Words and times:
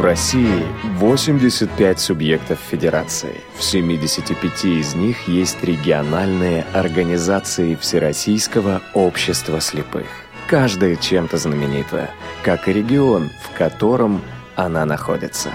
В 0.00 0.02
России 0.02 0.64
85 0.96 2.00
субъектов 2.00 2.58
федерации. 2.70 3.38
В 3.58 3.62
75 3.62 4.64
из 4.64 4.94
них 4.94 5.28
есть 5.28 5.62
региональные 5.62 6.64
организации 6.72 7.74
Всероссийского 7.74 8.80
общества 8.94 9.60
слепых. 9.60 10.06
Каждая 10.46 10.96
чем-то 10.96 11.36
знаменита, 11.36 12.08
как 12.42 12.66
и 12.66 12.72
регион, 12.72 13.28
в 13.42 13.58
котором 13.58 14.22
она 14.56 14.86
находится. 14.86 15.50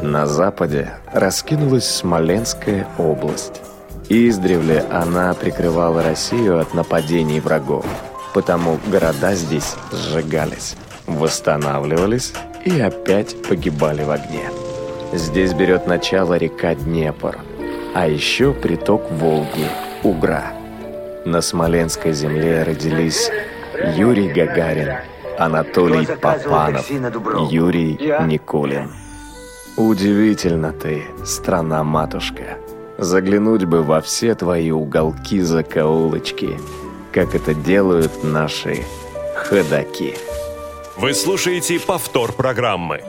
На 0.00 0.26
западе 0.26 0.94
раскинулась 1.12 1.86
Смоленская 1.86 2.88
область. 2.96 3.60
Издревле 4.08 4.86
она 4.90 5.34
прикрывала 5.34 6.02
Россию 6.02 6.60
от 6.60 6.72
нападений 6.72 7.40
врагов, 7.40 7.84
потому 8.32 8.80
города 8.90 9.34
здесь 9.34 9.74
сжигались, 9.92 10.76
восстанавливались 11.18 12.32
и 12.64 12.80
опять 12.80 13.42
погибали 13.42 14.02
в 14.02 14.10
огне. 14.10 14.50
Здесь 15.12 15.52
берет 15.54 15.86
начало 15.86 16.34
река 16.34 16.74
Днепр, 16.74 17.38
а 17.94 18.06
еще 18.06 18.52
приток 18.52 19.10
Волги, 19.10 19.66
Угра. 20.02 20.52
На 21.26 21.42
Смоленской 21.42 22.12
земле 22.12 22.62
родились 22.62 23.30
Юрий 23.96 24.32
Гагарин, 24.32 24.94
Анатолий 25.38 26.06
Попанов, 26.06 26.90
Юрий 27.50 27.98
Никулин. 28.26 28.90
Удивительно 29.76 30.72
ты, 30.72 31.04
страна-матушка. 31.24 32.58
Заглянуть 32.96 33.64
бы 33.64 33.82
во 33.82 34.00
все 34.00 34.34
твои 34.34 34.70
уголки-закоулочки, 34.70 36.58
как 37.12 37.34
это 37.34 37.54
делают 37.54 38.24
наши 38.24 38.84
ходаки. 39.36 40.16
Вы 41.00 41.14
слушаете 41.14 41.80
повтор 41.80 42.34
программы. 42.34 43.00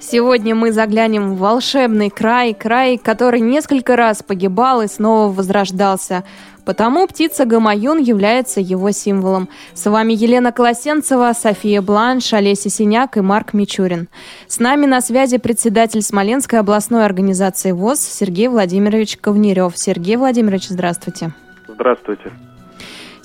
Сегодня 0.00 0.54
мы 0.54 0.72
заглянем 0.72 1.34
в 1.34 1.38
волшебный 1.38 2.08
край, 2.08 2.54
край, 2.54 2.96
который 2.96 3.40
несколько 3.40 3.94
раз 3.94 4.22
погибал 4.22 4.80
и 4.80 4.86
снова 4.86 5.30
возрождался. 5.30 6.24
Потому 6.64 7.06
птица 7.06 7.44
Гамаюн 7.44 7.98
является 7.98 8.60
его 8.60 8.90
символом. 8.92 9.50
С 9.74 9.84
вами 9.90 10.14
Елена 10.14 10.50
Колосенцева, 10.50 11.34
София 11.34 11.82
Бланш, 11.82 12.32
Олеся 12.32 12.70
Синяк 12.70 13.18
и 13.18 13.20
Марк 13.20 13.52
Мичурин. 13.52 14.08
С 14.46 14.58
нами 14.58 14.86
на 14.86 15.02
связи 15.02 15.36
председатель 15.36 16.00
Смоленской 16.00 16.58
областной 16.58 17.04
организации 17.04 17.72
ВОЗ 17.72 18.00
Сергей 18.00 18.48
Владимирович 18.48 19.18
Ковнерев. 19.18 19.76
Сергей 19.76 20.16
Владимирович, 20.16 20.68
здравствуйте. 20.68 21.34
Здравствуйте. 21.68 22.32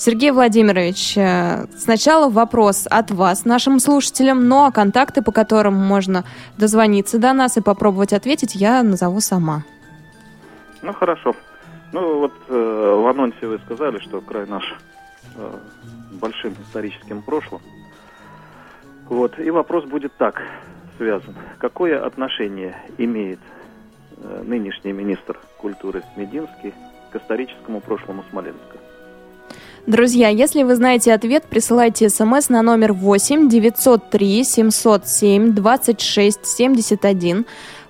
Сергей 0.06 0.32
Владимирович, 0.32 1.18
э, 1.18 1.66
сначала 1.78 2.30
вопрос 2.30 2.88
от 2.92 3.10
вас, 3.12 3.46
нашим 3.46 3.80
слушателям, 3.80 4.50
но 4.50 4.70
контакты, 4.70 5.22
по 5.22 5.32
которым 5.32 5.76
можно 5.76 6.26
дозвониться 6.58 7.20
до 7.20 7.32
нас 7.32 7.56
и 7.56 7.62
попробовать 7.62 8.12
ответить, 8.12 8.54
я 8.54 8.84
назову 8.84 9.22
сама. 9.22 9.64
Ну, 10.82 10.92
хорошо. 10.92 11.34
Ну, 11.94 12.20
вот 12.20 12.34
э, 12.50 12.54
в 13.02 13.08
анонсе 13.08 13.48
вы 13.48 13.60
сказали, 13.60 14.00
что 14.00 14.20
край 14.20 14.46
наш 14.46 14.76
э, 15.38 15.52
большим 16.20 16.54
историческим 16.68 17.22
прошлым. 17.22 17.62
Вот, 19.08 19.40
и 19.40 19.50
вопрос 19.52 19.86
будет 19.86 20.12
так 20.18 20.42
связан. 20.98 21.34
Какое 21.60 22.06
отношение 22.06 22.76
имеет 22.98 23.40
э, 24.18 24.44
нынешний 24.46 24.92
министр 24.92 25.40
культуры 25.60 26.04
Мединский 26.18 26.74
к 27.10 27.16
историческому 27.16 27.80
прошлому 27.80 28.26
Смоленска? 28.30 28.83
Друзья, 29.86 30.30
если 30.30 30.64
вы 30.64 30.76
знаете 30.76 31.14
ответ, 31.14 31.44
присылайте 31.44 32.08
смс 32.08 32.48
на 32.48 32.62
номер 32.62 32.94
8 32.94 33.50
903 33.50 34.44
707 34.46 35.54
26 35.54 36.46
71. 36.46 37.46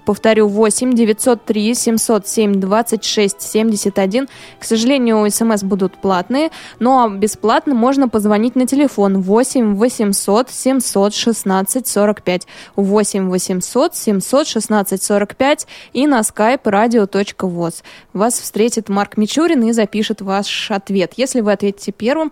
Повторю, 0.06 0.48
8 0.48 0.94
903 0.94 1.76
707 1.76 2.60
26 2.60 3.42
71. 3.42 4.28
К 4.60 4.64
сожалению, 4.64 5.30
смс 5.32 5.64
будут 5.64 5.98
платные, 5.98 6.50
но 6.80 7.10
бесплатно 7.10 7.74
можно 7.74 8.10
позвонить 8.10 8.56
на 8.56 8.68
телефон 8.68 9.22
8 9.22 9.76
800 9.76 10.50
716 10.50 11.88
45. 11.88 12.48
8 12.76 13.30
800 13.30 13.96
716 13.96 15.04
45 15.04 15.68
и 15.94 16.08
на 16.08 16.20
skype 16.20 16.64
radio.voz. 16.64 17.84
Вас 18.14 18.40
встретит 18.40 18.90
Марк 18.90 19.18
Мичурин 19.18 19.64
и 19.64 19.72
запишет 19.72 20.22
ваш 20.22 20.72
ответ. 20.72 21.14
Если 21.18 21.42
вы 21.42 21.52
ответите 21.54 21.92
первым, 21.92 22.32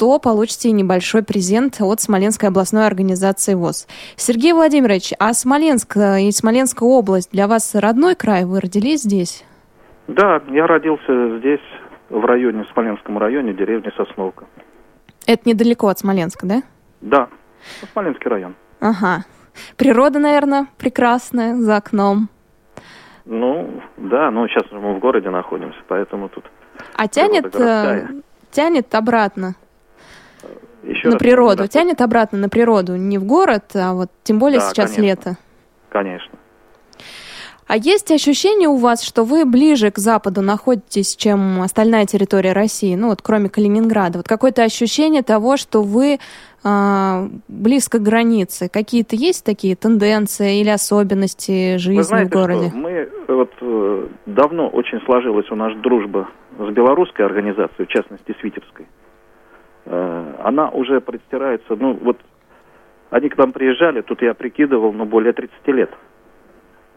то 0.00 0.18
получите 0.18 0.72
небольшой 0.72 1.22
презент 1.22 1.76
от 1.78 2.00
Смоленской 2.00 2.48
областной 2.48 2.86
организации 2.86 3.52
ВОЗ. 3.52 3.86
Сергей 4.16 4.54
Владимирович, 4.54 5.12
а 5.18 5.34
Смоленск 5.34 5.94
э, 5.98 6.22
и 6.22 6.32
Смоленская 6.32 6.88
область 6.88 7.30
для 7.32 7.46
вас 7.46 7.74
родной 7.74 8.14
край? 8.14 8.46
Вы 8.46 8.60
родились 8.60 9.02
здесь? 9.02 9.44
Да, 10.08 10.40
я 10.48 10.66
родился 10.66 11.38
здесь, 11.38 11.60
в 12.08 12.24
районе, 12.24 12.64
в 12.64 12.68
Смоленском 12.72 13.18
районе, 13.18 13.52
деревня 13.52 13.92
Сосновка. 13.94 14.46
Это 15.26 15.46
недалеко 15.46 15.88
от 15.88 15.98
Смоленска, 15.98 16.46
да? 16.46 16.62
Да, 17.02 17.28
Смоленский 17.92 18.30
район. 18.30 18.54
Ага. 18.80 19.26
Природа, 19.76 20.18
наверное, 20.18 20.66
прекрасная 20.78 21.56
за 21.56 21.76
окном. 21.76 22.30
Ну, 23.26 23.82
да, 23.98 24.30
но 24.30 24.48
сейчас 24.48 24.64
мы 24.72 24.94
в 24.94 24.98
городе 24.98 25.28
находимся, 25.28 25.78
поэтому 25.88 26.30
тут... 26.30 26.46
А 26.96 27.06
тянет, 27.06 27.54
э, 27.54 28.06
тянет 28.50 28.94
обратно? 28.94 29.56
Еще 30.82 31.08
на 31.08 31.12
раз, 31.14 31.20
природу. 31.20 31.56
да. 31.58 31.68
Тянет 31.68 32.00
обратно 32.00 32.38
на 32.38 32.48
природу. 32.48 32.96
Не 32.96 33.18
в 33.18 33.24
город, 33.24 33.64
а 33.74 33.94
вот 33.94 34.10
тем 34.22 34.38
более 34.38 34.60
Да, 34.60 34.70
сейчас 34.70 34.94
конечно. 34.94 35.02
лето. 35.02 35.38
Конечно. 35.90 36.38
А 37.66 37.76
есть 37.76 38.10
ощущение 38.10 38.68
у 38.68 38.76
вас, 38.76 39.00
что 39.00 39.22
вы 39.22 39.44
ближе 39.44 39.92
к 39.92 39.98
западу 39.98 40.42
находитесь, 40.42 41.14
чем 41.14 41.62
остальная 41.62 42.04
территория 42.04 42.52
России, 42.52 42.96
ну 42.96 43.10
вот 43.10 43.22
кроме 43.22 43.48
Калининграда? 43.48 44.18
Вот 44.18 44.26
какое-то 44.26 44.64
ощущение 44.64 45.22
того, 45.22 45.56
что 45.56 45.82
вы 45.82 46.18
а, 46.64 47.28
близко 47.46 47.98
к 47.98 48.02
границе. 48.02 48.68
Какие-то 48.68 49.14
есть 49.14 49.44
такие 49.44 49.76
тенденции 49.76 50.60
или 50.60 50.68
особенности 50.68 51.76
жизни 51.76 51.98
Вы 51.98 52.02
знаете, 52.02 52.30
в 52.30 52.32
городе? 52.32 52.68
что 52.70 52.76
мы 52.76 53.08
вот 53.28 53.52
э, 53.60 54.06
давно 54.26 54.68
очень 54.68 55.00
сложилась 55.06 55.50
у 55.50 55.54
нас 55.54 55.72
дружба 55.78 56.28
с 56.58 56.68
белорусской 56.72 57.24
организацией, 57.24 57.86
в 57.86 57.88
частности 57.88 58.34
с 58.38 58.42
Витебской. 58.42 58.84
Э, 58.84 58.99
Она 59.90 60.70
уже 60.70 61.00
простирается, 61.00 61.76
ну 61.76 61.94
вот 61.94 62.16
они 63.10 63.28
к 63.28 63.36
нам 63.36 63.52
приезжали, 63.52 64.02
тут 64.02 64.22
я 64.22 64.34
прикидывал, 64.34 64.92
ну 64.92 65.04
более 65.04 65.32
30 65.32 65.66
лет. 65.68 65.90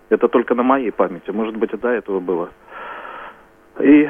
Это 0.10 0.28
только 0.28 0.54
на 0.54 0.64
моей 0.64 0.92
памяти, 0.92 1.32
может 1.32 1.56
быть 1.58 1.74
и 1.74 1.78
до 1.78 1.90
этого 1.90 2.20
было. 2.20 2.50
И 3.80 4.04
э, 4.04 4.10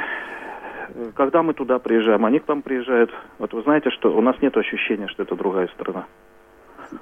когда 1.15 1.41
мы 1.43 1.53
туда 1.53 1.79
приезжаем, 1.79 2.25
они 2.25 2.39
к 2.39 2.47
нам 2.47 2.61
приезжают. 2.61 3.09
Вот 3.39 3.53
вы 3.53 3.61
знаете, 3.61 3.89
что 3.91 4.13
у 4.13 4.21
нас 4.21 4.35
нет 4.41 4.57
ощущения, 4.57 5.07
что 5.07 5.23
это 5.23 5.35
другая 5.35 5.67
страна. 5.69 6.05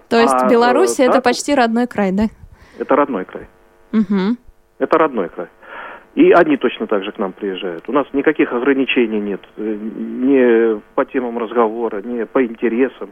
То 0.07 0.19
есть 0.19 0.33
а, 0.33 0.47
Беларусь 0.47 0.99
э, 0.99 1.05
это 1.05 1.13
так- 1.13 1.23
почти 1.23 1.55
родной 1.55 1.87
край, 1.87 2.11
да? 2.11 2.25
Это 2.77 2.95
родной 2.95 3.25
край. 3.25 3.47
Угу. 3.91 4.37
Это 4.77 4.97
родной 4.99 5.29
край. 5.29 5.47
И 6.16 6.31
они 6.31 6.57
точно 6.57 6.88
так 6.88 7.03
же 7.03 7.11
к 7.11 7.17
нам 7.19 7.31
приезжают. 7.31 7.88
У 7.88 7.94
нас 7.94 8.05
никаких 8.13 8.51
ограничений 8.51 9.19
нет. 9.19 9.41
э, 9.57 9.61
Ни 9.79 10.79
по 10.95 11.05
темам 11.05 11.38
разговора, 11.38 12.01
ни 12.01 12.23
по 12.25 12.44
интересам. 12.45 13.11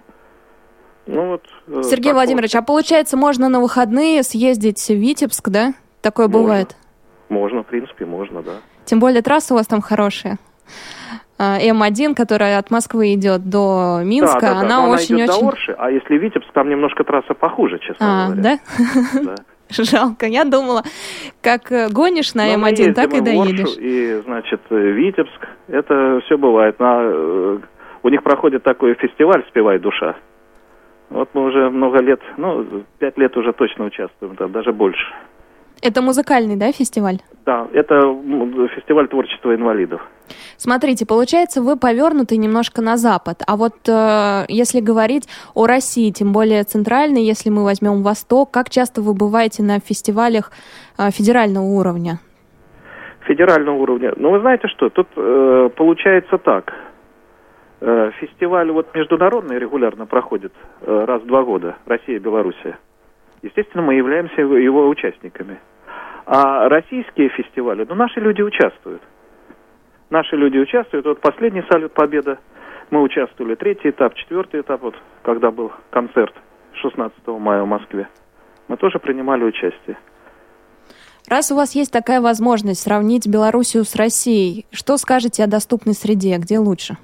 Ну 1.08 1.28
вот. 1.30 1.44
э, 1.68 1.82
Сергей 1.84 2.12
Владимирович, 2.14 2.56
а 2.56 2.62
получается, 2.62 3.16
можно 3.16 3.48
на 3.50 3.62
выходные 3.62 4.22
съездить 4.24 4.80
в 4.80 4.94
Витебск, 4.94 5.50
да? 5.50 5.74
Такое 6.02 6.28
Можно. 6.28 6.42
бывает. 6.42 6.68
вот. 7.30 7.38
Можно, 7.40 7.64
в 7.64 7.68
принципе, 7.68 8.06
можно, 8.06 8.42
да. 8.42 8.52
Тем 8.86 9.00
более 9.00 9.22
трасса 9.22 9.54
у 9.54 9.58
вас 9.58 9.68
там 9.68 9.81
хорошая. 9.81 10.38
А, 11.38 11.58
М1, 11.60 12.16
которая 12.16 12.58
от 12.60 12.70
Москвы 12.70 13.14
идет 13.14 13.48
до 13.50 14.02
Минска, 14.04 14.40
да, 14.42 14.48
да, 14.48 14.54
да. 14.56 14.60
она 14.60 14.90
очень-очень... 14.90 15.26
до 15.26 15.48
Орши, 15.48 15.72
а 15.78 15.90
если 15.90 16.18
Витебск, 16.18 16.52
там 16.54 16.70
немножко 16.70 17.04
трасса 17.06 17.34
похуже, 17.34 17.80
честно 17.80 18.25
А, 18.25 18.25
говоря. 18.28 18.42
да? 18.44 18.60
Да. 19.24 19.36
Жалко. 19.77 20.25
Я 20.25 20.45
думала, 20.45 20.83
как 21.42 21.71
э, 21.71 21.89
гонишь 21.89 22.33
на 22.33 22.45
Но 22.48 22.57
мы 22.57 22.71
М1, 22.71 22.94
так 22.94 23.13
и 23.13 23.21
доедешь. 23.21 23.77
И, 23.77 24.21
значит, 24.25 24.62
э, 24.69 24.75
Витебск, 24.75 25.48
это 25.68 26.21
все 26.25 26.38
бывает. 26.38 26.80
На, 26.80 27.00
э, 27.01 27.60
у 28.01 28.10
них 28.10 28.24
проходит 28.24 28.63
такой 28.63 28.95
фестиваль 28.95 29.45
«Спевай, 29.50 29.80
душа». 29.80 30.16
Вот 31.10 31.30
мы 31.33 31.45
уже 31.45 31.69
много 31.69 32.00
лет, 32.00 32.19
ну, 32.38 32.83
пять 33.00 33.18
лет 33.18 33.36
уже 33.36 33.51
точно 33.54 33.86
участвуем, 33.86 34.36
там, 34.36 34.51
даже 34.51 34.71
больше. 34.71 35.06
Это 35.81 36.01
музыкальный, 36.01 36.56
да, 36.56 36.72
фестиваль? 36.72 37.19
Да, 37.45 37.68
это 37.74 37.95
фестиваль 38.75 39.07
творчества 39.07 39.56
инвалидов. 39.56 40.01
Смотрите, 40.57 41.06
получается, 41.06 41.62
вы 41.62 41.77
повернуты 41.77 42.38
немножко 42.38 42.81
на 42.81 42.97
запад. 42.97 43.41
А 43.47 43.56
вот 43.56 43.74
э, 43.88 44.45
если 44.50 44.81
говорить 44.81 45.27
о 45.56 45.65
России, 45.65 46.12
тем 46.12 46.33
более 46.33 46.63
центральной, 46.63 47.24
если 47.24 47.50
мы 47.50 47.63
возьмем 47.63 48.03
Восток, 48.03 48.51
как 48.51 48.69
часто 48.69 49.01
вы 49.01 49.13
бываете 49.13 49.63
на 49.63 49.80
фестивалях 49.80 50.51
э, 50.97 51.09
федерального 51.12 51.63
уровня? 51.63 52.19
Федерального 53.21 53.75
уровня. 53.75 54.13
Ну, 54.18 54.31
вы 54.31 54.39
знаете 54.39 54.68
что, 54.68 54.89
тут 54.89 55.07
э, 55.15 55.69
получается 55.75 56.38
так. 56.38 56.74
Э, 57.81 58.12
фестиваль 58.19 58.69
вот 58.71 58.94
международный 58.94 59.57
регулярно 59.57 60.06
проходит 60.06 60.51
э, 60.81 61.06
раз 61.06 61.21
в 61.21 61.27
два 61.27 61.44
года. 61.44 61.77
Россия, 61.86 62.19
Белоруссия. 62.19 62.77
Естественно, 63.41 63.83
мы 63.83 63.94
являемся 63.94 64.41
его 64.41 64.89
участниками. 64.89 65.59
А 66.31 66.70
российские 66.70 67.30
фестивали, 67.30 67.88
ну, 67.90 67.96
наши 67.96 68.20
люди 68.20 68.44
участвуют. 68.44 69.02
Наши 70.12 70.36
люди 70.36 70.60
участвуют. 70.60 71.08
Вот 71.08 71.20
последний 71.22 71.64
салют 71.68 71.92
Победа 71.94 72.38
мы 72.92 73.02
участвовали. 73.02 73.56
Третий 73.56 73.90
этап, 73.90 74.14
четвертый 74.14 74.62
этап, 74.62 74.84
вот 74.84 74.94
когда 75.24 75.50
был 75.50 75.72
концерт 75.90 76.36
16 76.74 77.18
мая 77.30 77.64
в 77.64 77.68
Москве. 77.68 78.08
Мы 78.68 78.78
тоже 78.78 79.00
принимали 79.00 79.44
участие. 79.44 79.98
Раз 81.28 81.52
у 81.52 81.56
вас 81.56 81.74
есть 81.74 81.92
такая 81.92 82.22
возможность 82.22 82.84
сравнить 82.84 83.28
Белоруссию 83.28 83.84
с 83.84 83.96
Россией, 83.96 84.68
что 84.72 84.98
скажете 84.98 85.44
о 85.44 85.48
доступной 85.48 85.96
среде? 85.96 86.38
Где 86.38 86.60
лучше? 86.60 86.98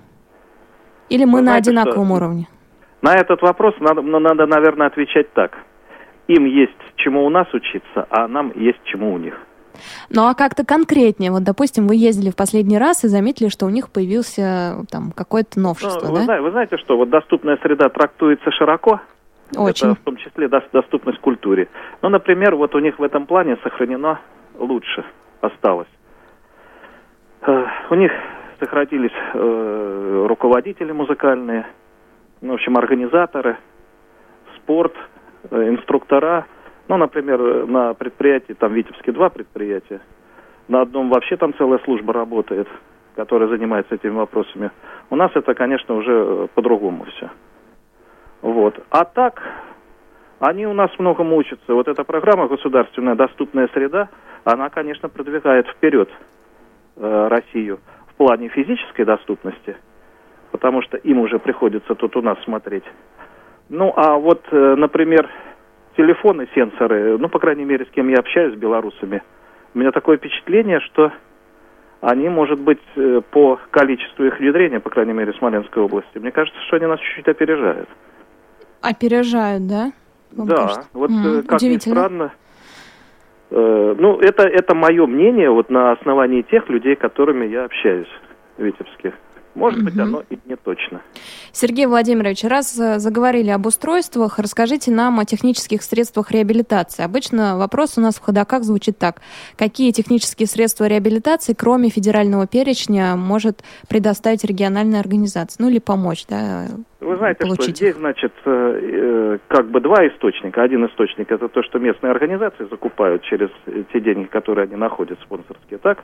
Или 1.09 1.25
мы 1.25 1.39
Вы 1.39 1.41
на 1.41 1.51
знаете, 1.53 1.71
одинаковом 1.71 2.09
что? 2.09 2.15
уровне? 2.15 2.47
На 3.01 3.15
этот 3.15 3.41
вопрос 3.41 3.73
надо, 3.79 4.03
надо, 4.03 4.45
наверное, 4.45 4.85
отвечать 4.85 5.33
так. 5.33 5.57
Им 6.27 6.45
есть 6.45 6.77
чему 6.95 7.25
у 7.25 7.29
нас 7.29 7.47
учиться, 7.53 8.07
а 8.09 8.27
нам 8.27 8.51
есть 8.55 8.79
чему 8.85 9.13
у 9.13 9.17
них. 9.17 9.35
Ну 10.09 10.27
а 10.27 10.33
как-то 10.33 10.65
конкретнее, 10.65 11.31
вот, 11.31 11.43
допустим, 11.43 11.87
вы 11.87 11.95
ездили 11.95 12.31
в 12.31 12.35
последний 12.35 12.77
раз 12.77 13.03
и 13.03 13.07
заметили, 13.07 13.49
что 13.49 13.65
у 13.65 13.69
них 13.69 13.91
появился 13.91 14.85
там 14.89 15.11
какое-то 15.11 15.59
новшество, 15.59 16.07
ну, 16.07 16.13
да? 16.13 16.19
Вы, 16.19 16.25
знаете, 16.25 16.43
вы 16.43 16.51
знаете, 16.51 16.77
что 16.77 16.97
вот 16.97 17.09
доступная 17.09 17.57
среда 17.61 17.89
трактуется 17.89 18.51
широко, 18.51 19.01
очень. 19.55 19.91
Это 19.91 20.01
в 20.01 20.03
том 20.03 20.17
числе 20.17 20.47
доступность 20.47 21.19
культуре. 21.19 21.67
Ну, 22.01 22.09
например, 22.09 22.55
вот 22.55 22.73
у 22.75 22.79
них 22.79 22.97
в 22.97 23.03
этом 23.03 23.25
плане 23.25 23.57
сохранено 23.63 24.19
лучше 24.57 25.03
осталось. 25.41 25.87
Э, 27.41 27.65
у 27.89 27.95
них 27.95 28.11
сохранились 28.59 29.11
э, 29.33 30.25
руководители 30.27 30.91
музыкальные, 30.91 31.67
ну, 32.41 32.53
в 32.53 32.55
общем, 32.55 32.77
организаторы, 32.77 33.57
спорт, 34.55 34.93
э, 35.51 35.69
инструктора. 35.69 36.47
Ну, 36.87 36.97
например, 36.97 37.65
на 37.65 37.93
предприятии, 37.93 38.53
там 38.53 38.73
Витебске 38.73 39.11
два 39.11 39.29
предприятия, 39.29 40.01
на 40.67 40.81
одном 40.81 41.09
вообще 41.09 41.37
там 41.37 41.53
целая 41.55 41.79
служба 41.79 42.13
работает, 42.13 42.67
которая 43.15 43.49
занимается 43.49 43.95
этими 43.95 44.11
вопросами. 44.11 44.71
У 45.09 45.15
нас 45.15 45.31
это, 45.35 45.53
конечно, 45.53 45.95
уже 45.95 46.11
э, 46.11 46.47
по-другому 46.53 47.05
все. 47.05 47.29
Вот. 48.41 48.79
А 48.89 49.05
так, 49.05 49.41
они 50.39 50.67
у 50.67 50.73
нас 50.73 50.91
многому 50.99 51.37
учатся. 51.37 51.73
Вот 51.73 51.87
эта 51.87 52.03
программа 52.03 52.47
«Государственная 52.47 53.15
доступная 53.15 53.67
среда», 53.73 54.09
она, 54.43 54.69
конечно, 54.69 55.09
продвигает 55.09 55.67
вперед 55.67 56.09
э, 56.97 57.27
Россию 57.29 57.79
в 58.07 58.15
плане 58.15 58.49
физической 58.49 59.05
доступности, 59.05 59.75
потому 60.51 60.81
что 60.83 60.97
им 60.97 61.19
уже 61.19 61.39
приходится 61.39 61.95
тут 61.95 62.15
у 62.15 62.21
нас 62.21 62.37
смотреть. 62.43 62.85
Ну, 63.69 63.93
а 63.95 64.17
вот, 64.17 64.43
э, 64.51 64.75
например, 64.75 65.27
телефоны, 65.97 66.47
сенсоры, 66.53 67.17
ну, 67.17 67.29
по 67.29 67.39
крайней 67.39 67.65
мере, 67.65 67.85
с 67.85 67.89
кем 67.89 68.09
я 68.09 68.17
общаюсь, 68.17 68.55
с 68.55 68.57
белорусами, 68.57 69.21
у 69.73 69.79
меня 69.79 69.91
такое 69.91 70.17
впечатление, 70.17 70.79
что 70.81 71.11
они, 72.01 72.29
может 72.29 72.59
быть, 72.59 72.81
э, 72.95 73.21
по 73.31 73.59
количеству 73.71 74.25
их 74.25 74.39
внедрения, 74.39 74.79
по 74.79 74.89
крайней 74.89 75.13
мере, 75.13 75.31
в 75.33 75.37
Смоленской 75.37 75.81
области, 75.81 76.17
мне 76.17 76.31
кажется, 76.31 76.59
что 76.67 76.77
они 76.77 76.85
нас 76.85 76.99
чуть-чуть 76.99 77.27
опережают. 77.27 77.89
Опережают, 78.81 79.67
да? 79.67 79.91
Вам 80.35 80.47
да, 80.47 80.55
кажется? 80.55 80.89
вот 80.93 81.09
mm, 81.09 81.43
как 81.43 81.61
ни 81.61 81.77
странно. 81.77 82.31
Э, 83.51 83.95
ну, 83.97 84.19
это, 84.19 84.43
это 84.43 84.75
мое 84.75 85.05
мнение 85.07 85.49
вот 85.49 85.69
на 85.69 85.93
основании 85.93 86.41
тех 86.43 86.69
людей, 86.69 86.95
которыми 86.95 87.45
я 87.45 87.65
общаюсь 87.65 88.09
в 88.57 88.63
Витебске. 88.63 89.13
Может 89.55 89.79
угу. 89.79 89.85
быть, 89.85 89.97
оно 89.97 90.23
и 90.29 90.37
не 90.45 90.55
точно. 90.55 91.01
Сергей 91.51 91.85
Владимирович, 91.85 92.43
раз 92.43 92.77
э, 92.77 92.99
заговорили 92.99 93.49
об 93.49 93.65
устройствах, 93.65 94.37
расскажите 94.37 94.91
нам 94.91 95.19
о 95.19 95.25
технических 95.25 95.81
средствах 95.81 96.31
реабилитации. 96.31 97.03
Обычно 97.03 97.57
вопрос 97.57 97.97
у 97.97 98.01
нас 98.01 98.15
в 98.15 98.21
ходоках 98.21 98.63
звучит 98.63 98.97
так. 98.97 99.21
Какие 99.57 99.91
технические 99.91 100.47
средства 100.47 100.85
реабилитации, 100.85 101.53
кроме 101.53 101.89
федерального 101.89 102.47
перечня, 102.47 103.15
может 103.15 103.63
предоставить 103.87 104.43
региональная 104.43 104.99
организация? 104.99 105.63
Ну 105.63 105.69
или 105.69 105.79
помочь, 105.79 106.25
да, 106.27 106.67
вы 106.99 107.17
знаете, 107.17 107.39
получить 107.41 107.77
что 107.77 107.85
здесь, 107.85 107.95
значит, 107.95 108.33
э, 108.45 108.79
э, 108.81 109.37
как 109.47 109.69
бы 109.69 109.79
два 109.79 110.07
источника. 110.07 110.63
Один 110.63 110.85
источник 110.87 111.31
это 111.31 111.47
то, 111.47 111.63
что 111.63 111.79
местные 111.79 112.11
организации 112.11 112.67
закупают 112.69 113.21
через 113.23 113.49
те 113.93 114.01
деньги, 114.01 114.25
которые 114.25 114.63
они 114.63 114.75
находят 114.75 115.19
спонсорские, 115.21 115.77
так? 115.79 116.03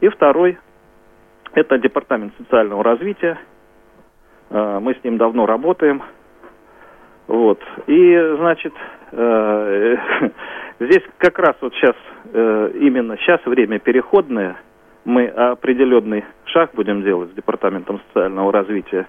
И 0.00 0.08
второй 0.08 0.58
это 1.54 1.78
департамент 1.78 2.32
социального 2.38 2.82
развития. 2.82 3.38
Э, 4.50 4.78
мы 4.80 4.94
с 4.94 5.04
ним 5.04 5.18
давно 5.18 5.46
работаем. 5.46 6.02
Вот. 7.26 7.60
И, 7.86 8.34
значит, 8.38 8.72
э, 9.12 9.96
здесь 10.80 11.02
как 11.18 11.38
раз 11.38 11.56
вот 11.60 11.74
сейчас, 11.74 11.96
э, 12.32 12.70
именно 12.80 13.16
сейчас 13.18 13.44
время 13.44 13.78
переходное. 13.78 14.56
Мы 15.04 15.26
определенный 15.26 16.24
шаг 16.44 16.70
будем 16.74 17.02
делать 17.02 17.30
с 17.30 17.34
департаментом 17.34 18.00
социального 18.08 18.52
развития 18.52 19.08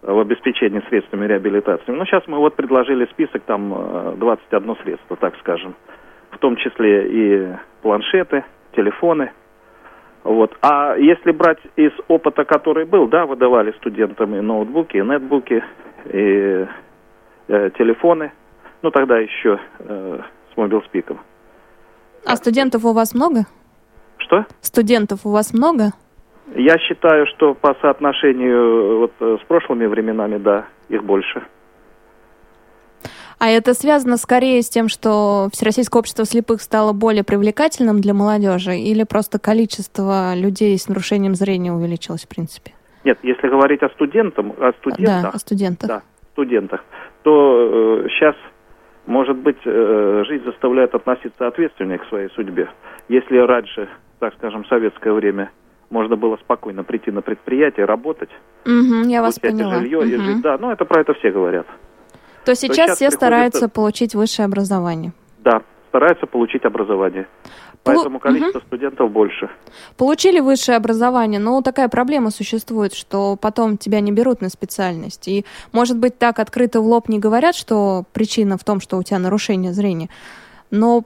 в 0.00 0.18
обеспечении 0.20 0.82
средствами 0.88 1.26
реабилитации. 1.26 1.90
Ну, 1.92 2.04
сейчас 2.06 2.22
мы 2.28 2.38
вот 2.38 2.54
предложили 2.56 3.04
список, 3.06 3.42
там 3.42 4.16
21 4.16 4.76
средство, 4.82 5.16
так 5.16 5.36
скажем. 5.40 5.74
В 6.30 6.38
том 6.38 6.56
числе 6.56 7.08
и 7.08 7.48
планшеты, 7.82 8.44
телефоны– 8.74 9.32
вот. 10.24 10.56
А 10.62 10.96
если 10.96 11.32
брать 11.32 11.58
из 11.76 11.92
опыта, 12.08 12.44
который 12.44 12.84
был, 12.84 13.08
да, 13.08 13.26
выдавали 13.26 13.72
студентам 13.72 14.34
и 14.34 14.40
ноутбуки, 14.40 14.96
и 14.96 15.02
нетбуки, 15.02 15.62
и 16.06 16.66
э, 17.48 17.70
телефоны, 17.78 18.32
ну 18.82 18.90
тогда 18.90 19.18
еще 19.18 19.58
э, 19.78 20.20
с 20.52 20.56
мобилспиком. 20.56 21.20
А 22.26 22.36
студентов 22.36 22.84
у 22.84 22.92
вас 22.92 23.14
много? 23.14 23.46
Что? 24.18 24.44
Студентов 24.60 25.20
у 25.24 25.30
вас 25.30 25.54
много? 25.54 25.92
Я 26.54 26.78
считаю, 26.78 27.26
что 27.26 27.54
по 27.54 27.74
соотношению 27.80 28.98
вот, 28.98 29.12
с 29.20 29.44
прошлыми 29.46 29.86
временами, 29.86 30.38
да, 30.38 30.66
их 30.88 31.04
больше. 31.04 31.42
А 33.38 33.48
это 33.48 33.72
связано 33.74 34.16
скорее 34.16 34.62
с 34.62 34.68
тем, 34.68 34.88
что 34.88 35.48
Всероссийское 35.52 36.00
общество 36.00 36.24
слепых 36.24 36.60
стало 36.60 36.92
более 36.92 37.22
привлекательным 37.22 38.00
для 38.00 38.12
молодежи 38.12 38.76
или 38.76 39.04
просто 39.04 39.38
количество 39.38 40.34
людей 40.34 40.76
с 40.76 40.88
нарушением 40.88 41.34
зрения 41.34 41.72
увеличилось 41.72 42.24
в 42.24 42.28
принципе? 42.28 42.72
Нет, 43.04 43.18
если 43.22 43.48
говорить 43.48 43.82
о 43.82 43.90
студентах, 43.90 44.44
о 44.58 44.72
студентах, 44.72 45.22
да, 45.22 45.30
о 45.30 45.38
студентах, 45.38 45.88
да, 45.88 46.02
студентах, 46.32 46.84
то 47.22 48.02
э, 48.04 48.08
сейчас, 48.10 48.34
может 49.06 49.36
быть, 49.36 49.58
э, 49.64 50.24
жизнь 50.26 50.44
заставляет 50.44 50.94
относиться 50.96 51.46
ответственнее 51.46 51.98
к 51.98 52.06
своей 52.08 52.28
судьбе. 52.30 52.68
Если 53.08 53.36
раньше, 53.36 53.88
так 54.18 54.34
скажем, 54.34 54.64
в 54.64 54.66
советское 54.66 55.12
время 55.12 55.52
можно 55.90 56.16
было 56.16 56.36
спокойно 56.38 56.82
прийти 56.82 57.12
на 57.12 57.22
предприятие, 57.22 57.86
работать, 57.86 58.30
угу, 58.66 59.08
я 59.08 59.22
вас 59.22 59.38
поняла. 59.38 59.76
жилье 59.76 59.98
угу. 59.98 60.06
и 60.06 60.16
жить, 60.16 60.42
да, 60.42 60.58
ну 60.58 60.72
это 60.72 60.84
про 60.84 61.02
это 61.02 61.14
все 61.14 61.30
говорят 61.30 61.66
то 62.48 62.54
сейчас, 62.54 62.76
то 62.76 62.82
сейчас 62.84 62.96
все 62.96 63.10
стараются 63.10 63.68
получить 63.68 64.14
высшее 64.14 64.46
образование. 64.46 65.12
Да, 65.44 65.62
стараются 65.88 66.26
получить 66.26 66.64
образование. 66.64 67.28
Поэтому 67.84 68.18
количество 68.18 68.58
угу. 68.58 68.66
студентов 68.66 69.10
больше. 69.10 69.50
Получили 69.96 70.40
высшее 70.40 70.76
образование, 70.76 71.40
но 71.40 71.60
такая 71.60 71.88
проблема 71.88 72.30
существует, 72.30 72.94
что 72.94 73.36
потом 73.36 73.76
тебя 73.76 74.00
не 74.00 74.12
берут 74.12 74.40
на 74.40 74.48
специальность. 74.48 75.28
И, 75.28 75.44
может 75.72 75.98
быть, 75.98 76.18
так 76.18 76.38
открыто 76.38 76.80
в 76.80 76.86
лоб 76.86 77.08
не 77.08 77.18
говорят, 77.18 77.54
что 77.54 78.04
причина 78.14 78.56
в 78.56 78.64
том, 78.64 78.80
что 78.80 78.96
у 78.96 79.02
тебя 79.02 79.18
нарушение 79.18 79.72
зрения, 79.72 80.08
но 80.70 81.04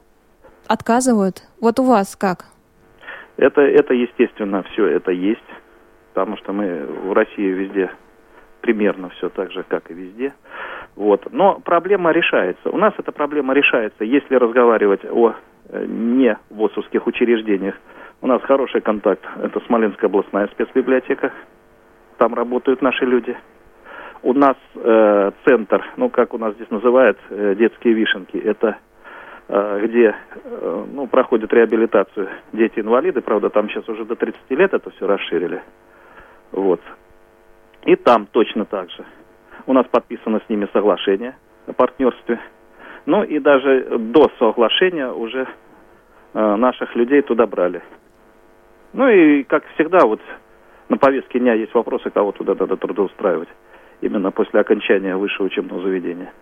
отказывают. 0.68 1.42
Вот 1.60 1.80
у 1.80 1.84
вас 1.84 2.16
как? 2.16 2.46
Это, 3.36 3.62
это 3.62 3.94
естественно, 3.94 4.62
все 4.72 4.86
это 4.86 5.10
есть, 5.10 5.40
потому 6.14 6.36
что 6.36 6.52
мы 6.52 6.86
в 6.86 7.12
России 7.12 7.48
везде 7.48 7.90
примерно 8.60 9.10
все 9.10 9.28
так 9.28 9.50
же, 9.50 9.64
как 9.64 9.90
и 9.90 9.94
везде. 9.94 10.32
Вот. 10.96 11.32
Но 11.32 11.60
проблема 11.64 12.12
решается. 12.12 12.70
У 12.70 12.76
нас 12.76 12.92
эта 12.98 13.12
проблема 13.12 13.54
решается, 13.54 14.04
если 14.04 14.34
разговаривать 14.34 15.04
о 15.04 15.34
э, 15.68 15.84
не 15.86 16.36
ВОСовских 16.50 17.06
учреждениях. 17.06 17.74
У 18.20 18.26
нас 18.26 18.42
хороший 18.42 18.80
контакт. 18.80 19.24
Это 19.42 19.60
Смоленская 19.66 20.08
областная 20.08 20.46
спецбиблиотека. 20.48 21.32
Там 22.18 22.34
работают 22.34 22.82
наши 22.82 23.04
люди. 23.04 23.36
У 24.22 24.32
нас 24.34 24.56
э, 24.76 25.32
центр, 25.44 25.84
ну 25.96 26.08
как 26.08 26.34
у 26.34 26.38
нас 26.38 26.54
здесь 26.54 26.70
называют, 26.70 27.18
э, 27.30 27.56
детские 27.56 27.94
вишенки. 27.94 28.36
Это 28.36 28.76
э, 29.48 29.80
где 29.84 30.14
э, 30.44 30.84
ну, 30.92 31.08
проходят 31.08 31.52
реабилитацию 31.52 32.28
дети-инвалиды. 32.52 33.22
Правда, 33.22 33.50
там 33.50 33.68
сейчас 33.68 33.88
уже 33.88 34.04
до 34.04 34.14
30 34.14 34.38
лет 34.50 34.74
это 34.74 34.90
все 34.90 35.06
расширили. 35.06 35.62
Вот. 36.52 36.80
И 37.84 37.96
там 37.96 38.26
точно 38.26 38.66
так 38.66 38.90
же. 38.90 39.04
У 39.66 39.72
нас 39.72 39.86
подписано 39.90 40.40
с 40.44 40.48
ними 40.48 40.68
соглашение 40.72 41.36
о 41.66 41.72
партнерстве. 41.72 42.40
Ну 43.06 43.22
и 43.22 43.38
даже 43.38 43.98
до 43.98 44.30
соглашения 44.38 45.10
уже 45.10 45.46
э, 46.34 46.56
наших 46.56 46.94
людей 46.94 47.22
туда 47.22 47.46
брали. 47.46 47.82
Ну 48.92 49.08
и, 49.08 49.42
как 49.44 49.64
всегда, 49.74 50.06
вот 50.06 50.20
на 50.88 50.98
повестке 50.98 51.38
дня 51.38 51.54
есть 51.54 51.74
вопросы, 51.74 52.10
кого 52.10 52.32
туда 52.32 52.54
надо 52.58 52.76
трудоустраивать. 52.76 53.48
Именно 54.00 54.30
после 54.30 54.60
окончания 54.60 55.16
высшего 55.16 55.46
учебного 55.46 55.82
заведения. 55.82 56.32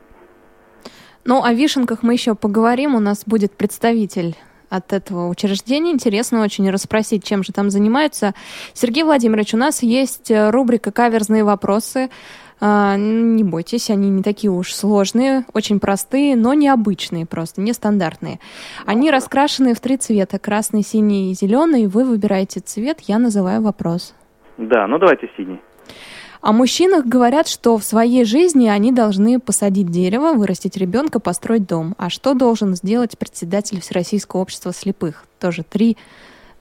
Ну, 1.24 1.44
о 1.44 1.52
вишенках 1.52 2.02
мы 2.02 2.14
еще 2.14 2.34
поговорим. 2.34 2.94
У 2.94 3.00
нас 3.00 3.24
будет 3.26 3.56
представитель 3.56 4.34
от 4.70 4.92
этого 4.92 5.28
учреждения. 5.28 5.92
Интересно 5.92 6.42
очень 6.42 6.70
расспросить, 6.70 7.24
чем 7.24 7.42
же 7.42 7.52
там 7.52 7.70
занимаются. 7.70 8.34
Сергей 8.72 9.04
Владимирович, 9.04 9.52
у 9.52 9.58
нас 9.58 9.82
есть 9.82 10.30
э, 10.30 10.50
рубрика 10.50 10.92
«Каверзные 10.92 11.44
вопросы». 11.44 12.08
А, 12.60 12.96
не 12.96 13.42
бойтесь, 13.42 13.88
они 13.90 14.10
не 14.10 14.22
такие 14.22 14.50
уж 14.50 14.72
сложные, 14.72 15.44
очень 15.54 15.80
простые, 15.80 16.36
но 16.36 16.52
необычные 16.52 17.24
просто, 17.24 17.62
нестандартные. 17.62 18.38
Они 18.84 19.10
раскрашены 19.10 19.74
в 19.74 19.80
три 19.80 19.96
цвета, 19.96 20.38
красный, 20.38 20.82
синий 20.82 21.30
и 21.30 21.34
зеленый. 21.34 21.86
Вы 21.86 22.04
выбираете 22.04 22.60
цвет, 22.60 23.00
я 23.00 23.18
называю 23.18 23.62
вопрос. 23.62 24.14
Да, 24.58 24.86
ну 24.86 24.98
давайте 24.98 25.30
синий. 25.36 25.60
О 26.42 26.52
мужчинах 26.52 27.04
говорят, 27.04 27.48
что 27.48 27.76
в 27.76 27.82
своей 27.82 28.24
жизни 28.24 28.68
они 28.68 28.92
должны 28.92 29.38
посадить 29.40 29.88
дерево, 29.88 30.32
вырастить 30.32 30.76
ребенка, 30.76 31.20
построить 31.20 31.66
дом. 31.66 31.94
А 31.98 32.08
что 32.08 32.34
должен 32.34 32.74
сделать 32.74 33.18
председатель 33.18 33.80
Всероссийского 33.80 34.40
общества 34.40 34.72
слепых? 34.72 35.24
Тоже 35.38 35.64
три 35.64 35.98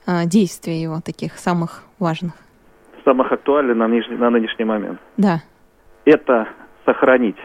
э, 0.06 0.26
действия 0.26 0.80
его, 0.80 1.00
таких 1.02 1.38
самых 1.38 1.84
важных. 1.98 2.32
Самых 3.06 3.32
актуальных 3.32 3.74
на, 3.74 3.88
нынешний, 3.88 4.16
на 4.16 4.28
нынешний 4.28 4.66
момент. 4.66 5.00
Да. 5.16 5.40
Это 6.04 6.48
сохранить 6.84 7.38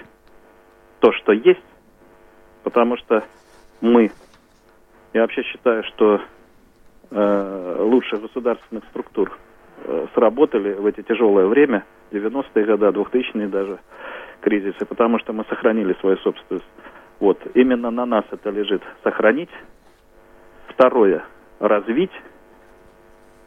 то, 1.00 1.12
что 1.12 1.32
есть, 1.34 1.64
потому 2.64 2.98
что 2.98 3.24
мы, 3.82 4.12
я 5.14 5.22
вообще 5.22 5.44
считаю, 5.44 5.84
что 5.84 6.22
э, 7.12 7.78
лучших 7.80 8.22
государственных 8.22 8.84
структур 8.86 9.38
э, 9.84 10.08
сработали 10.14 10.74
в 10.74 10.86
эти 10.86 11.02
тяжелое 11.02 11.48
время– 11.48 11.86
90-е 12.12 12.66
годы, 12.66 12.86
2000-е 12.88 13.48
даже 13.48 13.80
кризисы, 14.42 14.86
потому 14.86 15.20
что 15.20 15.34
мы 15.34 15.46
сохранили 15.46 15.94
свою 16.00 16.18
собственность. 16.18 16.66
Вот, 17.20 17.40
именно 17.54 17.92
на 17.92 18.06
нас 18.06 18.26
это 18.32 18.50
лежит. 18.50 18.82
Сохранить. 19.04 19.50
Второе, 20.68 21.24
развить. 21.60 22.12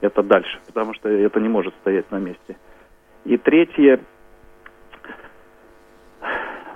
Это 0.01 0.23
дальше, 0.23 0.59
потому 0.67 0.95
что 0.95 1.09
это 1.09 1.41
не 1.41 1.49
может 1.49 1.75
стоять 1.81 2.11
на 2.11 2.19
месте. 2.19 2.57
И 3.25 3.37
третье, 3.37 4.01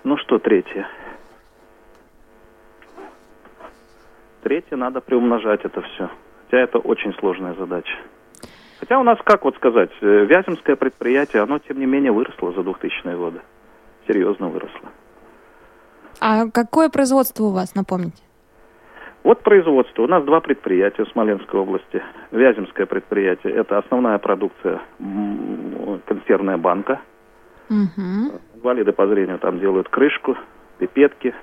ну 0.05 0.17
что 0.19 0.39
третье? 0.39 0.89
Третье, 4.43 4.77
надо 4.77 5.01
приумножать 5.01 5.65
это 5.65 5.83
все. 5.83 6.11
Хотя 6.45 6.59
это 6.59 6.79
очень 6.79 7.15
сложная 7.15 7.55
задача. 7.55 7.97
Хотя 8.81 8.99
у 8.99 9.05
нас, 9.05 9.19
как 9.25 9.45
вот 9.45 9.55
сказать, 9.57 9.91
э, 10.01 10.25
Вяземское 10.25 10.75
предприятие, 10.75 11.43
оно, 11.43 11.61
тем 11.61 11.79
не 11.79 11.87
менее, 11.87 12.11
выросло 12.11 12.53
за 12.53 12.63
2000-е 12.63 13.17
годы. 13.17 13.41
Серьезно 14.09 14.49
выросло. 14.49 14.91
А 16.21 16.51
какое 16.51 16.89
производство 16.89 17.45
у 17.45 17.53
вас, 17.53 17.77
напомните? 17.77 18.23
Вот 19.23 19.43
производство. 19.43 20.03
У 20.03 20.09
нас 20.09 20.25
два 20.25 20.41
предприятия 20.41 21.05
в 21.05 21.09
Смоленской 21.11 21.61
области. 21.61 22.03
Вяземское 22.33 22.87
предприятие– 22.87 23.53
это 23.55 23.79
основная 23.79 24.19
продукция 24.19 24.81
консервная 26.07 26.57
банка. 26.57 27.01
Угу. 27.71 28.41
Инвалиды 28.63 28.93
по 28.93 29.07
зрению 29.09 29.39
там 29.41 29.59
делают 29.59 29.89
крышку, 29.89 30.37
пипетки. 30.79 31.35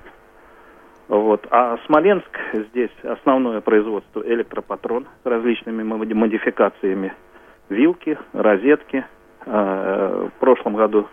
Вот. 1.08 1.46
А 1.50 1.76
Смоленск 1.86 2.30
здесь 2.52 2.90
основное 3.02 3.60
производство 3.60 4.22
электропатрон 4.22 5.06
с 5.22 5.26
различными 5.26 5.82
модификациями– 5.82 7.12
вилки, 7.70 8.18
розетки. 8.32 9.06
А, 9.46 10.28
в 10.28 10.40
прошлом 10.40 10.76
году, 10.76 11.08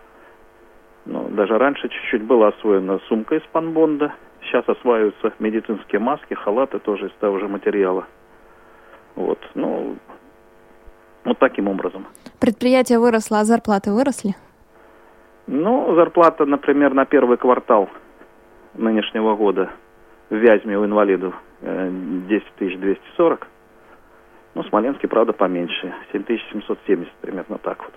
ну, 1.06 1.28
даже 1.30 1.56
раньше 1.56 1.88
чуть-чуть 1.88 2.22
была 2.22 2.48
освоена 2.48 3.00
сумка 3.08 3.36
из 3.36 3.42
панбонда. 3.52 4.12
Сейчас 4.42 4.68
осваиваются 4.68 5.32
медицинские 5.38 6.00
маски, 6.00 6.34
халаты 6.34 6.78
тоже 6.78 7.06
из 7.06 7.12
того 7.20 7.38
же 7.38 7.48
материала. 7.48 8.06
Вот, 9.14 9.38
ну, 9.54 9.96
вот 11.24 11.38
таким 11.38 11.68
образом. 11.68 12.06
Предприятие 12.40 12.98
выросло, 12.98 13.40
а 13.40 13.44
зарплаты 13.44 13.92
выросли? 13.92 14.34
Ну, 15.50 15.94
зарплата, 15.94 16.44
например, 16.44 16.92
на 16.92 17.06
первый 17.06 17.38
квартал 17.38 17.88
нынешнего 18.74 19.34
года 19.34 19.70
в 20.28 20.34
Вязьме 20.34 20.76
у 20.76 20.84
инвалидов 20.84 21.34
10 21.62 22.44
э, 22.60 22.76
240. 22.76 23.46
Ну, 24.54 24.62
Смоленский, 24.64 25.08
правда, 25.08 25.32
поменьше. 25.32 25.94
7770 26.12 27.10
примерно 27.22 27.56
так 27.56 27.78
вот. 27.82 27.92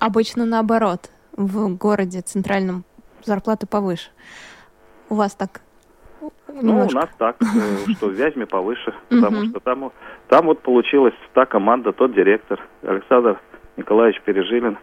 Обычно 0.00 0.44
наоборот. 0.44 1.10
В 1.36 1.76
городе 1.76 2.20
центральном 2.20 2.84
зарплаты 3.22 3.68
повыше. 3.68 4.10
У 5.08 5.14
вас 5.14 5.36
так? 5.36 5.60
Ну, 6.48 6.84
у 6.84 6.90
нас 6.90 7.08
так, 7.16 7.36
э, 7.40 7.92
что 7.96 8.08
в 8.08 8.12
Вязьме 8.12 8.44
повыше, 8.44 8.92
потому 9.08 9.44
что 9.44 9.60
там, 9.60 9.92
там 10.28 10.46
вот 10.46 10.60
получилась 10.60 11.14
та 11.32 11.46
команда, 11.46 11.92
тот 11.92 12.12
директор, 12.12 12.60
Александр 12.82 13.40
Николаевич 13.76 14.20
Пережилин, 14.22 14.78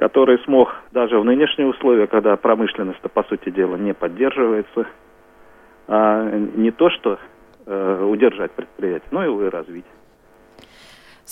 который 0.00 0.38
смог 0.44 0.74
даже 0.92 1.20
в 1.20 1.24
нынешние 1.26 1.68
условия, 1.68 2.06
когда 2.06 2.34
промышленность, 2.38 3.02
по 3.02 3.22
сути 3.24 3.50
дела, 3.50 3.76
не 3.76 3.92
поддерживается, 3.92 4.86
а 5.86 6.24
не 6.30 6.70
то 6.70 6.88
что 6.88 7.18
э, 7.66 8.04
удержать 8.04 8.50
предприятие, 8.52 9.08
но 9.10 9.22
его 9.22 9.44
и 9.44 9.50
развить. 9.50 9.84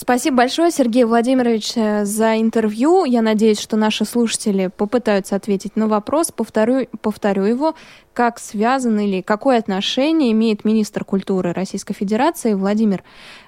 Спасибо 0.01 0.37
большое, 0.37 0.71
Сергей 0.71 1.03
Владимирович, 1.03 1.73
э, 1.75 2.05
за 2.05 2.41
интервью. 2.41 3.05
Я 3.05 3.21
надеюсь, 3.21 3.59
что 3.59 3.77
наши 3.77 4.05
слушатели 4.05 4.69
попытаются 4.69 5.35
ответить 5.35 5.75
на 5.75 5.89
вопрос. 5.89 6.31
Повторю, 6.31 6.87
повторю 7.03 7.43
его. 7.43 7.75
Как 8.13 8.39
связан 8.39 8.99
или 8.99 9.23
какое 9.23 9.59
отношение 9.59 10.33
имеет 10.33 10.65
министр 10.65 11.05
культуры 11.05 11.53
Российской 11.53 11.95
Федерации 11.95 12.55
Владимир 12.55 13.03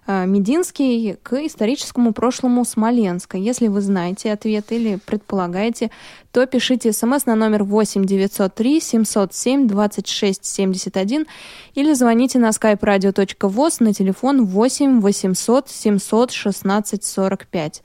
э, 0.09 0.27
Мединский 0.27 1.17
к 1.23 1.35
историческому 1.45 2.13
прошлому 2.13 2.65
Смоленска? 2.65 3.37
Если 3.37 3.69
вы 3.69 3.81
знаете 3.81 4.33
ответ 4.33 4.73
или 4.73 4.99
предполагаете, 5.07 5.91
то 6.33 6.47
пишите 6.47 6.93
смс 6.93 7.27
на 7.27 7.35
номер 7.35 7.65
8 7.65 8.05
903 8.05 8.81
707 8.81 9.67
26 9.67 10.45
71 10.45 11.27
или 11.75 11.93
звоните 11.93 12.39
на 12.39 12.51
skype 12.51 12.81
radio.voz 12.81 13.77
на 13.81 13.93
телефон 13.93 14.47
8 14.47 15.01
800 15.01 15.69
700 15.69 16.31
16 16.41 17.05
45. 17.05 17.83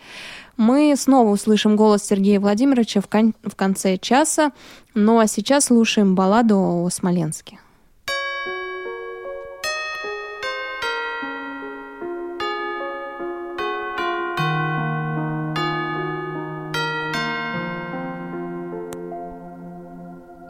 Мы 0.57 0.95
снова 0.97 1.29
услышим 1.29 1.75
голос 1.75 2.03
Сергея 2.03 2.39
Владимировича 2.39 3.01
в, 3.01 3.07
кон- 3.07 3.35
в 3.43 3.55
конце 3.55 3.97
часа, 3.97 4.51
ну 4.93 5.19
а 5.19 5.27
сейчас 5.27 5.65
слушаем 5.65 6.15
балладу 6.15 6.57
о 6.57 6.89
Смоленске. 6.89 7.59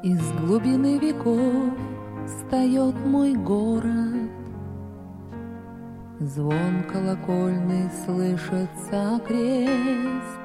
Из 0.04 0.22
глубины 0.34 1.00
веков 1.00 1.74
встает 2.28 2.94
мой 3.08 3.34
город, 3.34 4.15
Звон 6.20 6.84
колокольный 6.90 7.90
слышится 8.06 9.20
крест. 9.28 10.40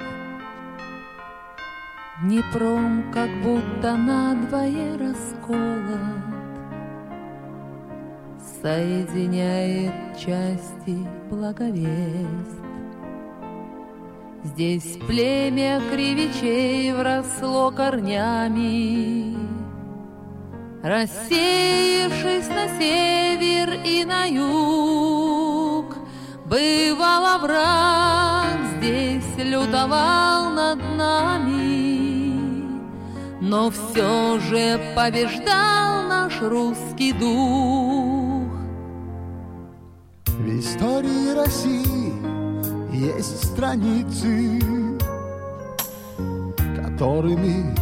Днепром 2.24 3.04
как 3.12 3.30
будто 3.44 3.96
надвое 3.96 4.98
расколот, 4.98 5.60
Соединяет 8.60 10.18
части 10.18 10.98
благовест. 11.30 12.60
Здесь 14.42 14.98
племя 15.06 15.80
кривичей 15.92 16.92
вросло 16.92 17.70
корнями, 17.70 19.36
Рассеявшись 20.82 22.48
на 22.48 22.68
север 22.76 23.80
и 23.84 24.04
на 24.04 24.24
юг, 24.24 25.39
Бывало 26.50 27.38
враг 27.38 28.58
здесь 28.76 29.36
лютовал 29.38 30.50
над 30.50 30.80
нами, 30.96 32.64
Но 33.40 33.70
все 33.70 34.40
же 34.40 34.80
побеждал 34.96 36.08
наш 36.08 36.42
русский 36.42 37.12
дух. 37.12 38.50
В 40.26 40.58
истории 40.58 41.36
России 41.36 42.14
есть 42.92 43.44
страницы, 43.52 44.60
Которыми, 46.74 47.76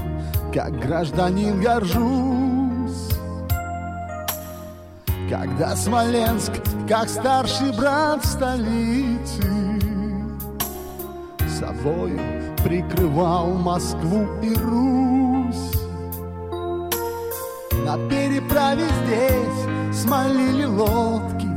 как 0.53 0.79
гражданин, 0.79 1.59
горжусь. 1.59 2.48
Когда 5.29 5.77
Смоленск, 5.77 6.53
как 6.89 7.07
старший 7.11 7.71
брат 7.73 8.25
в 8.25 8.27
столице, 8.27 9.43
собою 11.61 12.19
прикрывал 12.65 13.53
Москву 13.53 14.27
и 14.43 14.55
Русь. 14.55 15.75
На 17.85 17.99
переправе 18.09 18.87
здесь 19.05 20.01
смолили 20.03 20.65
лодки. 20.65 21.49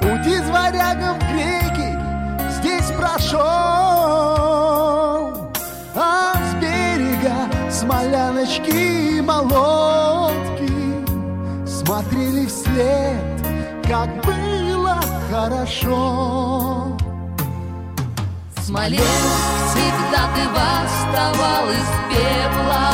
Путь 0.00 0.26
из 0.26 0.48
варягов 0.48 1.18
греки 1.30 1.98
здесь 2.58 2.90
прошел, 2.96 3.40
а 5.94 6.34
с 6.34 6.54
берега 6.54 7.70
смоляночки 7.70 9.18
и 9.18 9.20
молотки 9.20 10.07
смотрели 11.88 12.44
вслед, 12.44 13.16
как 13.88 14.10
было 14.22 15.00
хорошо. 15.30 16.94
Смоленск 18.60 19.04
всегда 19.70 20.28
ты 20.34 20.42
восставал 20.50 21.70
из 21.70 21.88
пепла 22.10 22.90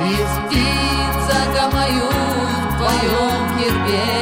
И 0.00 0.12
птица 0.46 1.36
гомою 1.54 2.08
в 2.08 2.76
твоем 2.78 3.40
гербе 3.58 4.21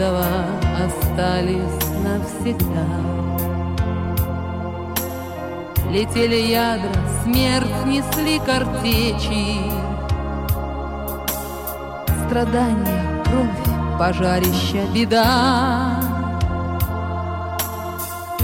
Гнездова 0.00 0.24
остались 0.86 1.90
навсегда 2.02 2.86
Летели 5.90 6.36
ядра, 6.36 6.90
смерть 7.22 7.84
несли 7.84 8.38
картечи 8.38 9.58
Страдания, 12.26 13.22
кровь, 13.24 13.98
пожарища, 13.98 14.86
беда 14.94 16.00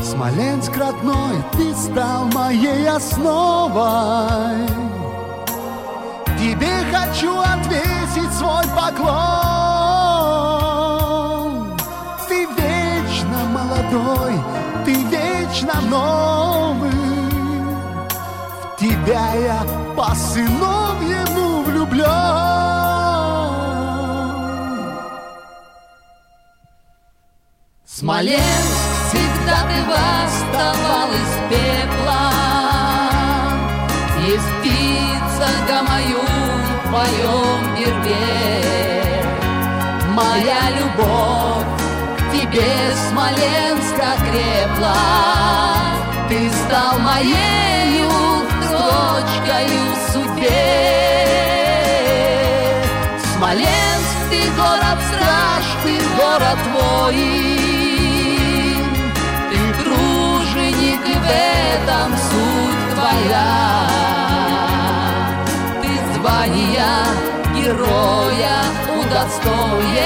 Смоленск 0.03 0.77
родной, 0.77 1.37
ты 1.53 1.75
стал 1.75 2.27
моей 2.27 2.89
основой. 2.89 4.67
Тебе 6.39 6.69
хочу 6.93 7.39
отвесить 7.39 8.33
свой 8.33 8.65
поклон. 8.75 9.56
Тебя 19.07 19.35
я 19.35 19.65
по-сыновьему 19.97 21.63
влюблен. 21.63 22.05
Смоленск, 27.85 28.43
всегда 29.09 29.59
ты 29.69 29.79
восставал 29.87 31.11
из 31.13 31.33
пепла. 31.49 32.33
Есть 34.27 34.51
птица 34.61 35.49
гамаю 35.69 36.23
в 36.67 36.89
твоем 36.89 37.59
гербе. 37.77 39.25
Моя 40.15 40.63
любовь 40.81 41.67
к 42.19 42.33
тебе, 42.33 42.73
Смоленск, 43.11 43.99
окрепла 43.99 44.97
Ты 46.29 46.51
стал 46.51 46.99
моею 46.99 47.76
в 49.47 50.13
судьбе. 50.13 50.51
Смоленск, 53.35 54.17
ты 54.31 54.41
город 54.57 54.99
страж, 55.09 55.67
ты 55.85 55.93
город 56.17 56.61
воин 56.75 57.97
Ты 59.51 59.59
труженик, 59.83 61.03
и 61.07 61.15
в 61.15 61.25
этом 61.25 62.09
суть 62.29 62.85
твоя. 62.95 63.53
Ты 65.83 65.91
звания 66.15 66.97
героя 67.55 68.59
удостоен. 68.99 69.97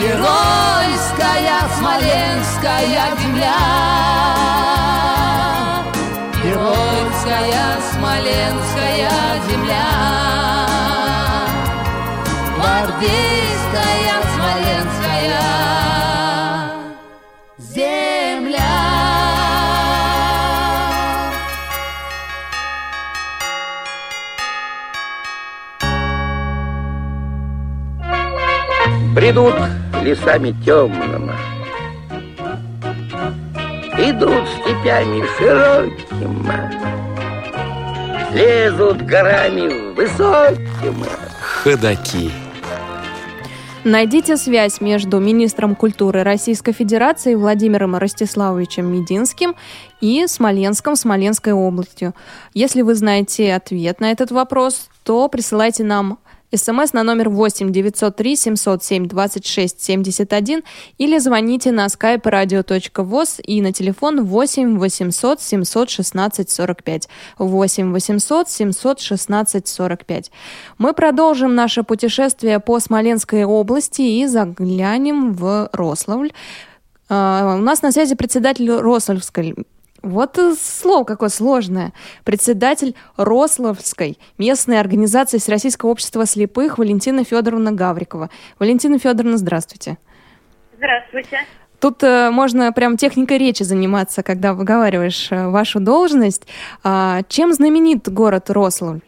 Геройская 0.00 1.60
смоленская 1.78 3.04
земля 3.20 4.39
Гвардейская 12.80 14.16
смоленская 14.32 15.42
земля. 17.58 18.74
Бредут 29.14 29.54
лесами 30.02 30.52
темными, 30.64 31.34
Идут 33.98 34.48
степями 34.48 35.22
широкими, 35.36 36.56
Лезут 38.32 39.02
горами 39.02 39.92
высокими. 39.94 41.10
Ходаки. 41.42 42.49
Найдите 43.84 44.36
связь 44.36 44.82
между 44.82 45.20
министром 45.20 45.74
культуры 45.74 46.22
Российской 46.22 46.72
Федерации 46.72 47.34
Владимиром 47.34 47.96
Ростиславовичем 47.96 48.86
Мединским 48.92 49.54
и 50.02 50.26
Смоленском, 50.26 50.96
Смоленской 50.96 51.54
областью. 51.54 52.14
Если 52.52 52.82
вы 52.82 52.94
знаете 52.94 53.54
ответ 53.54 54.00
на 54.00 54.10
этот 54.12 54.32
вопрос, 54.32 54.90
то 55.02 55.28
присылайте 55.28 55.82
нам 55.82 56.18
СМС 56.54 56.92
на 56.92 57.02
номер 57.02 57.28
8 57.28 57.72
903 57.72 58.36
707 58.36 59.06
26 59.06 59.80
71 59.80 60.62
или 60.98 61.18
звоните 61.18 61.72
на 61.72 61.86
skype 61.86 62.22
radio.voz 62.22 63.40
и 63.42 63.60
на 63.60 63.72
телефон 63.72 64.24
8 64.24 64.78
800 64.78 65.40
716 65.40 66.50
45. 66.50 67.08
8 67.38 67.92
800 67.92 68.48
716 68.48 69.68
45. 69.68 70.30
Мы 70.78 70.92
продолжим 70.92 71.54
наше 71.54 71.82
путешествие 71.82 72.58
по 72.60 72.80
Смоленской 72.80 73.44
области 73.44 74.02
и 74.02 74.26
заглянем 74.26 75.32
в 75.34 75.68
Рославль. 75.72 76.32
А, 77.08 77.56
У 77.56 77.62
нас 77.62 77.82
на 77.82 77.92
связи 77.92 78.14
председатель 78.14 78.70
Рославской 78.70 79.54
вот 80.02 80.38
и 80.38 80.54
слово 80.54 81.04
какое 81.04 81.28
сложное. 81.28 81.92
Председатель 82.24 82.94
Рославской 83.16 84.18
местной 84.38 84.80
организации 84.80 85.38
Всероссийского 85.38 85.90
общества 85.90 86.26
слепых 86.26 86.78
Валентина 86.78 87.24
Федоровна 87.24 87.72
Гаврикова. 87.72 88.30
Валентина 88.58 88.98
Федоровна, 88.98 89.36
здравствуйте. 89.36 89.98
Здравствуйте. 90.76 91.40
Тут 91.80 92.02
э, 92.02 92.30
можно 92.30 92.72
прям 92.72 92.96
техникой 92.96 93.38
речи 93.38 93.62
заниматься, 93.62 94.22
когда 94.22 94.52
выговариваешь 94.52 95.32
э, 95.32 95.48
вашу 95.48 95.80
должность. 95.80 96.46
А, 96.84 97.22
чем 97.28 97.52
знаменит 97.52 98.08
город 98.08 98.50
Рославль? 98.50 99.00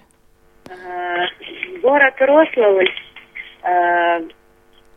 Э, 0.69 0.73
Город 1.83 2.15
Рославль, 2.21 2.89
э, 3.63 4.21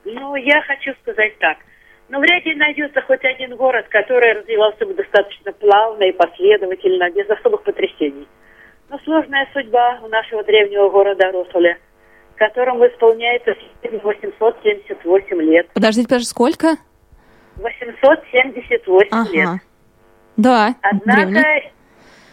ну, 0.06 0.36
я 0.36 0.62
хочу 0.62 0.94
сказать 1.02 1.38
так. 1.40 1.58
Ну, 2.10 2.20
вряд 2.20 2.46
ли 2.46 2.56
найдется 2.56 3.02
хоть 3.02 3.24
один 3.26 3.56
город, 3.56 3.88
который 3.89 4.34
развивался 4.34 4.86
бы 4.86 4.94
достаточно 4.94 5.52
плавно 5.54 6.04
и 6.04 6.12
последовательно, 6.12 7.10
без 7.10 7.28
особых 7.30 7.63
потрясений. 7.63 8.28
Ну, 8.89 9.00
сложная 9.04 9.48
судьба 9.54 10.00
у 10.04 10.08
нашего 10.08 10.44
древнего 10.44 10.89
города 10.89 11.32
Росуля, 11.32 11.78
которому 12.36 12.86
исполняется 12.86 13.56
сегодня 13.82 14.00
878 14.04 15.41
лет. 15.41 15.68
Подождите, 15.74 16.08
подождите, 16.08 16.30
сколько? 16.30 16.68
878 17.56 19.34
лет. 19.34 19.48
Ага. 19.48 19.60
Да, 20.38 20.76
Однако, 20.82 21.22
древний. 21.22 21.72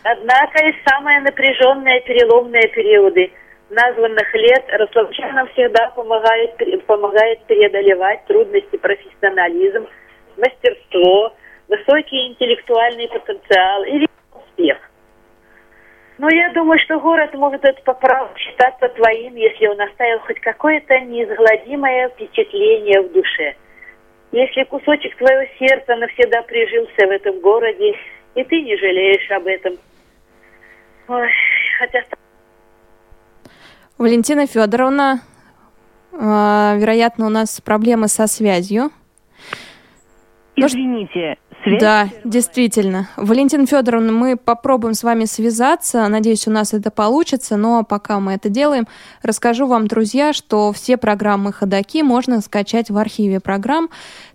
однако 0.03 0.67
и 0.67 0.75
самые 0.87 1.21
напряженные 1.21 2.01
переломные 2.03 2.69
периоды 2.69 3.31
названных 3.73 4.35
лет 4.35 4.65
рославчанам 4.69 5.49
всегда 5.49 5.91
помогает, 5.91 6.57
помогает 6.87 7.43
преодолевать 7.45 8.25
трудности 8.27 8.77
профессионализм, 8.77 9.89
мастерство, 10.37 11.35
высокий 11.69 12.29
интеллектуальный 12.29 13.09
потенциал 13.09 13.85
и 13.85 14.07
успех. 14.35 14.79
Но 16.19 16.29
я 16.31 16.53
думаю, 16.53 16.79
что 16.81 17.01
город 17.01 17.33
может 17.35 17.65
это 17.65 17.83
по 17.83 17.95
праву 17.95 18.37
считаться 18.37 18.89
твоим, 18.91 19.35
если 19.37 19.67
он 19.67 19.81
оставил 19.81 20.21
хоть 20.21 20.41
какое-то 20.41 21.01
неизгладимое 21.01 22.11
впечатление 22.11 23.01
в 23.01 23.13
душе. 23.13 23.57
Если 24.33 24.65
кусочек 24.65 25.17
твоего 25.17 25.51
сердца 25.59 25.97
навсегда 25.97 26.43
прижился 26.43 27.07
в 27.07 27.11
этом 27.11 27.41
городе, 27.41 27.97
и 28.35 28.45
ты 28.45 28.63
не 28.63 28.77
жалеешь 28.77 29.31
об 29.31 29.47
этом. 29.47 29.79
Ой, 31.09 31.31
хотя 31.79 32.03
Валентина 34.03 34.49
Федоровна, 34.49 35.21
а, 36.13 36.75
вероятно, 36.77 37.27
у 37.27 37.29
нас 37.29 37.61
проблемы 37.61 38.09
со 38.09 38.27
связью. 38.27 38.91
Ну 40.57 40.67
Извините, 40.67 41.37
связь 41.63 41.81
Да, 41.81 42.09
действительно. 42.25 43.09
Валентина 43.17 43.65
Федоровна, 43.65 44.11
мы 44.11 44.37
попробуем 44.37 44.95
с 44.95 45.05
вами 45.05 45.27
связаться. 45.27 46.09
Надеюсь, 46.09 46.49
у 46.49 46.51
нас 46.51 46.75
это 46.75 46.91
получится. 46.91 47.57
Но 47.57 47.85
пока 47.85 48.19
мы 48.19 48.33
это 48.33 48.49
делаем, 48.49 48.89
расскажу 49.23 49.69
вам, 49.69 49.87
друзья, 49.87 50.33
что 50.33 50.73
все 50.73 50.97
программы 50.97 51.53
Ходаки 51.53 52.03
можно 52.03 52.41
скачать 52.41 52.91
в 52.91 52.99
архиве 52.99 53.39
программ. 53.39 53.89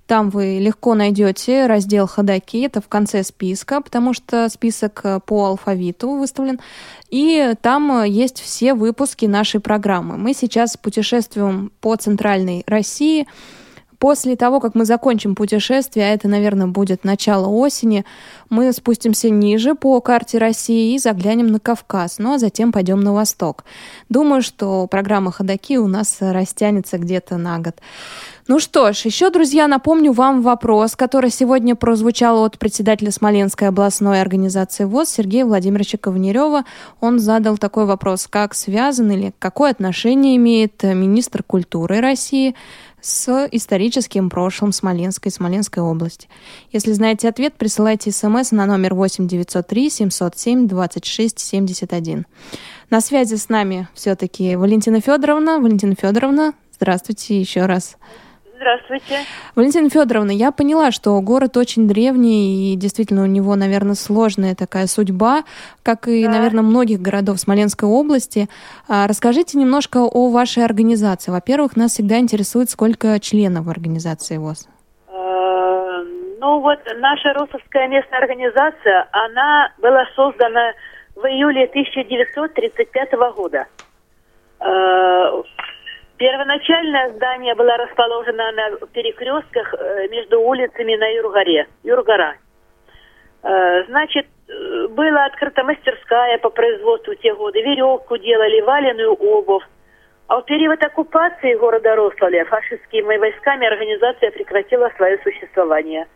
Там 0.08 0.30
вы 0.30 0.60
легко 0.60 0.96
найдете 0.96 1.65
раздел 1.67 2.08
Ходаки, 2.08 2.62
это 2.62 2.80
в 2.80 2.88
конце 2.88 3.24
списка, 3.24 3.82
потому 3.82 4.13
что 4.13 4.48
список 4.48 5.02
э, 5.04 5.20
по 5.26 5.48
алфавиту 5.48 6.12
выставлен. 6.12 6.60
И 7.10 7.54
там 7.62 7.91
э, 8.04 8.08
есть 8.08 8.39
все 8.39 8.74
выпуски 8.74 9.26
нашей 9.26 9.60
программы. 9.60 10.17
Мы 10.17 10.34
сейчас 10.34 10.78
путешествуем 10.78 11.74
по 11.82 11.93
центральной 11.98 12.63
России. 12.67 13.28
После 14.00 14.36
того, 14.36 14.60
как 14.60 14.76
мы 14.76 14.86
закончим 14.86 15.34
путешествие, 15.34 16.06
а 16.06 16.13
это, 16.13 16.28
наверное, 16.28 16.67
будет 16.67 17.04
начало 17.04 17.48
осени, 17.48 18.06
мы 18.50 18.72
спустимся 18.72 19.32
ниже 19.32 19.74
по 19.74 20.00
карте 20.02 20.38
России 20.38 20.93
и 20.93 21.00
заглянем 21.00 21.48
на 21.48 21.60
Кавказ, 21.60 22.20
ну 22.20 22.36
а 22.36 22.38
затем 22.38 22.72
пойдем 22.72 23.00
на 23.00 23.12
восток. 23.12 23.65
Думаю, 24.08 24.43
что 24.43 24.86
программа 24.86 25.32
«Ходоки» 25.32 25.78
у 25.78 25.88
нас 25.88 26.17
растянется 26.20 27.00
где-то 27.00 27.38
на 27.38 27.58
год. 27.58 27.78
Ну 28.49 28.60
что 28.60 28.93
ж, 28.93 28.99
еще, 29.01 29.29
друзья, 29.29 29.67
напомню 29.67 30.13
вам 30.13 30.41
вопрос, 30.41 30.95
который 30.95 31.31
сегодня 31.31 31.75
прозвучал 31.75 32.45
от 32.45 32.57
председателя 32.57 33.12
Смоленской 33.12 33.67
областной 33.67 34.21
организации 34.21 34.86
ВОЗ 34.86 35.10
Сергея 35.10 35.43
Владимировича 35.43 35.97
Ковнерева. 35.97 36.63
Он 37.01 37.19
задал 37.19 37.57
такой 37.57 37.86
вопрос, 37.86 38.25
как 38.29 38.53
связан 38.53 39.12
или 39.12 39.33
какое 39.38 39.71
отношение 39.71 40.38
имеет 40.38 40.81
министр 40.81 41.43
культуры 41.43 41.99
России 41.99 42.55
с 43.01 43.49
историческим 43.51 44.29
прошлым 44.29 44.71
Смоленской 44.71 45.29
и 45.29 45.33
Смоленской 45.33 45.83
области. 45.83 46.29
Если 46.71 46.93
знаете 46.93 47.27
ответ, 47.27 47.55
присылайте 47.55 48.13
смс 48.13 48.51
на 48.51 48.65
номер 48.65 48.93
8 48.93 49.27
903 49.27 49.89
707 49.89 50.69
26 50.69 51.38
71. 51.38 52.25
На 52.89 53.01
связи 53.01 53.36
с 53.36 53.49
нами 53.49 53.89
все-таки 53.93 54.55
Валентина 54.55 55.01
Федоровна. 55.01 55.60
Валентина 55.60 55.95
Федоровна, 55.99 56.53
здравствуйте 56.71 57.38
еще 57.41 57.65
раз. 57.65 57.97
Здравствуйте. 58.58 59.20
Валентина 59.56 59.88
Федоровна, 59.88 60.32
я 60.32 60.52
поняла, 60.52 60.89
что 60.91 61.20
город 61.22 61.58
очень 61.58 61.88
древний, 61.88 62.74
и 62.74 62.76
действительно 62.76 63.22
у 63.22 63.28
него, 63.28 63.56
наверное, 63.56 63.93
сложная 63.93 64.56
такая 64.56 64.88
судьба, 64.88 65.43
как 65.84 66.08
и, 66.08 66.26
Да. 66.26 66.32
наверное, 66.32 66.63
многих 66.63 67.00
городов 67.00 67.39
Смоленской 67.39 67.88
области. 67.88 68.50
А, 68.89 69.08
Расскажите 69.08 69.60
немножко 69.60 69.98
о 70.00 70.30
вашей 70.32 70.65
организации. 70.65 71.30
Во-первых, 71.32 71.76
нас 71.78 71.91
всегда 71.91 72.17
интересует, 72.17 72.72
сколько 72.72 73.20
членов 73.20 73.65
в 73.65 73.70
организации 73.70 74.38
ВОЗ. 74.38 74.67
Э, 75.08 76.04
Ну 76.41 76.60
вот 76.62 76.80
наша 76.98 77.34
Русовская 77.34 77.88
местная 77.88 78.20
организация, 78.20 79.08
она 79.12 79.70
была 79.80 80.06
создана 80.15 80.72
в 81.15 81.26
июле 81.26 81.67
1935 81.67 83.32
года. 83.36 83.65
Первоначальное 86.17 87.13
здание 87.13 87.53
было 87.53 87.77
расположено 87.77 88.51
на 88.51 88.71
перекрестках 88.88 89.73
э, 89.73 90.08
между 90.10 90.41
улицами 90.41 90.95
на 90.95 91.08
Юргаре, 91.10 91.67
Юргара. 91.84 92.38
Э, 93.43 93.84
Значит, 93.86 94.25
э, 94.47 94.88
была 94.88 95.25
открыта 95.25 95.63
мастерская 95.63 96.39
по 96.39 96.49
производству 96.49 97.13
в 97.13 97.17
те 97.17 97.36
годы, 97.36 97.62
веревку 97.62 98.17
делали, 98.17 98.62
валеную 98.62 99.13
обувь. 99.13 99.63
А 100.27 100.41
в 100.41 100.45
период 100.45 100.84
оккупации 100.84 101.53
города 101.53 101.95
Рославля 101.95 102.45
фашистскими 102.45 103.17
войсками 103.17 103.67
организация 103.67 104.32
прекратила 104.32 104.91
свое 104.97 105.19
существование. 105.19 106.08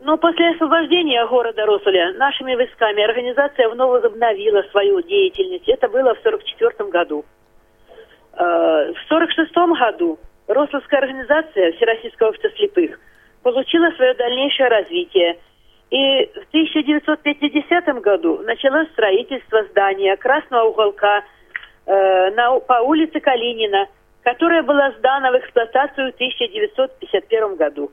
Но 0.00 0.18
после 0.18 0.50
освобождения 0.50 1.26
города 1.26 1.64
Рославля 1.64 2.12
нашими 2.12 2.54
войсками 2.54 3.02
организация 3.02 3.70
вновь 3.70 4.02
возобновила 4.02 4.62
свою 4.70 5.00
деятельность. 5.00 5.66
Это 5.66 5.88
было 5.88 6.14
в 6.14 6.20
1944 6.20 6.90
году. 6.90 7.24
Э, 8.38 8.92
В 8.94 9.12
1946 9.12 9.54
году 9.78 10.18
Рославская 10.46 11.00
организация 11.00 11.72
Всероссийского 11.72 12.28
общества 12.28 12.50
слепых 12.56 12.98
получила 13.42 13.90
свое 13.96 14.14
дальнейшее 14.14 14.68
развитие. 14.68 15.38
И 15.90 16.26
в 16.26 16.48
1950 16.48 18.00
году 18.00 18.38
началось 18.44 18.88
строительство 18.90 19.64
здания 19.70 20.16
Красного 20.16 20.68
уголка 20.68 21.24
э, 21.86 22.30
на, 22.30 22.60
по 22.60 22.80
улице 22.82 23.18
Калинина, 23.18 23.88
которая 24.22 24.62
была 24.62 24.92
сдана 24.98 25.32
в 25.32 25.38
эксплуатацию 25.38 26.12
в 26.12 26.14
1951 26.14 27.56
году. 27.56 27.90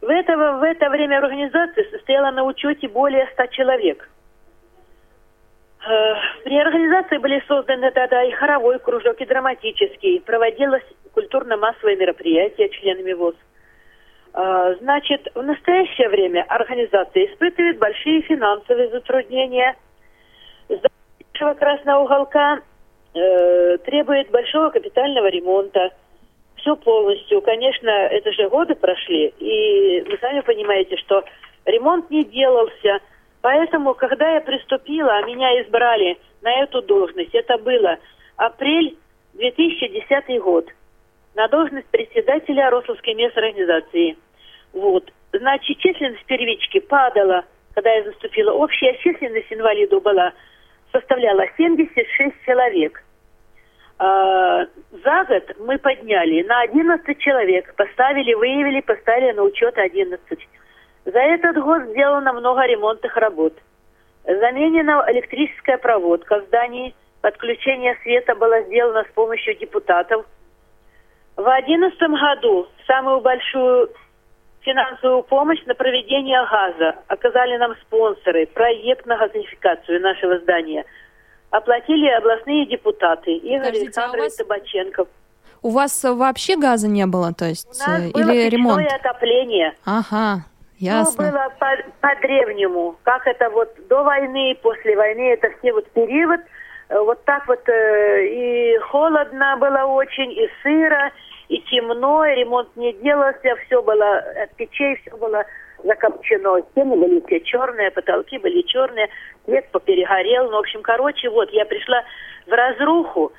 В 0.00 0.08
это, 0.08 0.36
в 0.36 0.62
это 0.62 0.90
время 0.90 1.18
организация 1.18 1.90
состояла 1.90 2.30
на 2.30 2.44
учете 2.44 2.86
более 2.86 3.26
100 3.32 3.46
человек. 3.46 4.08
Э, 5.86 6.14
При 6.44 6.58
организации 6.58 7.18
были 7.18 7.42
созданы 7.46 7.90
тогда 7.92 8.24
и 8.24 8.32
хоровой 8.32 8.78
кружок, 8.80 9.20
и 9.20 9.24
драматический. 9.24 10.20
Проводилось 10.20 10.82
культурно-массовые 11.12 11.96
мероприятия 11.96 12.68
членами 12.70 13.12
ВОЗ. 13.12 13.36
Э, 14.34 14.74
Значит, 14.80 15.28
в 15.34 15.42
настоящее 15.42 16.08
время 16.08 16.44
организация 16.48 17.26
испытывает 17.26 17.78
большие 17.78 18.22
финансовые 18.22 18.88
затруднения. 18.90 19.76
Здание 20.68 21.54
Красного 21.58 22.02
уголка 22.02 22.60
э, 23.14 23.78
требует 23.84 24.30
большого 24.30 24.70
капитального 24.70 25.28
ремонта. 25.28 25.90
Все 26.56 26.74
полностью. 26.74 27.42
Конечно, 27.42 27.88
это 27.88 28.32
же 28.32 28.48
годы 28.48 28.74
прошли, 28.74 29.32
и 29.38 30.00
вы 30.00 30.18
сами 30.18 30.40
понимаете, 30.40 30.96
что 30.96 31.22
ремонт 31.64 32.10
не 32.10 32.24
делался. 32.24 32.98
Поэтому, 33.46 33.94
когда 33.94 34.28
я 34.28 34.40
приступила, 34.40 35.18
а 35.18 35.22
меня 35.22 35.62
избрали 35.62 36.18
на 36.42 36.52
эту 36.64 36.82
должность, 36.82 37.32
это 37.32 37.56
было 37.58 37.96
апрель 38.34 38.98
2010 39.34 40.42
год, 40.42 40.66
на 41.36 41.46
должность 41.46 41.86
председателя 41.86 42.70
Рословской 42.70 43.14
местной 43.14 43.50
организации. 43.50 44.16
Вот. 44.72 45.12
Значит, 45.32 45.78
численность 45.78 46.24
первички 46.24 46.80
падала, 46.80 47.44
когда 47.72 47.92
я 47.92 48.02
заступила. 48.02 48.50
Общая 48.50 48.98
численность 48.98 49.52
инвалидов 49.52 50.02
была, 50.02 50.32
составляла 50.90 51.44
76 51.56 52.34
человек. 52.44 53.00
А, 54.00 54.66
за 54.90 55.24
год 55.28 55.56
мы 55.60 55.78
подняли 55.78 56.42
на 56.42 56.62
11 56.62 57.16
человек, 57.20 57.72
поставили, 57.76 58.34
выявили, 58.34 58.80
поставили 58.80 59.30
на 59.30 59.44
учет 59.44 59.78
11. 59.78 60.48
За 61.06 61.18
этот 61.20 61.56
год 61.62 61.82
сделано 61.90 62.32
много 62.32 62.66
ремонтных 62.66 63.16
работ. 63.16 63.54
Заменена 64.24 65.04
электрическая 65.08 65.78
проводка 65.78 66.40
в 66.40 66.46
здании, 66.46 66.94
подключение 67.20 67.96
света 68.02 68.34
было 68.34 68.60
сделано 68.62 69.04
с 69.08 69.14
помощью 69.14 69.56
депутатов. 69.56 70.26
В 71.36 71.42
2011 71.44 71.98
году 72.00 72.66
самую 72.88 73.20
большую 73.20 73.90
финансовую 74.62 75.22
помощь 75.22 75.62
на 75.66 75.74
проведение 75.76 76.44
газа 76.50 76.96
оказали 77.06 77.56
нам 77.56 77.76
спонсоры, 77.82 78.46
проект 78.46 79.06
на 79.06 79.16
газификацию 79.16 80.00
нашего 80.00 80.40
здания. 80.40 80.84
Оплатили 81.50 82.08
областные 82.08 82.66
депутаты 82.66 83.30
Игорь 83.36 83.66
Подождите, 83.66 84.00
а 84.00 84.00
у 84.00 84.10
Александрович 84.10 84.24
вас- 84.24 84.36
Табаченков. 84.36 85.08
У 85.62 85.70
вас 85.70 86.04
э, 86.04 86.12
вообще 86.12 86.56
газа 86.56 86.88
не 86.88 87.06
было, 87.06 87.32
то 87.32 87.44
есть, 87.44 87.66
У 87.66 87.90
нас 87.90 88.00
э, 88.00 88.10
было 88.10 88.22
или 88.22 88.32
печное 88.32 88.50
ремонт? 88.50 88.92
отопление. 88.92 89.74
Ага, 89.84 90.44
Ясно. 90.78 91.24
Ну, 91.24 91.30
было 91.30 91.52
по, 91.58 91.68
по-древнему. 92.00 92.96
Как 93.02 93.26
это 93.26 93.48
вот 93.50 93.74
до 93.88 94.02
войны, 94.02 94.58
после 94.62 94.96
войны, 94.96 95.32
это 95.32 95.48
все 95.58 95.72
вот 95.72 95.88
период. 95.92 96.40
э, 96.88 96.98
Вот 96.98 97.24
так 97.24 97.46
вот 97.48 97.66
э, 97.68 98.26
и 98.26 98.78
холодно 98.78 99.56
было 99.58 99.84
очень, 99.86 100.32
и 100.32 100.48
сыро, 100.62 101.12
и 101.48 101.60
темно, 101.62 102.26
и 102.26 102.36
ремонт 102.36 102.68
не 102.76 102.92
делался, 102.94 103.56
все 103.66 103.82
было 103.82 104.18
от 104.42 104.54
печей, 104.56 104.96
все 104.96 105.16
было 105.16 105.44
закопчено. 105.82 106.60
Стены 106.72 106.96
были 106.96 107.22
все 107.26 107.40
черные, 107.40 107.90
потолки 107.90 108.38
были 108.38 108.60
черные, 108.62 109.08
свет 109.44 109.70
поперегорел. 109.70 110.50
Ну, 110.50 110.56
в 110.56 110.60
общем, 110.60 110.82
короче, 110.82 111.30
вот 111.30 111.50
я 111.50 111.64
пришла 111.64 112.02
в 112.46 112.50
разруху 112.50 113.32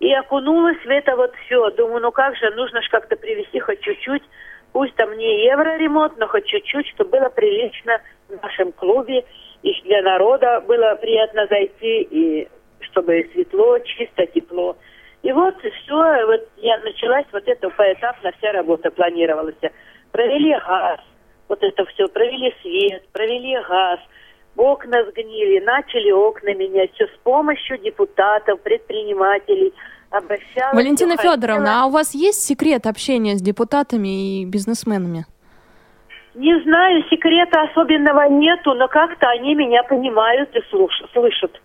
и 0.00 0.12
окунулась 0.14 0.78
в 0.84 0.88
это 0.88 1.14
вот 1.14 1.34
все. 1.44 1.70
Думаю, 1.70 2.00
ну 2.02 2.10
как 2.10 2.34
же, 2.36 2.50
нужно 2.50 2.82
же 2.82 2.88
как-то 2.90 3.16
привести 3.16 3.60
хоть 3.60 3.80
чуть-чуть 3.80 4.22
Пусть 4.72 4.94
там 4.94 5.16
не 5.16 5.46
евроремонт, 5.46 6.16
но 6.18 6.28
хоть 6.28 6.46
чуть-чуть, 6.46 6.88
чтобы 6.88 7.10
было 7.10 7.28
прилично 7.28 8.00
в 8.28 8.42
нашем 8.42 8.72
клубе, 8.72 9.24
и 9.62 9.82
для 9.82 10.02
народа 10.02 10.60
было 10.60 10.96
приятно 10.96 11.46
зайти, 11.46 12.02
и 12.02 12.48
чтобы 12.80 13.28
светло, 13.32 13.78
чисто, 13.80 14.26
тепло. 14.26 14.76
И 15.22 15.32
вот 15.32 15.54
все, 15.58 16.26
вот 16.26 16.48
я 16.56 16.78
началась 16.78 17.26
вот 17.32 17.46
это 17.46 17.68
поэтапно, 17.70 18.32
вся 18.38 18.52
работа 18.52 18.90
планировалась. 18.90 19.56
Провели 20.12 20.52
газ, 20.52 21.00
вот 21.48 21.62
это 21.62 21.84
все, 21.86 22.08
провели 22.08 22.54
свет, 22.62 23.06
провели 23.12 23.54
газ, 23.68 24.00
окна 24.56 25.04
сгнили, 25.04 25.60
начали 25.60 26.10
окна 26.10 26.54
менять, 26.54 26.92
все 26.94 27.06
с 27.06 27.18
помощью 27.22 27.78
депутатов, 27.78 28.60
предпринимателей, 28.62 29.74
обращалась. 30.10 30.74
Валентина 30.74 31.16
хотела. 31.16 31.34
Федоровна, 31.34 31.82
а 31.82 31.86
у 31.86 31.90
вас 31.90 32.14
есть 32.14 32.42
секрет 32.44 32.86
общения 32.86 33.36
с 33.36 33.42
депутатами 33.42 34.42
и 34.42 34.44
бизнесменами? 34.44 35.26
Не 36.34 36.60
знаю, 36.62 37.02
секрета 37.10 37.62
особенного 37.62 38.28
нету, 38.28 38.74
но 38.74 38.88
как-то 38.88 39.28
они 39.30 39.54
меня 39.54 39.82
понимают 39.82 40.54
и 40.54 40.60
слуш- 40.70 41.08
слышат. 41.12 41.60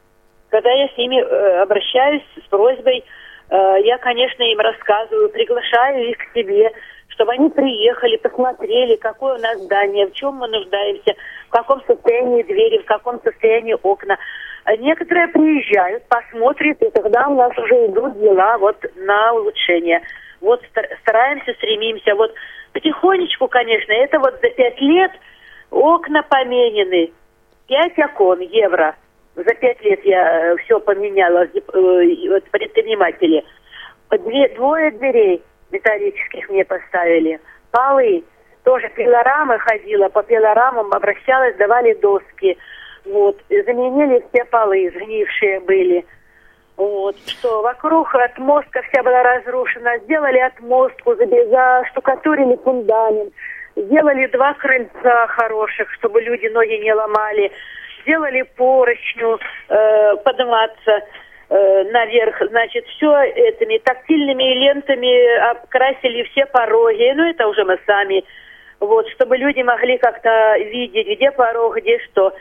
Когда 0.49 0.71
я 0.71 0.87
с 0.87 0.97
ними 0.97 1.21
э, 1.21 1.61
обращаюсь 1.61 2.23
с 2.43 2.49
просьбой, 2.49 3.03
э, 3.49 3.75
я, 3.83 3.97
конечно, 3.99 4.41
им 4.41 4.59
рассказываю, 4.59 5.29
приглашаю 5.29 6.09
их 6.09 6.17
к 6.17 6.33
себе, 6.33 6.71
чтобы 7.09 7.33
они 7.33 7.49
приехали, 7.49 8.17
посмотрели, 8.17 8.95
какое 8.95 9.37
у 9.37 9.41
нас 9.41 9.59
здание, 9.61 10.07
в 10.07 10.13
чем 10.13 10.35
мы 10.35 10.47
нуждаемся, 10.47 11.15
в 11.47 11.51
каком 11.51 11.81
состоянии 11.85 12.43
двери, 12.43 12.79
в 12.79 12.85
каком 12.85 13.21
состоянии 13.23 13.77
окна. 13.81 14.17
Некоторые 14.79 15.27
приезжают, 15.27 16.03
посмотрят, 16.07 16.81
и 16.81 16.89
тогда 16.89 17.27
у 17.27 17.35
нас 17.35 17.55
уже 17.57 17.85
идут 17.85 18.19
дела 18.19 18.57
вот 18.57 18.77
на 18.95 19.33
улучшение. 19.33 20.01
Вот 20.41 20.63
стар- 20.71 20.89
стараемся, 21.01 21.53
стремимся. 21.53 22.15
Вот 22.15 22.33
потихонечку, 22.73 23.47
конечно, 23.47 23.91
это 23.93 24.19
вот 24.19 24.33
за 24.41 24.49
пять 24.49 24.81
лет 24.81 25.11
окна 25.69 26.23
поменены. 26.23 27.11
Пять 27.67 27.97
окон 27.99 28.39
евро. 28.39 28.95
За 29.35 29.53
пять 29.53 29.81
лет 29.83 30.03
я 30.03 30.55
все 30.63 30.79
поменяла, 30.79 31.43
э, 31.43 32.29
вот 32.29 32.43
предприниматели. 32.49 33.45
Две, 34.09 34.49
двое 34.55 34.91
дверей 34.91 35.43
металлических 35.71 36.49
мне 36.49 36.65
поставили. 36.65 37.39
Полы. 37.71 38.23
Тоже 38.63 38.89
пилорамы 38.95 39.59
ходила, 39.59 40.09
по 40.09 40.23
пилорамам 40.23 40.91
обращалась, 40.91 41.55
давали 41.57 41.93
доски. 41.93 42.57
Вот. 43.05 43.37
Заменили 43.49 44.23
все 44.29 44.45
полы, 44.45 44.91
сгнившие 44.95 45.59
были. 45.61 46.05
Вот, 46.77 47.15
что 47.27 47.61
вокруг 47.61 48.13
отмостка 48.15 48.81
вся 48.81 49.01
была 49.01 49.23
разрушена. 49.23 49.97
Сделали 49.99 50.39
отмостку, 50.39 51.15
заштукатурили 51.15 52.57
фундамент. 52.63 53.33
Сделали 53.75 54.27
два 54.27 54.53
крыльца 54.53 55.27
хороших, 55.27 55.91
чтобы 55.93 56.21
люди 56.21 56.47
ноги 56.47 56.77
не 56.81 56.93
ломали. 56.93 57.51
Сделали 58.01 58.41
поручню 58.55 59.39
э, 59.69 60.15
подниматься 60.17 61.01
э, 61.49 61.83
наверх. 61.91 62.41
Значит, 62.49 62.85
все 62.87 63.23
этими 63.23 63.77
тактильными 63.77 64.43
лентами 64.43 65.49
обкрасили 65.51 66.23
все 66.23 66.45
пороги. 66.45 67.13
Ну, 67.15 67.29
это 67.29 67.47
уже 67.47 67.63
мы 67.63 67.79
сами. 67.85 68.23
Вот, 68.79 69.07
чтобы 69.09 69.37
люди 69.37 69.61
могли 69.61 69.97
как-то 69.97 70.57
видеть, 70.57 71.07
где 71.17 71.31
порог, 71.31 71.77
где 71.77 71.99
что. 71.99 72.33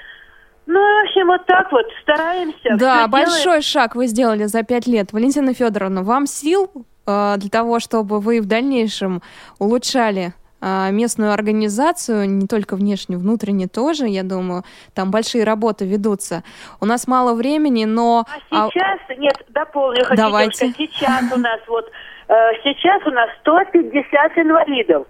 Ну, 0.66 0.80
в 0.80 1.04
общем, 1.04 1.26
вот 1.26 1.44
так 1.46 1.70
вот 1.72 1.86
стараемся. 2.02 2.76
Да, 2.76 3.06
большой 3.06 3.42
делаем. 3.42 3.62
шаг 3.62 3.94
вы 3.94 4.06
сделали 4.06 4.44
за 4.44 4.62
пять 4.62 4.86
лет. 4.86 5.12
Валентина 5.12 5.52
Федоровна, 5.52 6.02
вам 6.02 6.26
сил 6.26 6.70
э, 7.06 7.34
для 7.36 7.50
того, 7.50 7.80
чтобы 7.80 8.20
вы 8.20 8.40
в 8.40 8.46
дальнейшем 8.46 9.20
улучшали 9.58 10.32
э, 10.62 10.90
местную 10.90 11.32
организацию, 11.32 12.30
не 12.30 12.46
только 12.46 12.76
внешне, 12.76 13.18
внутренне 13.18 13.68
тоже, 13.68 14.06
я 14.06 14.22
думаю, 14.22 14.64
там 14.94 15.10
большие 15.10 15.44
работы 15.44 15.84
ведутся. 15.84 16.42
У 16.80 16.86
нас 16.86 17.06
мало 17.06 17.34
времени, 17.34 17.84
но... 17.84 18.24
А 18.50 18.68
сейчас, 18.70 19.00
нет, 19.18 19.36
дополню, 19.50 20.04
хочу 20.04 20.16
Давайте. 20.16 20.72
девушка, 20.72 20.82
сейчас 20.82 21.32
у 21.32 21.38
нас 21.38 21.60
вот, 21.68 21.90
э, 22.28 22.34
сейчас 22.62 23.06
у 23.06 23.10
нас 23.10 23.28
150 23.40 24.38
инвалидов. 24.38 25.06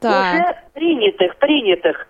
Так. 0.00 0.34
Уже 0.34 0.56
принятых, 0.74 1.36
принятых. 1.36 2.06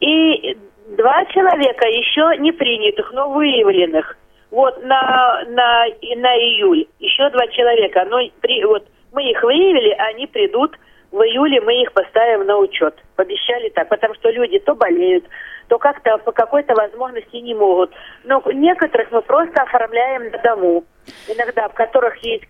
И 0.00 0.56
два 0.88 1.24
человека 1.26 1.86
еще 1.88 2.36
не 2.38 2.52
принятых, 2.52 3.12
но 3.12 3.30
выявленных. 3.30 4.16
Вот 4.50 4.84
на, 4.84 5.44
на, 5.48 5.86
на 6.16 6.36
июль. 6.36 6.86
Еще 7.00 7.28
два 7.30 7.46
человека. 7.48 8.04
Но 8.08 8.18
при, 8.40 8.64
вот 8.64 8.86
мы 9.12 9.30
их 9.30 9.42
выявили, 9.42 9.90
они 9.98 10.26
придут 10.26 10.76
в 11.10 11.20
июле, 11.22 11.60
мы 11.60 11.82
их 11.82 11.92
поставим 11.92 12.46
на 12.46 12.58
учет. 12.58 12.94
Пообещали 13.16 13.68
так, 13.70 13.88
потому 13.88 14.14
что 14.14 14.30
люди 14.30 14.58
то 14.58 14.74
болеют, 14.74 15.24
то 15.68 15.78
как-то 15.78 16.18
по 16.18 16.32
какой-то 16.32 16.74
возможности 16.74 17.36
не 17.36 17.54
могут. 17.54 17.92
Но 18.24 18.42
некоторых 18.52 19.10
мы 19.10 19.22
просто 19.22 19.62
оформляем 19.62 20.30
на 20.30 20.38
дому. 20.38 20.84
Иногда, 21.28 21.68
в 21.68 21.74
которых 21.74 22.16
есть 22.24 22.44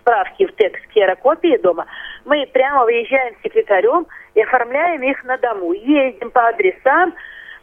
справки 0.00 0.46
в 0.46 0.54
текст 0.56 0.86
ксерокопии 0.88 1.56
дома, 1.58 1.86
мы 2.24 2.46
прямо 2.52 2.84
выезжаем 2.84 3.34
с 3.36 3.42
секретарем 3.42 4.06
и 4.38 4.42
оформляем 4.42 5.02
их 5.02 5.24
на 5.24 5.36
дому. 5.38 5.72
Ездим 5.72 6.30
по 6.30 6.46
адресам, 6.46 7.12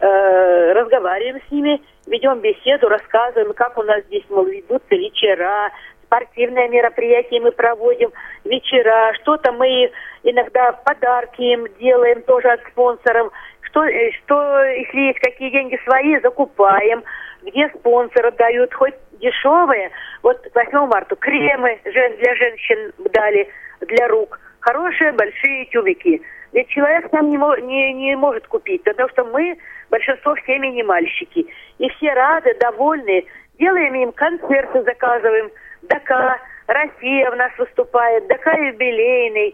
э, 0.02 0.74
разговариваем 0.74 1.42
с 1.48 1.52
ними, 1.52 1.82
ведем 2.06 2.40
беседу, 2.42 2.90
рассказываем, 2.90 3.54
как 3.54 3.78
у 3.78 3.84
нас 3.84 4.04
здесь, 4.08 4.26
мол, 4.30 4.44
ведутся 4.44 4.94
вечера, 4.96 5.72
спортивные 6.04 6.68
мероприятия 6.68 7.40
мы 7.40 7.54
проводим, 7.54 8.12
вечера, 8.44 9.14
что-то 9.22 9.54
мы 9.54 9.90
иногда 10.24 10.74
подарки 10.74 11.42
им 11.42 11.66
делаем 11.80 12.22
тоже 12.24 12.50
от 12.50 12.60
спонсоров, 12.72 13.32
что, 13.62 13.86
э, 13.86 14.12
что 14.24 14.66
если 14.66 15.00
есть 15.00 15.20
какие 15.20 15.52
деньги 15.52 15.80
свои, 15.86 16.20
закупаем, 16.20 17.06
где 17.44 17.70
спонсоры 17.70 18.32
дают, 18.34 18.74
хоть 18.74 18.96
дешевые, 19.22 19.92
вот 20.24 20.42
к 20.42 20.54
8 20.54 20.88
марта 20.88 21.16
кремы 21.16 21.80
для 21.86 22.36
женщин 22.36 22.92
дали, 23.14 23.48
для 23.80 24.10
рук, 24.10 24.42
хорошие 24.60 25.14
большие 25.14 25.68
тюбики. 25.68 26.22
Ведь 26.56 26.70
человек 26.70 27.12
нам 27.12 27.30
не, 27.30 27.38
не, 27.64 27.94
не 27.94 28.16
может 28.16 28.48
купить, 28.48 28.82
потому 28.84 29.10
что 29.10 29.26
мы, 29.26 29.58
большинство 29.92 30.36
в 30.36 30.40
семьи 30.48 30.72
не 30.72 30.84
мальчики. 30.84 31.46
И 31.80 31.90
все 31.90 32.14
рады, 32.14 32.54
довольны. 32.62 33.26
Делаем 33.60 33.94
им 33.96 34.14
концерты, 34.14 34.82
заказываем. 34.84 35.52
ДК, 35.82 36.40
Россия 36.68 37.30
у 37.30 37.36
нас 37.36 37.52
выступает, 37.58 38.28
ДК 38.28 38.54
юбилейный, 38.58 39.54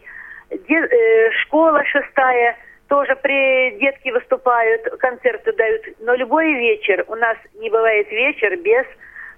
Де- 0.52 0.76
э, 0.76 1.32
школа 1.42 1.84
шестая, 1.86 2.56
тоже 2.88 3.16
при 3.16 3.80
детки 3.80 4.12
выступают, 4.12 4.84
концерты 5.00 5.54
дают. 5.54 5.82
Но 6.02 6.14
любой 6.14 6.54
вечер, 6.54 7.04
у 7.08 7.16
нас 7.16 7.36
не 7.56 7.72
бывает 7.72 8.12
вечер 8.12 8.56
без 8.58 8.86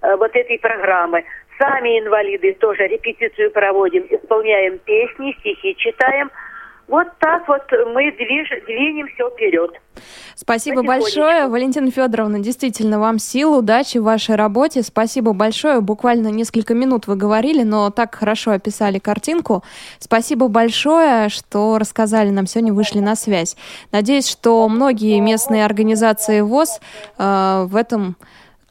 э, 0.02 0.15
вот 0.17 0.36
этой 0.36 0.60
программы. 0.60 1.23
Сами 1.58 1.99
инвалиды 1.99 2.56
тоже 2.56 2.88
репетицию 2.88 3.52
проводим, 3.52 4.06
исполняем 4.10 4.80
песни, 4.80 5.34
стихи 5.39 5.78
читаем. 5.78 6.30
Вот 6.93 7.08
так 7.17 7.47
вот 7.47 7.63
мы 7.95 8.12
движ, 8.12 8.49
двинем 8.67 9.08
все 9.15 9.27
вперед. 9.32 9.71
Спасибо 10.36 10.84
большое, 10.84 11.47
Валентина 11.47 11.89
Федоровна. 11.89 12.38
Действительно, 12.38 12.99
вам 12.99 13.17
сил, 13.17 13.58
удачи 13.58 13.97
в 13.97 14.03
вашей 14.03 14.36
работе. 14.36 14.84
Спасибо 14.84 15.34
большое. 15.34 15.82
Буквально 15.82 16.27
несколько 16.27 16.75
минут 16.75 17.08
вы 17.08 17.15
говорили, 17.15 17.63
но 17.63 17.89
так 17.89 18.13
хорошо 18.13 18.51
описали 18.51 18.99
картинку. 18.99 19.63
Спасибо 19.97 20.49
большое, 20.49 21.29
что 21.29 21.79
рассказали 21.79 22.29
нам 22.29 22.45
сегодня, 22.45 22.73
вышли 22.73 22.99
на 22.99 23.15
связь. 23.15 23.58
Надеюсь, 23.91 24.29
что 24.29 24.69
многие 24.69 25.19
местные 25.19 25.65
организации 25.65 26.41
ВОЗ 26.41 26.79
э, 27.17 27.65
в 27.67 27.75
этом 27.75 28.17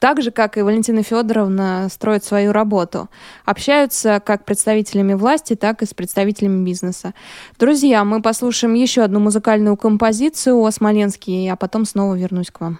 так 0.03 0.21
же, 0.21 0.31
как 0.31 0.57
и 0.57 0.61
Валентина 0.61 1.01
Федоровна, 1.01 1.87
строят 1.89 2.25
свою 2.25 2.51
работу. 2.51 3.09
Общаются 3.45 4.21
как 4.25 4.43
представителями 4.43 5.13
власти, 5.13 5.55
так 5.55 5.81
и 5.81 5.85
с 5.85 5.93
представителями 5.93 6.65
бизнеса. 6.65 7.13
Друзья, 7.57 8.03
мы 8.03 8.21
послушаем 8.21 8.73
еще 8.73 9.03
одну 9.03 9.21
музыкальную 9.21 9.77
композицию 9.77 10.59
о 10.59 10.69
Смоленске, 10.71 11.49
а 11.49 11.55
потом 11.55 11.85
снова 11.85 12.15
вернусь 12.15 12.51
к 12.51 12.59
вам. 12.59 12.79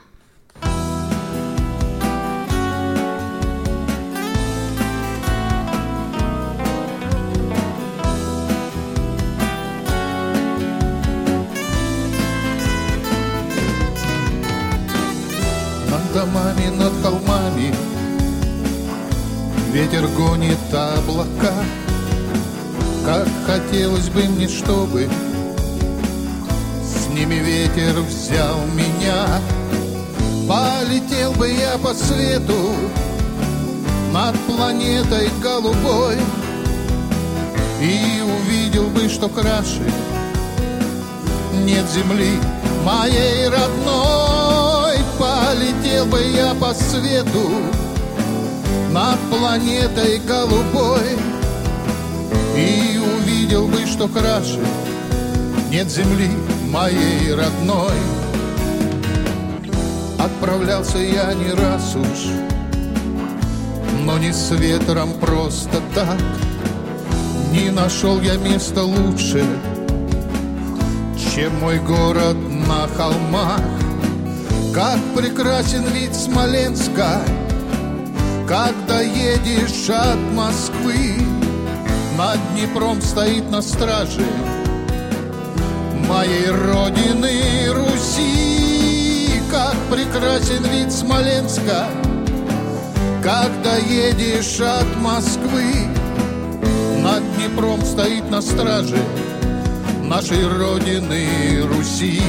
Домами 16.14 16.68
над 16.70 16.94
холмами. 17.02 17.74
Ветер 19.72 20.08
гонит 20.10 20.60
облака. 20.72 21.54
Как 23.06 23.28
хотелось 23.46 24.10
бы 24.10 24.24
мне, 24.24 24.48
чтобы 24.48 25.10
С 26.84 27.08
ними 27.10 27.36
ветер 27.36 28.00
взял 28.02 28.60
меня. 28.76 29.42
Полетел 30.48 31.32
бы 31.34 31.50
я 31.50 31.78
по 31.78 31.94
свету 31.94 32.74
Над 34.12 34.38
планетой 34.42 35.30
голубой 35.42 36.18
И 37.82 38.22
увидел 38.22 38.90
бы, 38.90 39.08
что 39.08 39.30
краше 39.30 39.90
Нет 41.64 41.86
земли 41.90 42.38
моей 42.84 43.48
родной 43.48 44.43
Полетел 45.54 46.08
бы 46.08 46.20
я 46.20 46.56
по 46.56 46.74
свету 46.74 47.52
Над 48.90 49.20
планетой 49.30 50.18
голубой 50.28 51.04
И 52.56 53.00
увидел 53.00 53.68
бы, 53.68 53.86
что 53.86 54.08
краше 54.08 54.60
Нет 55.70 55.92
земли 55.92 56.32
моей 56.72 57.36
родной. 57.36 57.94
Отправлялся 60.18 60.98
я 60.98 61.32
не 61.36 61.52
раз 61.52 61.96
уж 61.98 62.32
Но 64.08 64.18
не 64.18 64.34
с 64.34 64.50
ветром 64.50 65.14
просто 65.20 65.82
так. 65.94 66.18
Не 67.52 67.70
нашел 67.70 68.20
я 68.22 68.38
места 68.38 68.82
лучше 68.82 69.46
Чем 71.36 71.60
мой 71.60 71.78
город 71.78 72.38
на 72.68 72.88
холмах 72.88 73.83
Как 74.74 74.98
прекрасен 75.16 75.84
вид 75.94 76.16
Смоленска 76.16 77.22
Когда 78.48 79.02
едешь 79.02 79.88
от 79.88 80.18
Москвы. 80.34 81.14
Над 82.18 82.40
Днепром 82.54 83.00
стоит 83.00 83.52
на 83.52 83.62
страже 83.62 84.26
Моей 86.10 86.50
родины 86.50 87.72
Руси. 87.72 89.42
Как 89.52 89.76
прекрасен 89.92 90.64
вид 90.64 90.92
Смоленска 90.92 91.86
Когда 93.22 93.78
едешь 93.78 94.60
от 94.60 94.88
Москвы. 94.98 95.66
Над 97.04 97.22
Днепром 97.36 97.86
стоит 97.86 98.28
на 98.32 98.42
страже 98.42 98.98
Нашей 100.02 100.48
родины 100.48 101.28
Руси 101.62 102.24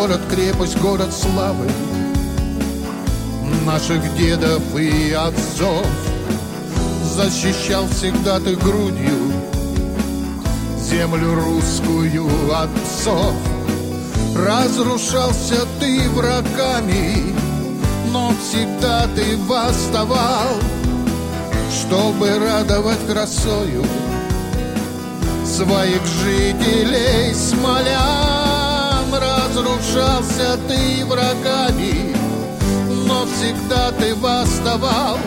Город-крепость, 0.00 0.78
город 0.78 1.12
славы. 1.12 1.68
Наших 3.66 4.16
дедов 4.16 4.62
и 4.74 5.12
отцов 5.12 5.86
Защищал 7.04 7.86
всегда 7.88 8.40
ты 8.40 8.56
грудью 8.56 9.30
Землю 10.78 11.34
русскую 11.34 12.26
от 12.50 12.70
псов 12.82 13.34
Разрушался 14.34 15.66
ты 15.78 16.08
врагами 16.08 17.34
Но 18.10 18.32
всегда 18.40 19.06
ты 19.14 19.36
восставал 19.36 20.48
Чтобы 21.78 22.38
радовать 22.38 23.06
красою 23.06 23.84
Своих 25.44 26.00
жителей 26.24 27.34
смолян 27.34 28.39
Разрушался 29.50 30.56
ты 30.68 31.04
врагами 31.06 32.14
Но 33.04 33.26
всегда 33.26 33.90
ты 33.90 34.14
восставал 34.14 35.18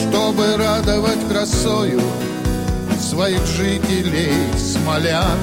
Чтобы 0.00 0.56
радовать 0.56 1.28
красою 1.28 2.00
Своих 2.98 3.44
жителей 3.44 4.32
смолян 4.56 5.38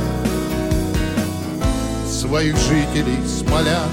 Своих 2.10 2.58
жителей 2.58 3.20
смолян 3.28 3.90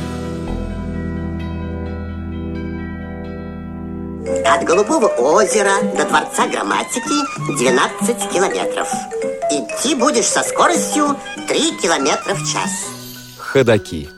От 4.46 4.64
Голубого 4.64 5.08
озера 5.08 5.74
до 5.94 6.06
Дворца 6.06 6.46
грамматики 6.46 7.58
12 7.58 8.32
километров. 8.32 8.88
Идти 9.50 9.94
будешь 9.94 10.26
со 10.26 10.42
скоростью 10.42 11.16
3 11.48 11.78
километра 11.82 12.34
в 12.34 12.50
час. 12.50 12.91
Ходаки. 13.52 14.08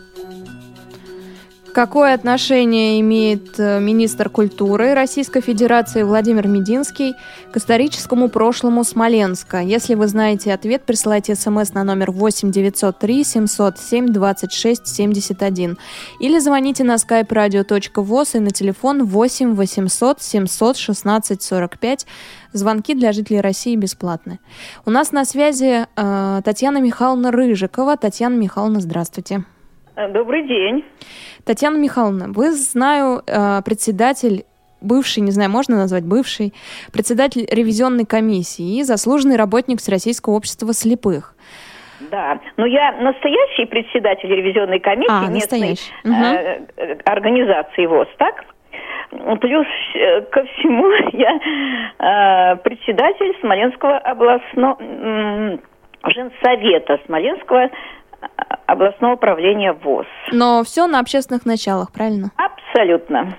Какое 1.75 2.15
отношение 2.15 3.01
имеет 3.01 3.59
э, 3.59 3.81
министр 3.81 4.31
культуры 4.31 4.95
Российской 4.95 5.41
Федерации 5.41 6.05
Владимир 6.05 6.47
Мединский 6.47 7.17
к 7.51 7.57
историческому 7.57 8.29
прошлому 8.29 8.85
Смоленска? 8.85 9.59
Если 9.59 9.97
вы 9.97 10.07
знаете 10.07 10.55
ответ, 10.55 10.85
присылайте 10.85 11.35
смс 11.35 11.73
на 11.73 11.83
номер 11.83 12.13
8 12.13 12.53
903 12.53 13.25
707 13.25 14.07
26 14.13 14.87
71 14.87 15.77
или 16.21 16.39
звоните 16.39 16.85
на 16.85 16.95
skype 16.95 17.27
radio.voz 17.27 18.37
и 18.37 18.39
на 18.39 18.51
телефон 18.53 19.05
8 19.05 19.57
800 19.57 20.23
700 20.23 20.77
16 20.77 21.43
45. 21.43 22.07
Звонки 22.53 22.95
для 22.95 23.11
жителей 23.11 23.41
России 23.41 23.75
бесплатны. 23.75 24.39
У 24.87 24.93
нас 24.93 25.11
на 25.11 25.25
связи 25.25 25.89
э, 25.97 26.43
Татьяна 26.45 26.79
Михайловна 26.79 27.33
Рыжикова. 27.33 27.97
Татьяна 27.97 28.37
Михайловна, 28.37 28.79
здравствуйте. 28.79 29.45
Добрый 29.97 30.43
день. 30.47 30.85
Татьяна 31.47 31.77
Михайловна, 31.77 32.27
вы, 32.29 32.51
знаю, 32.53 33.23
э, 33.27 33.63
председатель 33.65 34.45
бывший, 34.81 35.21
не 35.21 35.31
знаю, 35.31 35.51
можно 35.51 35.77
назвать 35.77 36.05
бывший, 36.05 36.53
председатель 36.93 37.47
ревизионной 37.51 38.05
комиссии 38.05 38.79
и 38.79 38.83
заслуженный 38.83 39.37
работник 39.37 39.79
Всероссийского 39.79 40.35
общества 40.35 40.73
слепых. 40.73 41.35
Да, 42.11 42.39
но 42.57 42.67
я 42.67 42.93
настоящий 43.01 43.67
председатель 43.67 44.29
ревизионной 44.29 44.81
комиссии 44.81 45.11
А, 45.11 45.31
местной 45.31 45.61
настоящий. 45.61 45.93
э, 46.05 46.67
э, 46.77 46.97
организации 47.05 47.87
ВОЗ, 47.87 48.09
так? 48.19 48.45
Плюс 49.41 49.67
э, 49.95 50.23
ко 50.23 50.45
всему 50.45 50.91
я 51.13 52.53
э, 52.53 52.57
председатель 52.57 53.37
Смоленского 53.41 53.99
областного 53.99 54.77
м, 54.81 55.61
женсовета 56.07 57.01
Смоленского 57.07 57.67
э, 57.67 57.71
областного 58.67 59.15
управления 59.15 59.73
ВОЗ. 59.73 60.07
Но 60.33 60.63
все 60.65 60.87
на 60.87 61.01
общественных 61.01 61.45
началах, 61.47 61.93
правильно? 61.93 62.31
Абсолютно. 62.37 63.37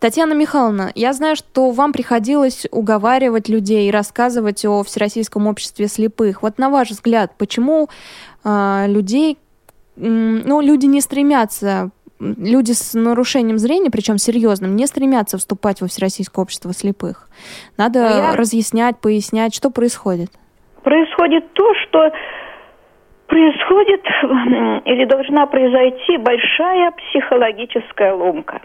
Татьяна 0.00 0.34
Михайловна, 0.34 0.92
я 0.94 1.12
знаю, 1.12 1.34
что 1.36 1.70
вам 1.70 1.92
приходилось 1.92 2.66
уговаривать 2.70 3.48
людей 3.48 3.88
и 3.88 3.90
рассказывать 3.90 4.64
о 4.64 4.82
Всероссийском 4.82 5.46
обществе 5.46 5.88
слепых. 5.88 6.42
Вот 6.42 6.58
на 6.58 6.70
ваш 6.70 6.90
взгляд, 6.90 7.32
почему 7.38 7.88
э, 8.44 8.84
людей, 8.88 9.38
м, 9.96 10.40
ну, 10.46 10.60
люди 10.60 10.86
не 10.86 11.00
стремятся, 11.00 11.90
люди 12.20 12.72
с 12.72 12.94
нарушением 12.94 13.58
зрения, 13.58 13.90
причем 13.90 14.18
серьезным, 14.18 14.76
не 14.76 14.86
стремятся 14.86 15.36
вступать 15.38 15.80
во 15.80 15.88
Всероссийское 15.88 16.42
общество 16.42 16.72
слепых? 16.72 17.28
Надо 17.76 18.00
Ну, 18.02 18.08
я- 18.08 18.36
разъяснять, 18.36 18.98
пояснять, 18.98 19.54
что 19.54 19.70
происходит. 19.70 20.30
Происходит 20.82 21.52
то, 21.54 21.64
что 21.82 22.10
происходит 23.26 24.04
или 24.84 25.04
должна 25.04 25.46
произойти 25.46 26.16
большая 26.18 26.92
психологическая 26.92 28.14
ломка. 28.14 28.60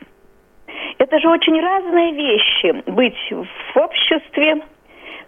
Это 0.98 1.20
же 1.20 1.30
очень 1.30 1.60
разные 1.60 2.14
вещи 2.14 2.84
быть 2.90 3.18
в 3.32 3.78
обществе 3.78 4.62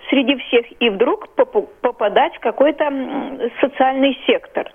среди 0.09 0.35
всех 0.35 0.65
и 0.79 0.89
вдруг 0.89 1.29
попадать 1.35 2.35
в 2.35 2.39
какой-то 2.39 2.91
социальный 3.59 4.17
сектор. 4.27 4.71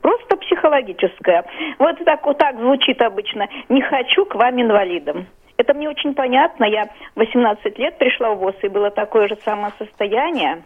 Просто 0.00 0.36
психологическое. 0.36 1.44
Вот 1.78 1.98
так 2.04 2.24
вот 2.24 2.38
так 2.38 2.56
звучит 2.56 3.02
обычно. 3.02 3.48
Не 3.68 3.82
хочу 3.82 4.24
к 4.24 4.34
вам 4.36 4.60
инвалидам. 4.60 5.26
Это 5.56 5.74
мне 5.74 5.88
очень 5.88 6.14
понятно. 6.14 6.64
Я 6.64 6.88
18 7.16 7.78
лет 7.78 7.98
пришла 7.98 8.30
в 8.30 8.38
ВОЗ, 8.38 8.54
и 8.62 8.68
было 8.68 8.90
такое 8.90 9.28
же 9.28 9.36
самое 9.44 9.72
состояние. 9.76 10.62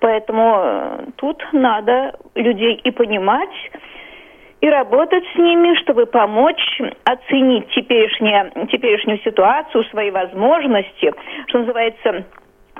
Поэтому 0.00 0.56
э, 0.56 1.06
тут 1.16 1.42
надо 1.52 2.18
людей 2.34 2.74
и 2.84 2.90
понимать, 2.90 3.70
и 4.60 4.68
работать 4.68 5.24
с 5.34 5.38
ними, 5.38 5.74
чтобы 5.82 6.06
помочь 6.06 6.80
оценить 7.04 7.68
теперешнее, 7.68 8.50
теперешнюю 8.72 9.18
ситуацию, 9.18 9.84
свои 9.84 10.10
возможности, 10.10 11.12
что 11.48 11.58
называется, 11.58 12.24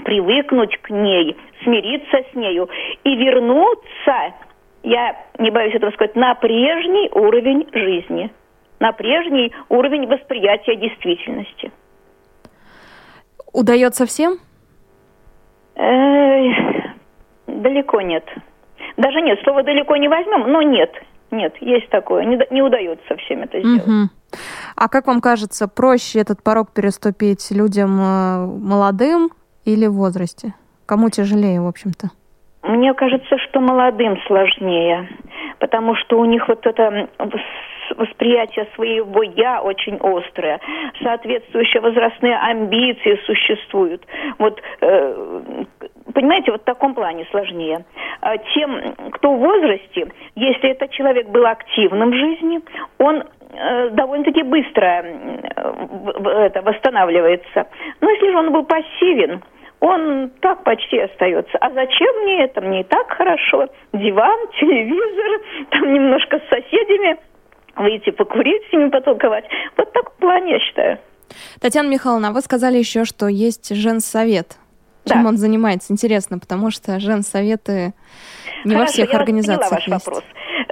привыкнуть 0.05 0.77
к 0.79 0.91
ней, 0.91 1.37
смириться 1.63 2.23
с 2.33 2.35
нею 2.35 2.69
и 3.05 3.17
вернуться, 3.17 4.35
я 4.83 5.17
не 5.39 5.51
боюсь 5.51 5.75
этого 5.75 5.91
сказать, 5.93 6.17
на 6.17 6.35
прежний 6.35 7.11
уровень 7.13 7.69
жизни. 7.73 8.31
на 8.81 8.93
прежний 8.93 9.53
уровень 9.71 10.07
восприятия 10.07 10.77
действительности. 10.77 11.71
Удается 13.53 14.05
всем? 14.05 14.39
Далеко 17.47 18.01
нет. 18.01 18.25
Даже 18.97 19.21
нет, 19.21 19.39
слово 19.43 19.63
далеко 19.63 19.97
не 19.97 20.09
возьмем, 20.09 20.51
но 20.51 20.63
нет, 20.63 20.93
нет, 21.31 21.55
есть 21.61 21.89
такое. 21.91 22.25
Не, 22.25 22.39
не 22.51 22.63
удается 22.63 23.17
всем 23.17 23.43
это 23.43 23.59
сделать. 23.59 23.87
Мгм. 23.87 24.11
А 24.77 24.89
как 24.89 25.07
вам 25.07 25.21
кажется, 25.21 25.69
проще 25.69 26.21
этот 26.21 26.43
порог 26.43 26.73
переступить 26.73 27.51
людям 27.51 28.01
э, 28.01 28.47
молодым 28.47 29.31
или 29.65 29.87
в 29.87 29.95
возрасте? 29.95 30.55
Кому 30.87 31.11
тяжелее, 31.11 31.61
в 31.61 31.67
общем-то? 31.67 32.11
Мне 32.63 32.95
кажется, 32.95 33.37
что 33.39 33.61
молодым 33.61 34.17
сложнее, 34.27 35.09
потому 35.59 35.95
что 35.97 36.19
у 36.19 36.25
них 36.25 36.49
вот 36.49 36.67
это 36.67 37.09
восприятие 37.97 38.67
своего 38.75 39.23
«я» 39.23 39.61
очень 39.63 39.97
острое. 39.97 40.61
Соответствующие 41.03 41.81
возрастные 41.81 42.37
амбиции 42.37 43.19
существуют. 43.27 44.03
Вот, 44.39 44.61
э, 44.81 45.65
понимаете, 46.15 46.53
вот 46.53 46.63
в 46.63 46.65
таком 46.65 46.95
плане 46.95 47.27
сложнее. 47.31 47.85
А 48.21 48.37
Тем, 48.39 48.95
кто 49.13 49.35
в 49.35 49.39
возрасте, 49.39 50.09
если 50.35 50.71
этот 50.71 50.91
человек 50.91 51.29
был 51.29 51.47
активным 51.47 52.11
в 52.11 52.15
жизни, 52.15 52.61
он 52.99 53.25
э, 53.57 53.91
довольно-таки 53.91 54.43
быстро 54.43 55.05
в- 56.19 56.29
это, 56.29 56.63
восстанавливается. 56.63 57.67
Но 58.01 58.11
если 58.11 58.31
же 58.31 58.37
он 58.39 58.53
был 58.53 58.65
пассивен, 58.65 59.43
он 59.81 60.31
так 60.41 60.65
почти 60.65 60.99
остается. 60.99 61.59
А 61.59 61.71
зачем 61.71 62.09
мне 62.23 62.45
это? 62.45 62.61
Мне 62.63 62.81
и 62.81 62.85
так 62.85 63.13
хорошо. 63.13 63.67
Диван, 63.93 64.39
телевизор, 64.59 65.41
там 65.71 65.93
немножко 65.93 66.39
с 66.39 66.49
соседями, 66.49 67.19
выйти 67.77 68.11
покурить 68.11 68.63
с 68.69 68.73
ними, 68.73 68.91
потолковать. 68.91 69.45
Вот 69.77 69.93
так 69.93 70.11
в 70.13 70.17
плане, 70.17 70.53
я 70.53 70.59
считаю. 70.61 70.99
Татьяна 71.61 71.89
Михайловна, 71.89 72.29
а 72.29 72.33
вы 72.33 72.41
сказали 72.41 72.79
еще, 72.79 73.05
что 73.05 73.27
есть 73.29 73.75
женсовет. 73.75 74.57
Чем 75.07 75.27
он 75.27 75.37
занимается? 75.37 75.93
Интересно, 75.93 76.39
потому 76.39 76.71
что 76.71 76.99
женсоветы 76.99 77.93
не 78.65 78.73
во 78.73 78.81
Хорошо, 78.81 78.93
всех 78.95 79.13
я 79.13 79.19
организациях 79.19 79.71
ваш 79.71 79.89
есть. 79.89 80.07
вопрос. 80.07 80.25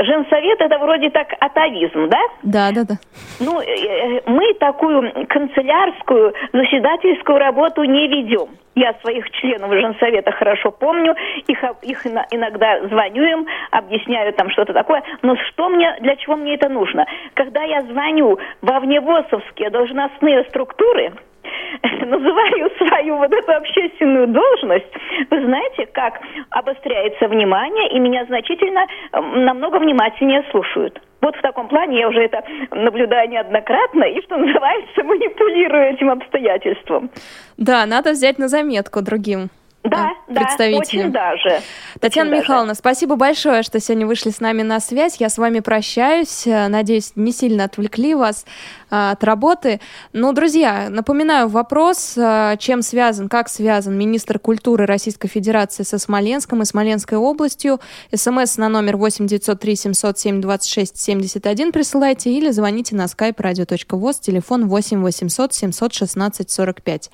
Женсовет 0.05 0.61
это 0.61 0.79
вроде 0.79 1.11
так 1.11 1.29
атовизм, 1.39 2.09
да? 2.09 2.19
Да, 2.43 2.71
да, 2.73 2.85
да. 2.85 2.95
Ну, 3.41 3.61
э, 3.61 3.65
э, 3.65 4.21
мы 4.27 4.55
такую 4.55 5.13
канцелярскую, 5.29 6.35
заседательскую 6.53 7.39
работу 7.39 7.85
не 7.85 8.09
ведем. 8.09 8.49
Я 8.75 8.95
своих 9.03 9.31
членов 9.33 9.71
женсовета 9.73 10.33
хорошо 10.33 10.71
помню, 10.71 11.15
их, 11.47 11.63
их 11.83 12.07
ино- 12.07 12.25
иногда 12.31 12.81
звоню 12.89 13.23
им, 13.23 13.47
объясняю 13.71 14.33
там 14.33 14.51
что-то 14.51 14.73
такое. 14.73 15.03
Но 15.21 15.37
что 15.37 15.69
мне, 15.69 15.95
для 16.01 16.17
чего 16.17 16.37
мне 16.37 16.55
это 16.55 16.69
нужно? 16.69 17.05
Когда 17.35 17.63
я 17.63 17.83
звоню 17.83 18.39
во 18.63 18.81
вневосовские 18.81 19.71
должностные 19.71 20.45
структуры, 20.45 21.13
называю 22.07 22.71
свою 22.79 23.17
вот 23.17 23.33
эту 23.33 23.53
общественную 23.53 24.29
должность, 24.29 24.93
вы 25.31 25.45
знаете, 25.45 25.87
как 25.93 26.21
обостряется 26.51 27.29
внимание, 27.29 27.91
и 27.93 27.99
меня 27.99 28.25
значительно 28.27 28.87
м, 29.13 29.45
намного 29.45 29.79
внимательнее 29.79 30.45
слушают. 30.51 31.01
Вот 31.21 31.37
в 31.37 31.41
таком 31.43 31.69
плане 31.69 32.01
я 32.01 32.09
уже 32.09 32.21
это 32.23 32.43
наблюдаю 32.73 33.29
неоднократно 33.31 34.05
и, 34.05 34.21
что 34.23 34.37
называется, 34.37 35.03
манипулирую 35.05 35.95
этим 35.95 36.11
обстоятельством. 36.11 37.11
Да, 37.57 37.87
надо 37.87 38.11
взять 38.13 38.39
на 38.39 38.49
заметку 38.49 39.03
другим 39.03 39.49
Да, 39.85 40.11
э, 40.29 40.33
да, 40.33 40.41
представителям. 40.41 40.81
очень 41.07 41.13
даже. 41.13 41.61
Татьяна 42.01 42.31
Очень 42.31 42.31
даже. 42.31 42.43
Михайловна, 42.43 42.75
спасибо 42.75 43.15
большое, 43.17 43.63
что 43.63 43.79
сегодня 43.79 44.07
вышли 44.07 44.31
с 44.31 44.41
нами 44.41 44.63
на 44.63 44.81
связь. 44.81 45.21
Я 45.21 45.29
с 45.29 45.39
вами 45.39 45.61
прощаюсь. 45.61 46.45
Э, 46.47 46.67
Надеюсь, 46.69 47.13
не 47.15 47.31
сильно 47.31 47.65
отвлекли 47.65 48.15
вас 48.17 48.45
от 48.93 49.25
работы. 49.25 49.81
Ну, 50.13 50.35
друзья, 50.35 50.89
напоминаю 50.91 51.49
вопрос, 51.49 52.15
а, 52.19 52.57
чем 52.59 52.83
связан, 52.83 53.31
как 53.31 53.49
связан 53.49 53.97
министр 53.97 54.39
культуры 54.39 54.85
Российской 54.85 55.29
Федерации 55.29 55.83
со 55.83 55.99
Смоленском 55.99 56.61
и 56.61 56.67
Смоленской 56.67 57.17
областью. 57.17 57.81
СМС 58.15 58.59
на 58.59 58.69
номер 58.69 58.99
8 58.99 59.27
903 59.27 59.77
707 59.77 60.43
26 60.43 60.99
71 60.99 61.73
присылайте 61.73 62.31
или 62.33 62.51
звоните 62.51 62.95
на 62.95 63.07
skype 63.07 63.37
radio.voz, 63.37 64.21
телефон 64.21 64.69
8 64.69 65.01
800 65.01 65.55
716 65.55 66.51
45. 66.51 67.11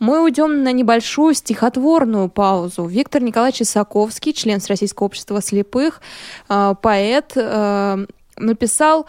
Мы 0.00 0.24
уйдем 0.24 0.64
на 0.64 0.72
небольшую 0.72 1.34
стихотворную 1.34 2.30
паузу. 2.30 2.86
Виктор 2.86 3.22
Николаевич 3.22 3.62
Исаковский, 3.62 4.32
член 4.32 4.58
Российского 4.68 5.06
общества 5.06 5.40
слепых, 5.40 6.00
э, 6.48 6.74
поэт, 6.82 7.36
написал 8.38 9.06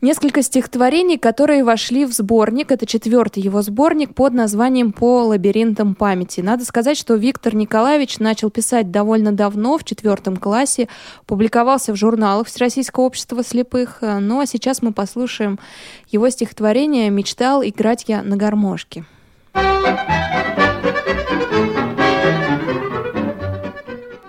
несколько 0.00 0.42
стихотворений, 0.42 1.18
которые 1.18 1.64
вошли 1.64 2.04
в 2.04 2.12
сборник. 2.12 2.70
Это 2.70 2.86
четвертый 2.86 3.42
его 3.42 3.62
сборник 3.62 4.14
под 4.14 4.32
названием 4.32 4.92
«По 4.92 5.24
лабиринтам 5.24 5.94
памяти». 5.94 6.40
Надо 6.40 6.64
сказать, 6.64 6.96
что 6.96 7.14
Виктор 7.14 7.54
Николаевич 7.54 8.18
начал 8.18 8.50
писать 8.50 8.90
довольно 8.90 9.32
давно, 9.32 9.78
в 9.78 9.84
четвертом 9.84 10.36
классе, 10.36 10.88
публиковался 11.26 11.92
в 11.92 11.96
журналах 11.96 12.46
Всероссийского 12.46 13.04
общества 13.04 13.42
слепых. 13.42 13.98
Ну 14.00 14.40
а 14.40 14.46
сейчас 14.46 14.82
мы 14.82 14.92
послушаем 14.92 15.58
его 16.08 16.28
стихотворение 16.30 17.10
«Мечтал 17.10 17.62
играть 17.62 18.04
я 18.08 18.22
на 18.22 18.36
гармошке». 18.36 19.04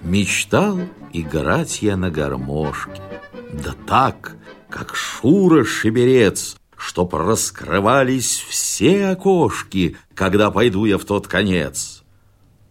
Мечтал 0.02 0.80
играть 1.14 1.84
я 1.84 1.96
на 1.96 2.10
гармошке, 2.10 3.00
да 3.54 3.76
так, 3.86 4.36
как 4.70 4.96
Шура 4.96 5.64
Шиберец, 5.64 6.58
чтоб 6.78 7.14
раскрывались 7.14 8.38
все 8.48 9.08
окошки, 9.08 9.98
когда 10.14 10.52
пойду 10.52 10.86
я 10.86 10.98
в 10.98 11.06
тот 11.06 11.28
конец. 11.28 12.04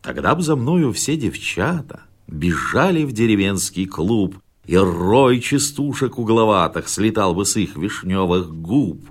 Тогда 0.03 0.35
б 0.35 0.43
за 0.43 0.57
мною 0.57 0.93
все 0.93 1.17
девчата 1.17 2.03
бежали 2.27 3.05
в 3.05 3.13
деревенский 3.13 3.87
клуб, 3.87 4.37
и 4.67 4.77
рой 4.77 5.41
частушек 5.41 6.19
угловатых 6.19 6.89
слетал 6.89 7.35
бы 7.35 7.45
с 7.45 7.57
их 7.57 7.77
вишневых 7.77 8.55
губ. 8.55 9.03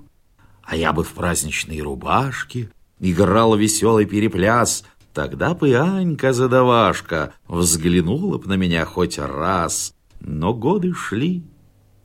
А 0.63 0.75
я 0.75 0.93
бы 0.93 1.03
в 1.03 1.09
праздничной 1.09 1.81
рубашке 1.81 2.69
играл 2.99 3.55
веселый 3.55 4.05
перепляс, 4.05 4.83
Тогда 5.17 5.55
бы 5.55 5.73
Анька-задавашка 5.73 7.33
взглянула 7.47 8.37
б 8.37 8.47
на 8.47 8.53
меня 8.53 8.85
хоть 8.85 9.17
раз. 9.17 9.95
Но 10.19 10.53
годы 10.53 10.93
шли, 10.93 11.41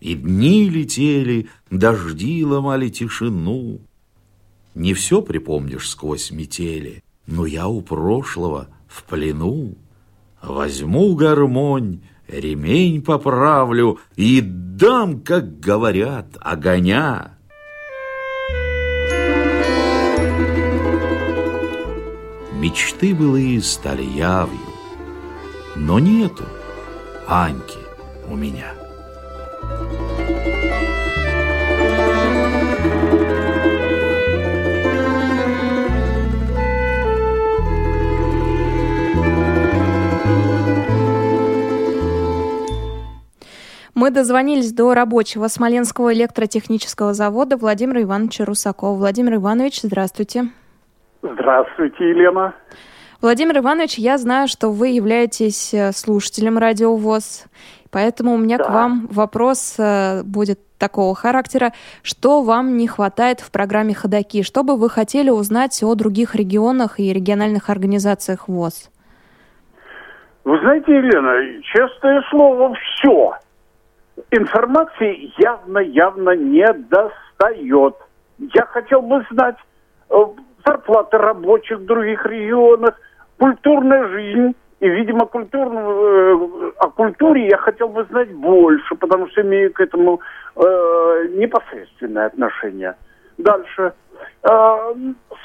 и 0.02 0.16
дни 0.16 0.68
летели, 0.68 1.48
дожди 1.70 2.44
ломали 2.44 2.88
тишину. 2.88 3.80
Не 4.74 4.94
все 4.94 5.22
припомнишь 5.22 5.88
сквозь 5.88 6.32
метели, 6.32 7.04
но 7.28 7.46
я 7.46 7.68
у 7.68 7.82
прошлого 7.82 8.66
в 8.88 9.04
плену. 9.04 9.76
Возьму 10.42 11.14
гармонь, 11.14 12.00
ремень 12.26 13.00
поправлю 13.00 14.00
и 14.16 14.40
дам, 14.40 15.20
как 15.20 15.60
говорят, 15.60 16.36
огоня. 16.40 17.38
Мечты 22.58 23.14
былые 23.14 23.62
стали 23.62 24.02
явью, 24.02 24.58
но 25.76 26.00
нету 26.00 26.44
Аньки 27.28 27.78
у 28.28 28.34
меня. 28.34 28.81
Мы 44.02 44.10
дозвонились 44.10 44.72
до 44.72 44.94
рабочего 44.94 45.46
Смоленского 45.46 46.12
электротехнического 46.12 47.14
завода 47.14 47.56
Владимира 47.56 48.02
Ивановича 48.02 48.44
Русакова. 48.44 48.96
Владимир 48.96 49.36
Иванович, 49.36 49.82
здравствуйте. 49.82 50.46
Здравствуйте, 51.22 52.10
Елена. 52.10 52.52
Владимир 53.20 53.58
Иванович, 53.58 53.98
я 53.98 54.18
знаю, 54.18 54.48
что 54.48 54.70
вы 54.70 54.88
являетесь 54.88 55.72
э, 55.72 55.92
слушателем 55.92 56.58
Радио 56.58 56.96
ВОЗ, 56.96 57.46
поэтому 57.92 58.34
у 58.34 58.38
меня 58.38 58.58
к 58.58 58.68
вам 58.68 59.06
вопрос 59.08 59.76
э, 59.78 60.24
будет 60.24 60.58
такого 60.78 61.14
характера. 61.14 61.70
Что 62.02 62.42
вам 62.42 62.76
не 62.76 62.88
хватает 62.88 63.38
в 63.38 63.52
программе 63.52 63.94
«Ходоки»? 63.94 64.42
Что 64.42 64.64
бы 64.64 64.76
вы 64.76 64.90
хотели 64.90 65.30
узнать 65.30 65.80
о 65.80 65.94
других 65.94 66.34
регионах 66.34 66.98
и 66.98 67.12
региональных 67.12 67.70
организациях 67.70 68.48
ВОЗ? 68.48 68.90
Вы 70.42 70.58
знаете, 70.58 70.92
Елена, 70.92 71.62
честное 71.62 72.20
слово, 72.32 72.74
все. 72.74 73.38
Информации 74.30 75.32
явно-явно 75.38 76.30
не 76.36 76.66
достает. 76.72 77.96
Я 78.38 78.66
хотел 78.66 79.02
бы 79.02 79.24
знать 79.30 79.56
э, 80.10 80.14
зарплаты 80.64 81.18
рабочих 81.18 81.78
в 81.78 81.86
других 81.86 82.24
регионах, 82.26 82.98
культурная 83.38 84.08
жизнь 84.08 84.54
И, 84.80 84.88
видимо, 84.88 85.26
культурную, 85.26 86.68
э, 86.68 86.72
о 86.78 86.90
культуре 86.90 87.48
я 87.48 87.56
хотел 87.56 87.88
бы 87.88 88.04
знать 88.10 88.32
больше, 88.34 88.94
потому 88.96 89.28
что 89.28 89.42
имею 89.42 89.72
к 89.72 89.80
этому 89.80 90.20
э, 90.56 91.28
непосредственное 91.34 92.26
отношение. 92.26 92.96
Дальше. 93.38 93.92
Э, 94.42 94.94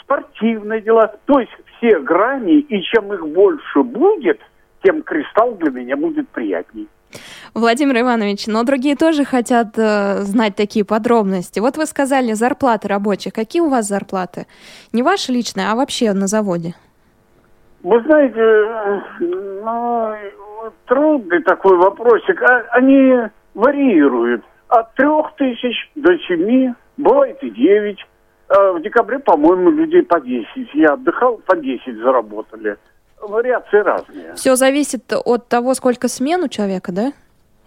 спортивные 0.01 0.81
дела. 0.81 1.13
То 1.25 1.39
есть 1.39 1.51
все 1.77 1.99
грани, 1.99 2.59
и 2.59 2.81
чем 2.81 3.13
их 3.13 3.27
больше 3.27 3.83
будет, 3.83 4.39
тем 4.83 5.03
кристалл 5.03 5.53
для 5.55 5.71
меня 5.71 5.95
будет 5.95 6.27
приятней. 6.29 6.87
Владимир 7.53 8.01
Иванович, 8.01 8.47
но 8.47 8.63
другие 8.63 8.95
тоже 8.95 9.25
хотят 9.25 9.77
э, 9.77 10.21
знать 10.21 10.55
такие 10.55 10.85
подробности. 10.85 11.59
Вот 11.59 11.77
вы 11.77 11.85
сказали 11.85 12.33
зарплаты 12.33 12.87
рабочих. 12.87 13.33
Какие 13.33 13.61
у 13.61 13.69
вас 13.69 13.87
зарплаты? 13.87 14.45
Не 14.93 15.03
ваши 15.03 15.31
личные, 15.31 15.67
а 15.69 15.75
вообще 15.75 16.13
на 16.13 16.27
заводе? 16.27 16.75
Вы 17.83 18.01
знаете, 18.03 19.01
ну, 19.19 20.13
трудный 20.85 21.41
такой 21.43 21.77
вопросик. 21.77 22.41
А, 22.41 22.65
они 22.71 23.29
варьируют 23.53 24.43
от 24.67 24.93
трех 24.95 25.33
тысяч 25.37 25.89
до 25.95 26.17
семи, 26.27 26.73
бывает 26.97 27.41
и 27.41 27.49
девять. 27.49 27.99
А 28.49 28.73
в 28.73 28.81
декабре, 28.81 29.19
по-моему, 29.19 29.71
людей 29.71 30.03
по 30.03 30.19
десять. 30.19 30.73
Я 30.73 30.93
отдыхал, 30.93 31.37
по 31.45 31.55
десять 31.55 31.97
заработали. 31.97 32.77
Вариации 33.21 33.77
разные. 33.77 34.33
Все 34.35 34.55
зависит 34.55 35.11
от 35.11 35.47
того, 35.47 35.73
сколько 35.73 36.07
смен 36.07 36.43
у 36.43 36.47
человека, 36.47 36.91
да? 36.91 37.13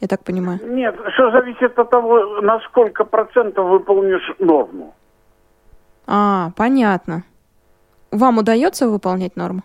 Я 0.00 0.08
так 0.08 0.24
понимаю. 0.24 0.60
Нет, 0.64 0.96
все 1.12 1.30
зависит 1.30 1.78
от 1.78 1.90
того, 1.90 2.40
на 2.40 2.60
сколько 2.60 3.04
процентов 3.04 3.68
выполнишь 3.68 4.34
норму. 4.38 4.94
А, 6.06 6.50
понятно. 6.56 7.24
Вам 8.10 8.38
удается 8.38 8.88
выполнять 8.88 9.36
норму? 9.36 9.62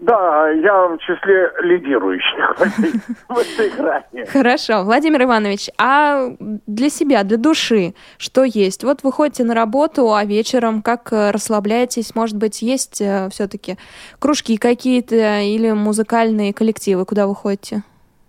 Да, 0.00 0.48
я 0.50 0.86
в 0.86 0.98
числе 0.98 1.50
лидирующих 1.60 2.56
в 2.56 2.62
этой, 2.62 3.70
в 3.70 3.84
этой. 3.84 4.26
Хорошо. 4.26 4.84
Владимир 4.84 5.24
Иванович, 5.24 5.70
а 5.76 6.28
для 6.38 6.88
себя, 6.88 7.24
для 7.24 7.36
души, 7.36 7.94
что 8.16 8.44
есть? 8.44 8.84
Вот 8.84 9.02
вы 9.02 9.10
ходите 9.10 9.42
на 9.42 9.54
работу, 9.54 10.14
а 10.14 10.24
вечером 10.24 10.82
как 10.82 11.12
э, 11.12 11.32
расслабляетесь? 11.32 12.14
Может 12.14 12.36
быть, 12.36 12.62
есть 12.62 13.00
э, 13.00 13.28
все-таки 13.30 13.76
кружки 14.20 14.56
какие-то 14.56 15.40
или 15.40 15.72
музыкальные 15.72 16.54
коллективы, 16.54 17.04
куда 17.04 17.26
вы 17.26 17.34
ходите? 17.34 17.82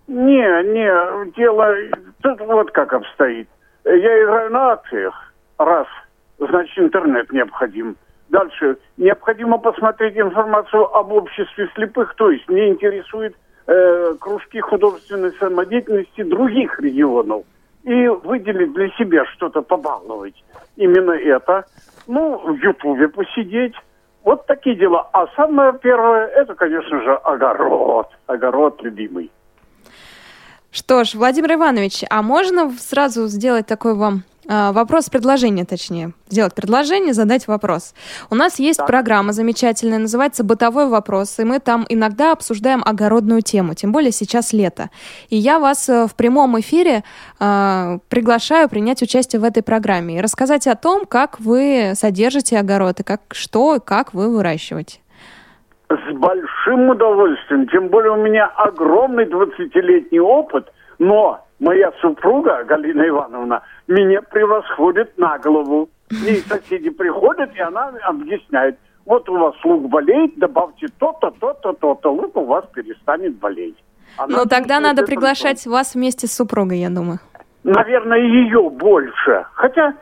Не, 0.08 0.64
не, 0.74 1.32
дело 1.38 1.76
тут 2.24 2.40
вот 2.42 2.72
как 2.72 2.94
обстоит. 2.94 3.48
Я 3.86 4.24
играю 4.24 4.52
на 4.52 4.72
акциях, 4.72 5.14
раз, 5.60 5.86
значит, 6.40 6.80
интернет 6.80 7.32
необходим. 7.32 7.96
Дальше, 8.30 8.78
необходимо 8.98 9.58
посмотреть 9.58 10.18
информацию 10.18 10.86
об 10.96 11.12
обществе 11.12 11.70
слепых, 11.74 12.14
то 12.16 12.30
есть 12.30 12.48
мне 12.48 12.70
интересует 12.70 13.36
э, 13.66 14.14
кружки 14.20 14.60
художественной 14.60 15.32
самодеятельности 15.34 16.22
других 16.22 16.80
регионов 16.80 17.44
и 17.84 18.08
выделить 18.08 18.74
для 18.74 18.90
себя 18.90 19.26
что-то 19.34 19.64
побаловать. 19.64 20.36
Именно 20.76 21.12
это. 21.12 21.66
Ну, 22.08 22.38
в 22.38 22.56
Ютубе 22.58 23.08
посидеть. 23.08 23.74
Вот 24.24 24.46
такие 24.46 24.76
дела. 24.76 25.10
А 25.12 25.28
самое 25.36 25.74
первое, 25.74 26.28
это, 26.28 26.54
конечно 26.54 27.02
же, 27.02 27.16
огород. 27.16 28.10
Огород 28.28 28.80
любимый. 28.84 29.32
Что 30.72 31.04
ж, 31.04 31.16
Владимир 31.16 31.54
Иванович, 31.54 32.04
а 32.10 32.22
можно 32.22 32.72
сразу 32.80 33.28
сделать 33.28 33.66
такой 33.66 33.96
вам 33.96 34.24
а, 34.52 34.72
вопрос, 34.72 35.12
предложение, 35.12 35.64
точнее. 35.64 36.14
Сделать 36.28 36.56
предложение, 36.56 37.14
задать 37.14 37.48
вопрос. 37.48 37.94
У 38.32 38.36
нас 38.36 38.58
есть 38.58 38.78
Так. 38.78 38.88
программа 38.88 39.32
замечательная, 39.32 40.00
называется 40.00 40.44
«Бытовой 40.44 40.88
вопрос», 40.88 41.38
и 41.38 41.44
мы 41.44 41.60
там 41.60 41.86
иногда 41.88 42.32
обсуждаем 42.32 42.82
огородную 42.84 43.44
тему, 43.44 43.76
тем 43.76 43.92
более 43.92 44.12
сейчас 44.12 44.52
лето. 44.52 44.90
И 45.30 45.38
я 45.38 45.60
вас 45.60 45.88
э, 45.88 46.08
в 46.08 46.16
прямом 46.16 46.60
эфире 46.62 47.04
э, 47.40 48.00
приглашаю 48.10 48.68
принять 48.70 49.04
участие 49.04 49.40
в 49.40 49.44
этой 49.44 49.62
программе 49.62 50.18
и 50.18 50.22
рассказать 50.22 50.66
о 50.66 50.76
том, 50.76 51.06
как 51.06 51.40
вы 51.40 51.94
содержите 51.96 52.58
огород, 52.58 53.02
и 53.02 53.04
как, 53.04 53.22
что 53.32 53.76
и 53.76 53.80
как 53.80 54.16
вы 54.16 54.32
выращиваете. 54.36 54.98
С 55.90 56.14
большим 56.14 56.90
удовольствием. 56.90 57.68
Тем 57.68 57.88
более 57.88 58.12
у 58.12 58.22
меня 58.22 58.46
огромный 58.46 59.26
20-летний 59.26 60.20
опыт, 60.20 60.72
но 61.00 61.44
моя 61.60 61.92
супруга, 62.00 62.64
Галина 62.64 63.08
Ивановна, 63.08 63.64
меня 63.88 64.22
превосходит 64.22 65.18
на 65.18 65.40
голову. 65.40 65.90
Ей 66.12 66.38
соседи 66.38 66.90
приходят, 66.92 67.56
и 67.56 67.60
она 67.60 67.92
объясняет. 68.04 68.78
Вот 69.06 69.28
у 69.30 69.38
вас 69.38 69.56
лук 69.64 69.90
болеет, 69.90 70.38
добавьте 70.38 70.88
то-то, 71.00 71.32
то-то, 71.40 71.74
то-то. 71.74 72.12
Лук 72.12 72.38
у 72.38 72.46
вас 72.46 72.66
перестанет 72.74 73.40
болеть. 73.40 73.78
Она 74.18 74.38
Ну, 74.38 74.46
тогда 74.46 74.80
надо 74.80 75.04
приглашать 75.04 75.66
вас 75.66 75.96
вместе 75.96 76.28
с 76.28 76.36
супругой, 76.36 76.78
я 76.80 76.90
думаю. 76.90 77.18
Наверное, 77.64 78.20
ее 78.20 78.70
больше. 78.70 79.46
Хотя, 79.54 79.96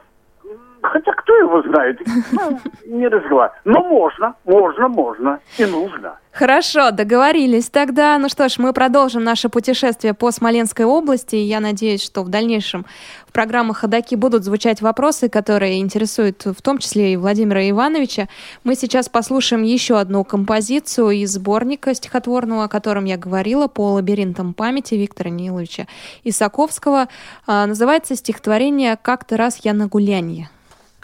хотя 0.82 1.12
кто 1.14 1.36
его 1.36 1.62
знает? 1.64 2.00
Ну, 2.32 2.60
не 2.86 3.08
разговаривай. 3.08 3.58
Но 3.66 3.84
можно, 3.84 4.36
можно, 4.46 4.88
можно 4.88 5.40
и 5.58 5.66
нужно. 5.66 6.18
Хорошо, 6.38 6.92
договорились 6.92 7.68
тогда. 7.68 8.16
Ну 8.20 8.30
что 8.30 8.48
ж, 8.48 8.60
мы 8.60 8.72
продолжим 8.72 9.24
наше 9.24 9.50
путешествие 9.50 10.14
по 10.14 10.30
Смоленской 10.30 10.86
области. 10.86 11.36
Я 11.36 11.60
надеюсь, 11.60 12.04
что 12.04 12.22
в 12.22 12.30
дальнейшем 12.30 12.86
в 13.28 13.32
программах 13.32 13.78
«Ходоки» 13.78 14.14
будут 14.14 14.44
звучать 14.44 14.80
вопросы, 14.80 15.30
которые 15.30 15.80
интересуют 15.80 16.46
в 16.46 16.62
том 16.62 16.78
числе 16.78 17.14
и 17.14 17.18
Владимира 17.18 17.68
Ивановича. 17.68 18.28
Мы 18.64 18.76
сейчас 18.76 19.10
послушаем 19.10 19.64
еще 19.64 19.98
одну 19.98 20.24
композицию 20.24 21.10
из 21.10 21.32
сборника 21.32 21.96
стихотворного, 21.96 22.66
о 22.66 22.70
котором 22.70 23.06
я 23.06 23.18
говорила, 23.18 23.68
по 23.68 23.94
лабиринтам 23.94 24.54
памяти 24.54 24.94
Виктора 24.94 25.32
Ниловича 25.32 25.88
Исаковского. 26.24 27.08
А, 27.48 27.66
Называется 27.66 28.16
стихотворение 28.16 28.96
«Как-то 29.02 29.38
раз 29.38 29.62
я 29.64 29.74
на 29.74 29.88
гулянье». 29.88 30.52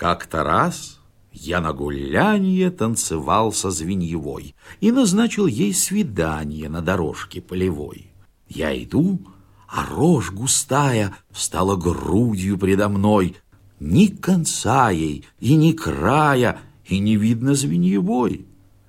Как-то 0.04 0.44
раз 0.44 1.00
я 1.32 1.62
на 1.62 1.72
гулянье 1.72 2.72
танцевал 2.72 3.54
со 3.54 3.72
Звеньевой 3.72 4.54
и 4.82 4.92
назначил 4.92 5.48
ей 5.48 5.74
свидание 5.74 6.68
на 6.68 6.82
дорожке 6.82 7.40
полевой. 7.40 8.12
Я 8.50 8.78
иду, 8.84 9.22
а 9.66 9.86
рожь 9.86 10.30
густая 10.30 11.16
встала 11.32 11.78
грудью 11.78 12.58
предо 12.58 12.90
мной. 12.90 13.38
Ни 13.80 14.08
конца 14.08 14.90
ей 14.90 15.26
и 15.40 15.56
ни 15.56 15.72
края, 15.72 16.60
и 16.84 17.00
не 17.00 17.16
видно 17.16 17.56
Звеньевой. 17.56 18.46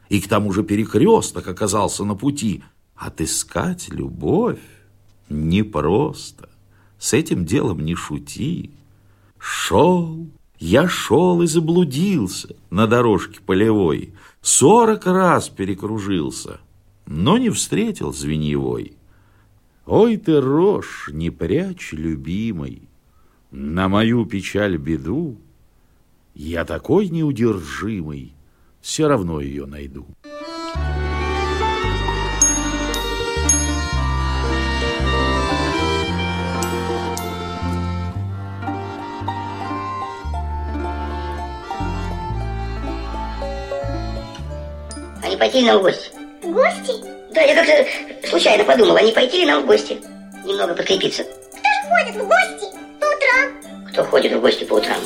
И 0.08 0.20
к 0.20 0.26
тому 0.26 0.50
же 0.50 0.64
перекресток 0.64 1.46
оказался 1.46 2.04
на 2.04 2.16
пути. 2.16 2.64
Отыскать 2.96 3.88
любовь 3.88 4.58
непросто. 5.28 6.48
С 6.98 7.12
этим 7.12 7.46
делом 7.46 7.84
не 7.84 7.94
шути. 7.94 8.72
Шел, 9.38 10.26
я 10.64 10.88
шел 10.88 11.42
и 11.42 11.46
заблудился 11.46 12.56
на 12.70 12.86
дорожке 12.86 13.38
полевой. 13.44 14.14
Сорок 14.40 15.04
раз 15.04 15.50
перекружился, 15.50 16.58
но 17.06 17.36
не 17.36 17.50
встретил 17.50 18.14
звеньевой. 18.14 18.94
Ой 19.84 20.16
ты, 20.16 20.40
рожь, 20.40 21.10
не 21.12 21.28
прячь, 21.28 21.92
любимый, 21.92 22.88
на 23.50 23.90
мою 23.90 24.24
печаль 24.24 24.78
беду. 24.78 25.36
Я 26.34 26.64
такой 26.64 27.10
неудержимый, 27.10 28.32
все 28.80 29.06
равно 29.06 29.42
ее 29.42 29.66
найду. 29.66 30.06
Не 45.34 45.38
пойти 45.38 45.60
ли 45.60 45.66
нам 45.66 45.78
в 45.78 45.82
гости? 45.82 46.10
Гости? 46.42 46.92
Да, 47.32 47.40
я 47.40 47.54
как-то 47.54 48.28
случайно 48.28 48.64
подумал, 48.64 48.96
а 48.96 49.02
не 49.02 49.10
пойти 49.10 49.38
ли 49.38 49.46
нам 49.46 49.62
в 49.62 49.66
гости? 49.66 50.00
Немного 50.44 50.74
подкрепиться. 50.74 51.24
Кто 51.24 51.58
же 51.58 51.88
ходит 51.90 52.22
в 52.22 52.28
гости 52.28 52.76
по 53.00 53.06
утрам? 53.06 53.84
Кто 53.88 54.04
ходит 54.04 54.32
в 54.32 54.40
гости 54.40 54.64
по 54.64 54.74
утрам? 54.74 54.98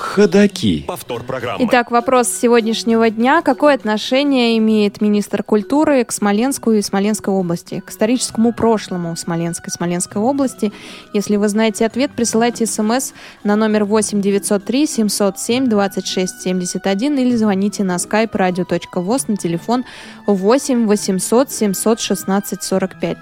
Ходаки. 0.00 0.84
Повтор 0.88 1.22
программы. 1.24 1.66
Итак, 1.66 1.90
вопрос 1.90 2.28
сегодняшнего 2.28 3.10
дня. 3.10 3.42
Какое 3.42 3.74
отношение 3.74 4.56
имеет 4.56 5.02
министр 5.02 5.42
культуры 5.42 6.02
к 6.04 6.10
Смоленску 6.10 6.72
и 6.72 6.80
Смоленской 6.80 7.34
области, 7.34 7.80
к 7.80 7.90
историческому 7.90 8.54
прошлому 8.54 9.14
Смоленской 9.14 9.70
Смоленской 9.70 10.22
области? 10.22 10.72
Если 11.12 11.36
вы 11.36 11.48
знаете 11.48 11.84
ответ, 11.84 12.12
присылайте 12.16 12.64
смс 12.64 13.12
на 13.44 13.56
номер 13.56 13.84
8 13.84 14.22
903 14.22 14.86
707 14.86 15.68
26 15.68 16.40
71 16.40 17.18
или 17.18 17.36
звоните 17.36 17.84
на 17.84 17.96
skype 17.96 18.32
radio.voz 18.32 19.24
на 19.28 19.36
телефон 19.36 19.84
8 20.26 20.86
800 20.86 21.50
716 21.50 22.62
45. 22.62 23.18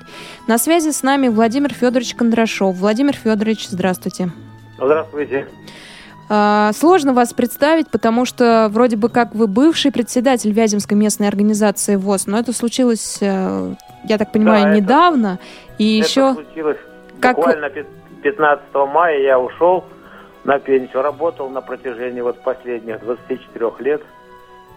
На 0.47 0.59
связи 0.59 0.93
с 0.93 1.03
нами 1.03 1.27
Владимир 1.27 1.75
Федорович 1.75 2.15
Кондрашов. 2.15 2.77
Владимир 2.77 3.17
Федорович, 3.17 3.67
здравствуйте. 3.69 4.31
Здравствуйте. 4.77 5.49
А, 6.29 6.73
Сложно 6.75 7.15
вас 7.15 7.33
представить, 7.33 7.89
потому 7.89 8.25
что 8.25 8.69
вроде 8.71 8.97
бы 8.97 9.09
как 9.09 9.35
вы 9.35 9.47
бывший 9.47 9.91
председатель 9.93 10.53
Вяземской 10.53 10.97
местной 10.97 11.29
организации 11.29 11.97
ВОЗ, 11.97 12.27
но 12.27 12.39
это 12.39 12.53
случилось, 12.53 13.19
э, 13.21 13.75
я 14.05 14.19
так 14.19 14.33
понимаю, 14.33 14.65
Да, 14.65 14.71
это- 14.73 14.81
недавно. 14.81 15.39
И 15.79 15.99
Это 16.01 16.09
еще 16.09 16.35
случилось 16.35 16.77
как 17.21 17.37
буквально 17.37 17.71
пи- 17.71 17.87
15 18.23 18.87
мая 18.87 19.19
я 19.21 19.39
ушел 19.39 19.85
на 20.45 20.59
пенсию, 20.59 21.03
работал 21.03 21.49
на 21.49 21.61
протяжении 21.61 22.21
вот 22.21 22.43
последних 22.43 23.01
24 23.01 23.81
лет. 23.81 24.03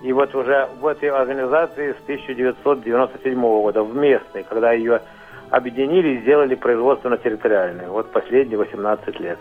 И 0.04 0.14
вот 0.14 0.34
уже 0.34 0.68
в 0.80 0.88
этой 0.88 1.10
организации 1.10 1.94
с 1.94 2.04
1997 2.06 3.40
года, 3.62 3.84
в 3.84 3.96
местной, 3.96 4.44
когда 4.44 4.72
ее 4.72 5.02
объединили 5.50 6.16
и 6.16 6.22
сделали 6.22 6.56
производственно-территориальной. 6.56 7.88
Вот 7.88 8.12
последние 8.12 8.58
18 8.58 9.20
лет. 9.20 9.38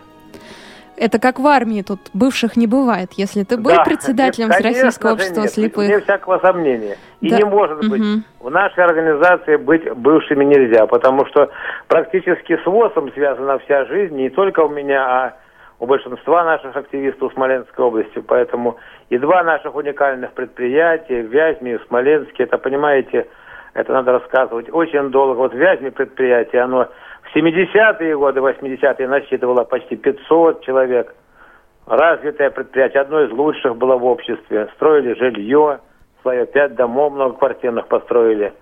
Это 1.01 1.19
как 1.19 1.39
в 1.39 1.47
армии, 1.47 1.83
тут 1.83 1.99
бывших 2.13 2.57
не 2.57 2.67
бывает. 2.67 3.13
Если 3.15 3.43
ты 3.43 3.57
был 3.57 3.71
Да, 3.75 3.85
председателем 3.85 4.49
нет, 4.49 4.57
Всероссийского 4.59 5.13
общества 5.13 5.41
нет, 5.43 5.51
слепых. 5.51 5.87
Вне 5.87 6.01
всякого 6.01 6.39
сомнения. 6.39 6.97
И 7.23 7.31
Да, 7.31 7.39
не 7.39 7.45
может 7.45 7.79
быть. 7.89 8.01
мгм. 8.01 8.25
В 8.39 8.51
нашей 8.51 8.85
организации 8.85 9.57
быть 9.57 9.91
бывшими 9.95 10.45
нельзя, 10.45 10.87
потому 10.87 11.25
что 11.27 11.51
практически 11.89 12.57
с 12.63 12.67
ВОЗом 12.67 13.11
связана 13.15 13.59
вся 13.61 13.87
жизнь, 13.87 14.15
не 14.15 14.29
только 14.29 14.61
у 14.61 14.69
меня, 14.69 15.03
а 15.03 15.37
у 15.79 15.87
большинства 15.87 16.45
наших 16.45 16.77
активистов 16.77 17.33
Смоленской 17.33 17.83
области. 17.83 18.19
Поэтому 18.19 18.77
и 19.09 19.17
два 19.17 19.43
наших 19.43 19.75
уникальных 19.75 20.33
предприятия, 20.33 21.23
в 21.23 21.33
Вязьме 21.33 21.75
и 21.75 21.79
в 21.79 21.83
Смоленске, 21.89 22.43
это, 22.43 22.59
понимаете, 22.59 23.27
это 23.73 23.93
надо 23.95 24.13
рассказывать 24.13 24.69
очень 24.71 25.11
долго. 25.11 25.39
Вот 25.39 25.55
в 25.55 25.57
Вязьме 25.57 25.91
предприятие, 25.91 26.61
оно 26.61 26.89
в 27.33 27.37
70-е 27.37 28.17
годы, 28.17 28.41
80-е 28.41 29.09
насчитывало 29.09 29.65
почти 29.65 29.97
500 29.97 30.63
человек. 30.63 31.15
Развитое 31.87 32.51
предприятие, 32.51 33.03
одно 33.03 33.23
из 33.23 33.31
лучших 33.31 33.77
было 33.77 33.97
в 33.97 34.05
обществе. 34.05 34.69
Строили 34.77 35.15
жилье, 35.15 35.81
свое 36.23 36.47
пять 36.47 36.75
домов 36.75 37.13
многоквартирных 37.13 37.87
построили. 37.89 38.53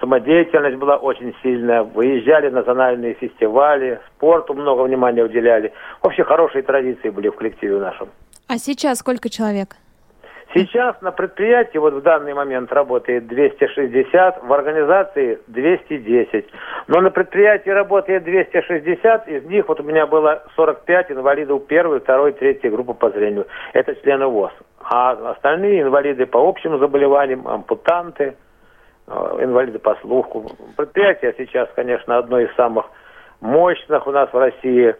Самодеятельность 0.00 0.76
была 0.76 0.96
очень 0.96 1.34
сильная. 1.42 1.82
Выезжали 1.82 2.48
на 2.48 2.56
национальные 2.58 3.14
фестивали, 3.14 4.00
спорту 4.14 4.54
много 4.54 4.82
внимания 4.82 5.24
уделяли. 5.24 5.72
Вообще 6.02 6.24
хорошие 6.24 6.62
традиции 6.62 7.08
были 7.08 7.28
в 7.28 7.36
коллективе 7.36 7.78
нашем. 7.78 8.08
А 8.48 8.58
сейчас 8.58 8.98
сколько 8.98 9.28
человек? 9.30 9.76
Сейчас 10.56 10.98
на 11.02 11.12
предприятии 11.12 11.76
вот 11.76 11.92
в 11.92 12.00
данный 12.00 12.32
момент 12.32 12.72
работает 12.72 13.26
260, 13.26 14.42
в 14.42 14.52
организации 14.54 15.38
210. 15.48 16.46
Но 16.86 17.02
на 17.02 17.10
предприятии 17.10 17.68
работает 17.68 18.24
260, 18.24 19.28
из 19.28 19.44
них 19.44 19.68
вот 19.68 19.80
у 19.80 19.82
меня 19.82 20.06
было 20.06 20.44
45 20.56 21.10
инвалидов 21.10 21.66
первой, 21.66 22.00
второй, 22.00 22.32
третьей 22.32 22.70
группы 22.70 22.94
по 22.94 23.10
зрению. 23.10 23.46
Это 23.74 23.94
члены 23.96 24.28
ВОЗ. 24.28 24.52
А 24.80 25.10
остальные 25.32 25.82
инвалиды 25.82 26.24
по 26.24 26.38
общим 26.38 26.78
заболеваниям, 26.78 27.46
ампутанты, 27.46 28.34
э, 29.08 29.12
инвалиды 29.40 29.78
по 29.78 29.94
слуху. 29.96 30.46
Предприятие 30.78 31.34
сейчас, 31.36 31.68
конечно, 31.76 32.16
одно 32.16 32.40
из 32.40 32.50
самых 32.54 32.86
мощных 33.42 34.06
у 34.06 34.10
нас 34.10 34.32
в 34.32 34.38
России 34.38 34.94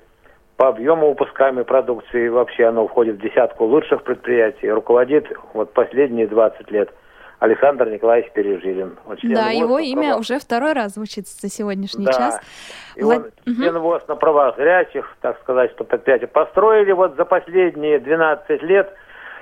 по 0.57 0.69
объему 0.69 1.11
выпускаемой 1.11 1.65
продукции. 1.65 2.29
Вообще 2.29 2.65
оно 2.67 2.87
входит 2.89 3.17
в 3.17 3.21
десятку 3.21 3.65
лучших 3.65 4.03
предприятий. 4.03 4.71
Руководит 4.71 5.27
вот 5.53 5.73
последние 5.73 6.27
20 6.27 6.71
лет 6.71 6.91
Александр 7.39 7.91
Николаевич 7.91 8.33
Пережилин. 8.33 8.97
Он 9.07 9.17
член 9.17 9.35
Да, 9.35 9.45
ВОЗ 9.45 9.55
его 9.55 9.79
имя 9.79 10.03
правах- 10.13 10.21
уже 10.21 10.39
второй 10.39 10.73
раз 10.73 10.95
звучит 10.95 11.27
за 11.29 11.49
сегодняшний 11.51 12.07
Да. 12.07 12.13
час. 12.13 12.41
И 12.97 13.03
Влад- 13.03 13.33
он 13.47 13.55
член 13.55 13.79
ВОЗ 13.79 14.09
на 14.09 14.17
правах 14.17 14.57
зрячих, 14.57 15.15
так 15.21 15.39
сказать, 15.41 15.71
что 15.73 15.85
предприятие 15.85 16.29
построили 16.29 16.93
вот 16.93 17.17
за 17.17 17.27
последние 17.27 17.99
12 17.99 18.63
лет. 18.63 18.91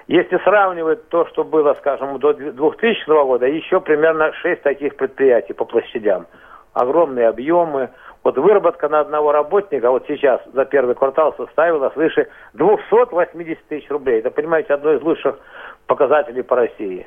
Если 0.09 0.37
сравнивать 0.39 1.09
то, 1.09 1.27
что 1.29 1.45
было, 1.45 1.75
скажем, 1.79 2.19
до 2.19 2.33
2000 2.35 3.25
года, 3.25 3.47
еще 3.47 3.81
примерно 3.81 4.33
6 4.35 4.61
таких 4.63 4.97
предприятий 4.97 5.53
по 5.55 5.65
площадям. 5.65 6.27
Огромные 6.75 7.29
объемы. 7.29 7.91
Вот 8.25 8.39
выработка 8.39 8.89
на 8.89 9.01
одного 9.01 9.33
работника 9.33 9.91
вот 9.91 10.07
сейчас 10.09 10.41
за 10.55 10.65
первый 10.65 10.95
квартал 10.95 11.35
составила 11.37 11.91
свыше 11.91 12.29
280 12.55 13.67
тысяч 13.69 13.91
рублей. 13.91 14.21
Это, 14.21 14.31
понимаете, 14.31 14.73
одно 14.73 14.95
из 14.95 15.03
лучших 15.03 15.39
показателей 15.87 16.43
по 16.43 16.57
России. 16.57 17.07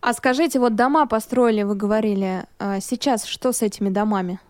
А 0.00 0.14
скажите, 0.14 0.58
вот 0.58 0.74
дома 0.74 1.06
построили, 1.06 1.62
вы 1.64 1.76
говорили. 1.76 2.44
а 2.58 2.80
Сейчас 2.80 3.26
что 3.26 3.52
с 3.52 3.62
этими 3.62 3.90
домами? 3.90 4.40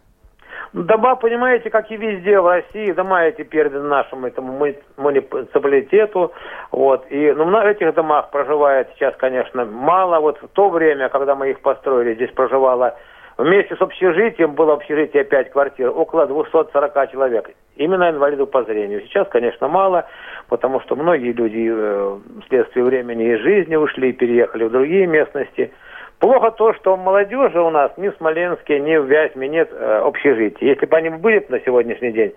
Дома, 0.73 1.17
понимаете, 1.17 1.69
как 1.69 1.91
и 1.91 1.97
везде 1.97 2.41
в 2.41 2.47
России, 2.47 2.93
дома 2.93 3.25
эти 3.25 3.43
переданы 3.43 3.89
нашему 3.89 4.29
этому 4.29 4.53
муни- 4.53 4.83
муниципалитету. 4.97 6.33
Вот. 6.71 7.05
И 7.11 7.33
ну, 7.33 7.45
на 7.47 7.65
этих 7.67 7.93
домах 7.95 8.31
проживает 8.31 8.89
сейчас, 8.95 9.15
конечно, 9.17 9.67
мало. 9.67 10.21
Вот 10.21 10.39
в 10.41 10.49
то 10.49 10.71
время, 10.71 11.09
когда 11.11 11.35
мы 11.35 11.51
их 11.51 11.61
построили, 11.61 12.15
здесь 12.15 12.31
проживало 12.31 12.97
вместе 13.39 13.77
с 13.77 13.81
общежитием, 13.81 14.55
было 14.55 14.75
общежитие 14.75 15.25
5 15.25 15.51
квартир, 15.51 15.91
около 15.91 16.27
240 16.27 17.11
человек. 17.11 17.51
Именно 17.77 18.11
инвалидов 18.11 18.51
по 18.51 18.63
зрению. 18.65 19.01
Сейчас, 19.03 19.29
конечно, 19.29 19.69
мало, 19.69 20.07
потому 20.49 20.81
что 20.81 20.97
многие 20.97 21.33
люди 21.33 21.71
э, 21.73 22.19
вследствие 22.45 22.85
времени 22.85 23.33
и 23.33 23.37
жизни 23.37 23.77
ушли 23.77 24.11
и 24.11 24.13
переехали 24.13 24.65
в 24.65 24.71
другие 24.71 25.07
местности. 25.07 25.73
Плохо 26.19 26.53
то, 26.53 26.73
что 26.75 26.97
молодежи 26.97 27.61
у 27.61 27.71
нас 27.71 27.91
ни 27.97 28.09
в 28.09 28.17
Смоленске, 28.17 28.79
ни 28.79 28.97
в 28.97 29.07
Вязьме 29.07 29.49
нет 29.49 29.71
э, 29.73 30.01
общежитий. 30.05 30.69
Если 30.69 30.87
бы 30.87 30.97
они 30.97 31.09
были 31.11 31.45
на 31.49 31.59
сегодняшний 31.61 32.13
день, 32.13 32.35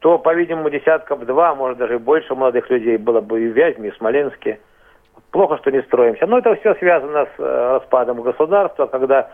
то, 0.00 0.18
по-видимому, 0.18 0.68
десятков 0.68 1.24
два, 1.24 1.54
может 1.54 1.78
даже 1.78 1.98
больше 1.98 2.34
молодых 2.34 2.68
людей 2.68 2.98
было 2.98 3.22
бы 3.22 3.40
и 3.40 3.48
в 3.48 3.56
Вязьме, 3.56 3.88
и 3.88 3.90
в 3.90 3.96
Смоленске. 3.96 4.60
Плохо, 5.30 5.56
что 5.56 5.70
не 5.72 5.82
строимся. 5.82 6.26
Но 6.26 6.38
это 6.38 6.54
все 6.56 6.74
связано 6.74 7.24
с 7.24 7.40
э, 7.40 7.72
распадом 7.72 8.20
государства, 8.20 8.86
когда 8.86 9.30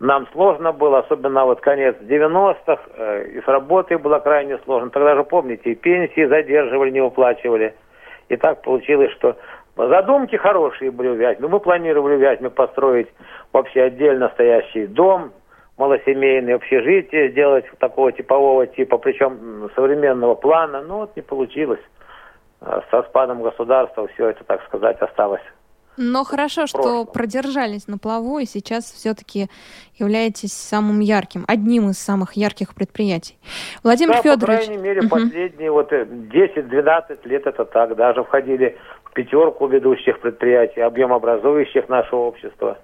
нам 0.00 0.26
сложно 0.32 0.72
было, 0.72 1.00
особенно 1.00 1.44
вот 1.44 1.60
конец 1.60 1.94
90-х, 2.00 2.78
э, 2.96 3.24
и 3.34 3.40
с 3.42 3.46
работой 3.46 3.98
было 3.98 4.18
крайне 4.18 4.58
сложно. 4.64 4.88
Тогда 4.88 5.14
же, 5.14 5.24
помните, 5.24 5.72
и 5.72 5.74
пенсии 5.74 6.24
задерживали, 6.24 6.90
не 6.90 7.02
уплачивали. 7.02 7.74
И 8.30 8.36
так 8.36 8.62
получилось, 8.62 9.12
что 9.12 9.36
задумки 9.76 10.36
хорошие 10.36 10.90
были 10.90 11.08
в 11.08 11.16
Вязьме. 11.16 11.46
Мы 11.48 11.60
планировали 11.60 12.16
в 12.16 12.20
Вязьме 12.20 12.48
построить 12.48 13.08
вообще 13.52 13.82
отдельно 13.82 14.30
стоящий 14.30 14.86
дом, 14.86 15.32
малосемейное 15.76 16.54
общежитие 16.56 17.30
сделать 17.32 17.66
такого 17.78 18.10
типового 18.10 18.66
типа, 18.66 18.96
причем 18.96 19.70
современного 19.74 20.34
плана. 20.34 20.80
Но 20.82 21.00
вот 21.00 21.14
не 21.14 21.22
получилось. 21.22 21.80
Э, 22.62 22.80
Со 22.90 23.02
спадом 23.02 23.42
государства 23.42 24.06
все 24.14 24.28
это, 24.30 24.44
так 24.44 24.64
сказать, 24.64 24.98
осталось. 25.02 25.42
Но 26.02 26.24
хорошо, 26.24 26.66
что 26.66 26.78
прошлом. 26.80 27.06
продержались 27.08 27.86
на 27.86 27.98
плаву 27.98 28.38
и 28.38 28.46
сейчас 28.46 28.84
все-таки 28.90 29.48
являетесь 29.98 30.54
самым 30.54 31.00
ярким, 31.00 31.44
одним 31.46 31.90
из 31.90 31.98
самых 31.98 32.32
ярких 32.38 32.74
предприятий. 32.74 33.36
Владимир 33.84 34.14
да, 34.14 34.22
Федорович. 34.22 34.60
по 34.60 34.64
крайней 34.64 34.82
мере, 34.82 35.00
Мгм. 35.02 35.10
последние 35.10 35.70
вот 35.70 35.92
э, 35.92 36.06
10-12 36.06 37.18
лет 37.28 37.46
это 37.46 37.66
так. 37.66 37.94
Даже 37.96 38.24
входили 38.24 38.78
в 39.04 39.12
пятерку 39.12 39.66
ведущих 39.66 40.20
предприятий, 40.20 40.80
объемообразующих 40.80 41.90
нашего 41.90 42.20
общества. 42.20 42.78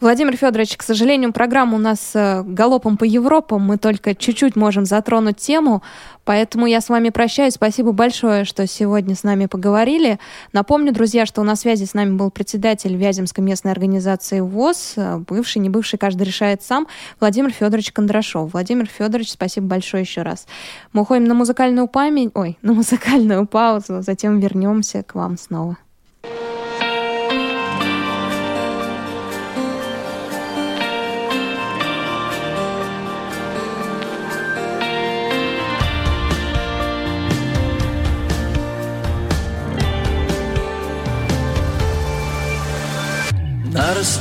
Владимир 0.00 0.34
Федорович, 0.34 0.78
к 0.78 0.82
сожалению, 0.82 1.30
программа 1.30 1.74
у 1.74 1.78
нас 1.78 2.12
э, 2.14 2.42
галопом 2.42 2.96
по 2.96 3.04
Европам. 3.04 3.60
Мы 3.66 3.76
только 3.76 4.14
чуть-чуть 4.14 4.56
можем 4.56 4.86
затронуть 4.86 5.36
тему, 5.36 5.82
поэтому 6.24 6.64
я 6.64 6.80
с 6.80 6.88
вами 6.88 7.10
прощаюсь. 7.10 7.54
Спасибо 7.54 7.92
большое, 7.92 8.46
что 8.46 8.66
сегодня 8.66 9.14
с 9.14 9.24
нами 9.24 9.44
поговорили. 9.44 10.18
Напомню, 10.54 10.94
друзья, 10.94 11.26
что 11.26 11.42
на 11.42 11.54
связи 11.54 11.84
с 11.84 11.92
нами 11.92 12.16
был 12.16 12.30
председатель 12.30 12.96
Вяземской 12.96 13.44
местной 13.44 13.72
организации 13.72 14.40
ВОЗ, 14.40 14.94
э, 14.96 15.18
бывший, 15.18 15.58
не 15.58 15.68
бывший, 15.68 15.98
каждый 15.98 16.22
решает 16.22 16.62
сам, 16.62 16.86
Владимир 17.20 17.50
Федорович 17.50 17.92
Кондрашов. 17.92 18.54
Владимир 18.54 18.86
Федорович, 18.86 19.32
спасибо 19.32 19.66
большое 19.66 20.04
еще 20.04 20.22
раз. 20.22 20.46
Мы 20.94 21.02
уходим 21.02 21.24
на 21.24 21.34
музыкальную 21.34 21.88
память, 21.88 22.30
ой, 22.32 22.56
на 22.62 22.72
музыкальную 22.72 23.44
паузу, 23.44 24.00
затем 24.00 24.40
вернемся 24.40 25.02
к 25.02 25.14
вам 25.14 25.36
снова. 25.36 25.76
На 26.22 26.49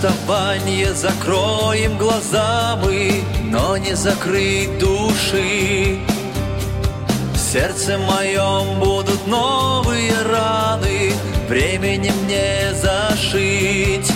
расставание 0.01 0.93
закроем 0.93 1.97
глаза 1.97 2.79
мы, 2.81 3.21
но 3.43 3.75
не 3.75 3.95
закрыть 3.95 4.77
души. 4.79 5.99
В 7.33 7.37
сердце 7.37 7.97
моем 7.97 8.79
будут 8.79 9.27
новые 9.27 10.13
раны, 10.21 11.11
временем 11.49 12.13
не 12.27 12.73
зашить. 12.75 14.09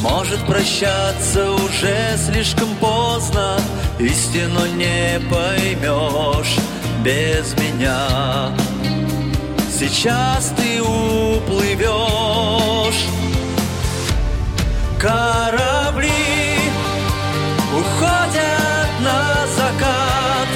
Может 0.00 0.40
прощаться 0.46 1.52
уже 1.52 2.16
слишком 2.16 2.74
поздно, 2.76 3.58
истину 3.98 4.64
не 4.76 5.20
поймешь 5.30 6.56
без 7.04 7.54
меня. 7.54 8.52
Сейчас 9.78 10.54
ты 10.56 10.80
уплывешь 10.80 11.98
Корабли 15.00 16.58
уходят 17.72 18.90
на 19.00 19.46
закат. 19.56 20.48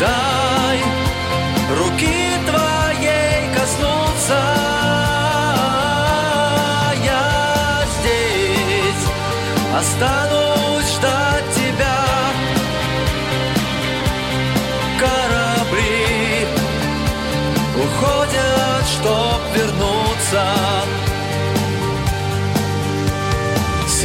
Дай 0.00 0.78
руки 1.76 2.16
твоей 2.46 3.54
коснуться. 3.54 4.40
Я 7.04 7.84
здесь. 8.00 9.06
Останусь 9.78 10.25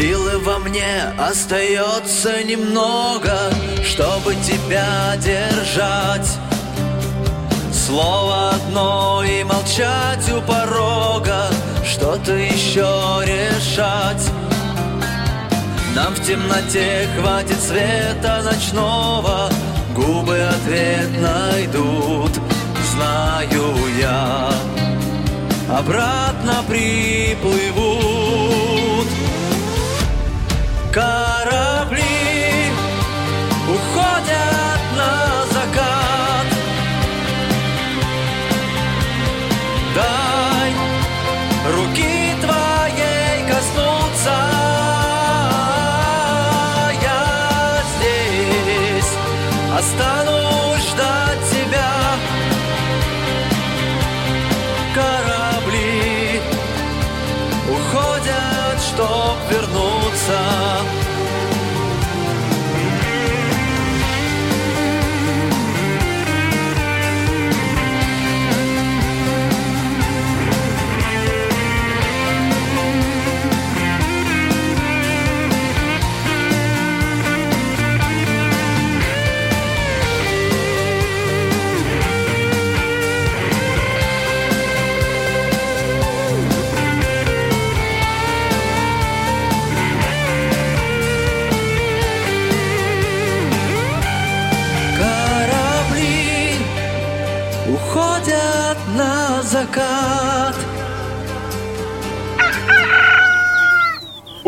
Силы 0.02 0.39
во 0.39 0.58
мне 0.58 1.14
остается 1.20 2.43
немного, 2.43 3.38
чтобы 3.86 4.34
тебя 4.34 5.16
держать. 5.18 6.39
Слово 7.72 8.49
одно 8.49 9.24
и 9.24 9.43
молчать 9.43 10.28
у 10.36 10.41
порога, 10.41 11.52
что-то 11.86 12.34
еще 12.34 12.82
решать. 13.26 14.28
Нам 15.95 16.16
в 16.16 16.26
темноте 16.26 17.08
хватит 17.20 17.62
света 17.62 18.41
ночного, 18.43 19.52
губы 19.95 20.39
ответ 20.41 21.12
найдут, 21.22 22.32
знаю 22.91 23.76
я. 23.99 24.52
Обратно 25.70 26.64
приплывут 26.68 27.81
корабли, 30.92 31.41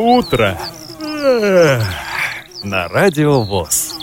Утро. 0.04 0.58
На 2.62 2.90
радио 2.90 3.42
ВОЗ. 3.42 3.98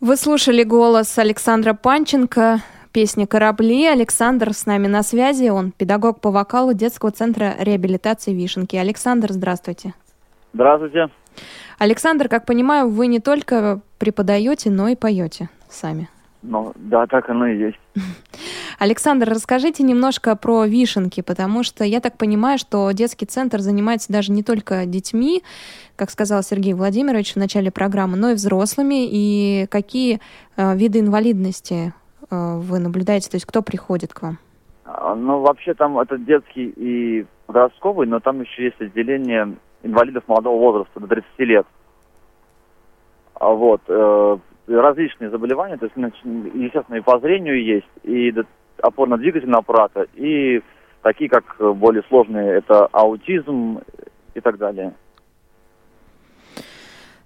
Вы 0.00 0.16
слушали 0.16 0.62
голос 0.62 1.18
Александра 1.18 1.74
Панченко, 1.74 2.60
песня 2.92 3.26
«Корабли». 3.26 3.86
Александр 3.86 4.52
с 4.52 4.66
нами 4.66 4.86
на 4.86 5.02
связи, 5.02 5.48
он 5.48 5.72
педагог 5.72 6.20
по 6.20 6.30
вокалу 6.30 6.74
детского 6.74 7.10
центра 7.10 7.56
реабилитации 7.58 8.32
«Вишенки». 8.32 8.76
Александр, 8.76 9.32
здравствуйте. 9.32 9.94
Здравствуйте. 10.54 11.08
Александр, 11.78 12.28
как 12.28 12.46
понимаю, 12.46 12.88
вы 12.88 13.08
не 13.08 13.18
только 13.18 13.80
преподаете, 13.98 14.70
но 14.70 14.86
и 14.86 14.94
поете 14.94 15.48
сами. 15.68 16.08
Ну, 16.42 16.72
да, 16.74 17.06
так 17.06 17.28
оно 17.28 17.46
и 17.46 17.58
есть. 17.58 17.78
Александр, 18.78 19.28
расскажите 19.28 19.82
немножко 19.82 20.34
про 20.36 20.64
вишенки, 20.64 21.20
потому 21.20 21.62
что 21.62 21.84
я 21.84 22.00
так 22.00 22.16
понимаю, 22.16 22.58
что 22.58 22.90
детский 22.92 23.26
центр 23.26 23.60
занимается 23.60 24.10
даже 24.10 24.32
не 24.32 24.42
только 24.42 24.86
детьми, 24.86 25.42
как 25.96 26.08
сказал 26.10 26.42
Сергей 26.42 26.72
Владимирович 26.72 27.34
в 27.34 27.36
начале 27.36 27.70
программы, 27.70 28.16
но 28.16 28.30
и 28.30 28.34
взрослыми. 28.34 29.06
И 29.06 29.66
какие 29.70 30.20
э, 30.56 30.74
виды 30.76 31.00
инвалидности 31.00 31.92
э, 32.30 32.56
вы 32.56 32.78
наблюдаете, 32.78 33.28
то 33.28 33.36
есть 33.36 33.44
кто 33.44 33.60
приходит 33.60 34.14
к 34.14 34.22
вам? 34.22 34.38
А, 34.86 35.14
Ну, 35.14 35.40
вообще 35.40 35.74
там 35.74 35.98
это 35.98 36.16
детский 36.16 36.72
и 36.74 37.26
подростковый, 37.46 38.06
но 38.06 38.20
там 38.20 38.40
еще 38.40 38.64
есть 38.64 38.80
отделение 38.80 39.56
инвалидов 39.82 40.24
молодого 40.26 40.58
возраста, 40.58 41.00
до 41.00 41.06
30 41.06 41.26
лет. 41.40 41.66
А 43.34 43.50
вот, 43.50 43.82
э, 43.88 44.38
различные 44.74 45.30
заболевания, 45.30 45.76
то 45.76 45.86
есть, 45.86 45.96
естественно, 46.54 46.96
и 46.96 47.00
по 47.00 47.18
зрению 47.18 47.62
есть, 47.62 47.88
и 48.02 48.32
опорно-двигательного 48.82 49.60
аппарата, 49.60 50.06
и 50.14 50.62
такие, 51.02 51.28
как 51.28 51.44
э, 51.58 51.72
более 51.72 52.02
сложные, 52.08 52.58
это 52.58 52.86
аутизм 52.86 53.80
и 54.34 54.40
так 54.40 54.58
далее. 54.58 54.94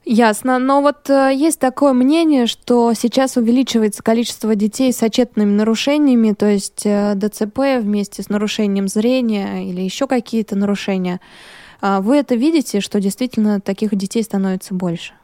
Ясно. 0.07 0.59
Но 0.59 0.83
вот 0.83 1.09
э, 1.09 1.31
есть 1.35 1.59
такое 1.59 1.95
мнение, 1.95 2.47
что 2.47 2.93
сейчас 2.93 3.37
увеличивается 3.37 4.03
количество 4.03 4.55
детей 4.55 4.93
с 4.93 5.03
отчетными 5.03 5.51
нарушениями, 5.51 6.33
то 6.33 6.47
есть 6.47 6.85
э, 6.85 7.15
ДЦП 7.15 7.81
вместе 7.81 8.23
с 8.23 8.29
нарушением 8.29 8.87
зрения 8.89 9.67
или 9.67 9.81
еще 9.81 10.07
какие-то 10.07 10.57
нарушения. 10.57 11.21
А 11.81 12.01
Вы 12.01 12.19
это 12.19 12.35
видите, 12.35 12.81
что 12.81 13.01
действительно 13.01 13.61
таких 13.61 13.95
детей 13.95 14.23
становится 14.23 14.75
больше? 14.75 15.15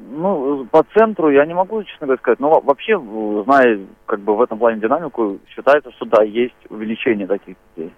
Ну, 0.00 0.64
по 0.70 0.84
центру 0.94 1.30
я 1.30 1.44
не 1.44 1.54
могу, 1.54 1.82
честно 1.82 2.06
говоря, 2.06 2.20
сказать. 2.20 2.40
Но 2.40 2.50
во- 2.50 2.60
вообще, 2.60 2.98
зная 3.44 3.80
как 4.06 4.20
бы 4.20 4.36
в 4.36 4.42
этом 4.42 4.58
плане 4.58 4.80
динамику, 4.80 5.38
считается, 5.48 5.90
что 5.92 6.04
да, 6.06 6.22
есть 6.22 6.54
увеличение 6.70 7.26
таких 7.26 7.56
детей. 7.76 7.92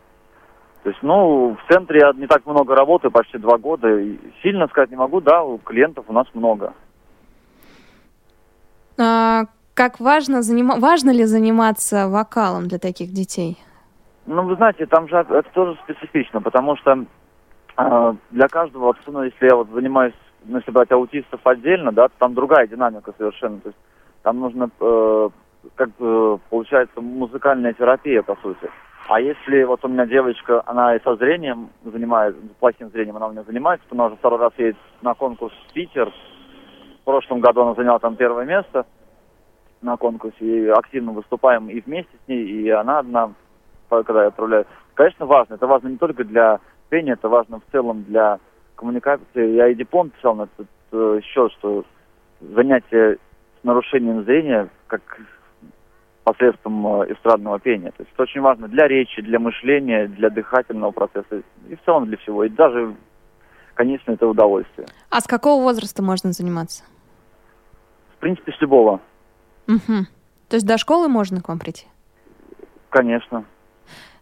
То 0.83 0.89
есть, 0.89 1.03
ну, 1.03 1.57
в 1.57 1.73
центре 1.73 2.01
я 2.01 2.13
не 2.15 2.27
так 2.27 2.47
много 2.47 2.75
работаю, 2.75 3.11
почти 3.11 3.37
два 3.37 3.59
года. 3.59 4.01
и 4.01 4.19
сильно 4.43 4.67
сказать 4.69 4.91
не 4.91 4.97
могу, 4.97 5.21
да, 5.21 5.43
у 5.43 5.59
клиентов 5.59 6.07
у 6.09 6.13
нас 6.15 6.27
много. 6.33 6.73
А 8.99 9.43
как 9.75 10.01
важно, 10.01 10.43
занима... 10.43 10.77
важно 10.79 11.11
ли 11.11 11.25
заниматься 11.25 12.09
вокалом 12.09 12.67
для 12.67 12.79
таких 12.79 13.13
детей? 13.13 13.59
Ну, 14.27 14.43
вы 14.43 14.57
знаете, 14.57 14.87
там 14.87 15.07
же 15.09 15.17
это 15.17 15.45
тоже 15.53 15.79
специфично, 15.85 16.41
потому 16.41 16.77
что 16.77 17.05
э, 17.77 18.15
для 18.31 18.49
каждого, 18.49 18.95
ну, 19.07 19.23
если 19.23 19.47
я 19.47 19.57
вот 19.57 19.69
занимаюсь, 19.71 20.15
ну, 20.45 20.59
если 20.59 20.71
брать 20.71 20.91
аутистов 20.93 21.41
отдельно, 21.45 21.93
да, 21.93 22.09
то 22.09 22.15
там 22.19 22.35
другая 22.35 22.67
динамика 22.67 23.13
совершенно. 23.17 23.61
То 23.61 23.69
есть 23.69 23.79
там 24.23 24.41
нужно, 24.41 24.71
э, 24.81 25.29
как 25.77 25.91
бы, 25.97 26.39
получается, 26.51 27.01
музыкальная 27.01 27.73
терапия, 27.73 28.23
по 28.23 28.37
сути. 28.37 28.71
А 29.09 29.21
если 29.21 29.65
вот 29.65 29.85
у 29.85 29.89
меня 29.89 30.07
девочка, 30.07 30.63
она 30.67 30.95
и 30.95 31.03
со 31.03 31.17
зрением 31.17 31.71
занимается, 31.85 32.41
плохим 32.61 32.91
зрением 32.91 33.17
она 33.17 33.27
у 33.27 33.33
меня 33.33 33.43
занимается, 33.43 33.87
она 33.91 34.07
уже 34.07 34.17
второй 34.17 34.39
раз 34.39 34.53
едет 34.57 34.77
на 35.03 35.15
конкурс 35.15 35.53
в 35.69 35.73
Питер. 35.73 36.13
В 37.01 37.05
прошлом 37.05 37.41
году 37.41 37.63
она 37.63 37.75
заняла 37.75 37.99
там 37.99 38.15
первое 38.17 38.45
место 38.45 38.87
на 39.83 39.97
конкурсе, 39.97 40.37
и 40.41 40.69
активно 40.69 41.13
выступаем 41.13 41.69
и 41.69 41.81
вместе 41.81 42.13
с 42.25 42.29
ней, 42.29 42.45
и 42.45 42.69
она 42.69 42.99
одна, 42.99 43.33
когда 43.89 44.23
я 44.23 44.29
отправляю. 44.29 44.67
Конечно, 44.95 45.27
важно. 45.27 45.55
Это 45.55 45.67
важно 45.67 45.89
не 45.89 45.97
только 45.97 46.23
для 46.25 46.61
пения, 46.89 47.15
это 47.15 47.29
важно 47.29 47.61
в 47.61 47.73
целом 47.73 48.05
для 48.05 48.39
коммуникации. 48.81 49.57
Я 49.57 49.69
и 49.69 49.75
диплом 49.75 50.11
писал 50.11 50.35
на 50.35 50.43
этот 50.45 50.69
э, 50.93 51.21
счет, 51.23 51.53
что 51.59 51.85
занятие 52.41 53.19
с 53.61 53.65
нарушением 53.65 54.25
зрения 54.25 54.69
как 54.87 55.21
посредством 56.25 57.03
э, 57.03 57.13
эстрадного 57.13 57.61
пения. 57.61 57.91
То 57.91 58.03
есть 58.03 58.11
это 58.15 58.23
очень 58.23 58.41
важно 58.41 58.69
для 58.69 58.89
речи, 58.89 59.21
для 59.21 59.39
мышления, 59.39 60.07
для 60.09 60.31
дыхательного 60.31 60.93
процесса 60.93 61.43
и 61.69 61.77
в 61.77 61.83
целом 61.85 62.07
для 62.07 62.17
всего. 62.17 62.45
И 62.45 62.49
даже, 62.49 62.95
конечно, 63.75 64.13
это 64.13 64.27
удовольствие. 64.27 64.89
А 65.11 65.21
с 65.21 65.27
какого 65.27 65.63
возраста 65.63 66.03
можно 66.03 66.33
заниматься? 66.33 66.85
В 68.17 68.21
принципе, 68.21 68.53
с 68.53 68.61
любого. 68.63 69.01
Мгм. 69.67 70.07
То 70.49 70.57
есть 70.57 70.67
до 70.67 70.79
школы 70.79 71.09
можно 71.09 71.43
к 71.43 71.49
вам 71.49 71.59
прийти? 71.59 71.87
Конечно. 72.89 73.45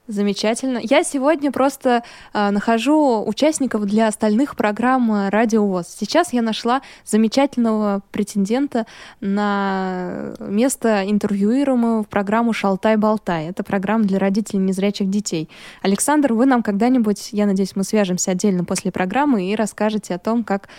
Замечательно. 0.08 0.80
Я 0.82 1.04
сегодня 1.04 1.52
просто 1.52 2.02
э, 2.32 2.48
нахожу 2.50 3.22
участников 3.26 3.84
для 3.84 4.08
остальных 4.08 4.56
программ 4.56 5.12
э, 5.12 5.28
Радио 5.28 5.66
ВОЗ. 5.66 5.86
Сейчас 5.86 6.32
я 6.32 6.40
нашла 6.40 6.80
замечательного 7.04 8.00
претендента 8.10 8.86
на 9.20 10.32
место 10.40 11.04
интервьюируемого 11.04 12.04
в 12.04 12.08
программу 12.08 12.54
«Шалтай-болтай». 12.54 13.48
Это 13.48 13.62
программа 13.62 14.04
для 14.04 14.18
родителей 14.18 14.60
незрячих 14.60 15.10
детей. 15.10 15.50
Александр, 15.82 16.32
вы 16.32 16.46
нам 16.46 16.62
когда-нибудь, 16.62 17.28
я 17.32 17.44
надеюсь, 17.44 17.76
мы 17.76 17.84
свяжемся 17.84 18.30
отдельно 18.30 18.64
после 18.64 18.90
программы 18.90 19.50
и 19.50 19.54
расскажете 19.54 20.14
о 20.14 20.18
том, 20.18 20.42
как 20.42 20.70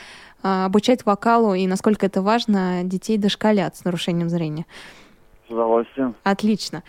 э, 0.41 0.65
обучать 0.65 1.05
вокалу 1.05 1.53
и 1.53 1.67
насколько 1.67 2.07
это 2.07 2.23
важно 2.23 2.81
детей 2.83 3.19
дошколят 3.19 3.77
с 3.77 3.83
нарушением 3.83 4.27
зрения. 4.27 4.65
С 5.49 5.51
удовольствием. 5.51 6.15
Отлично. 6.23 6.83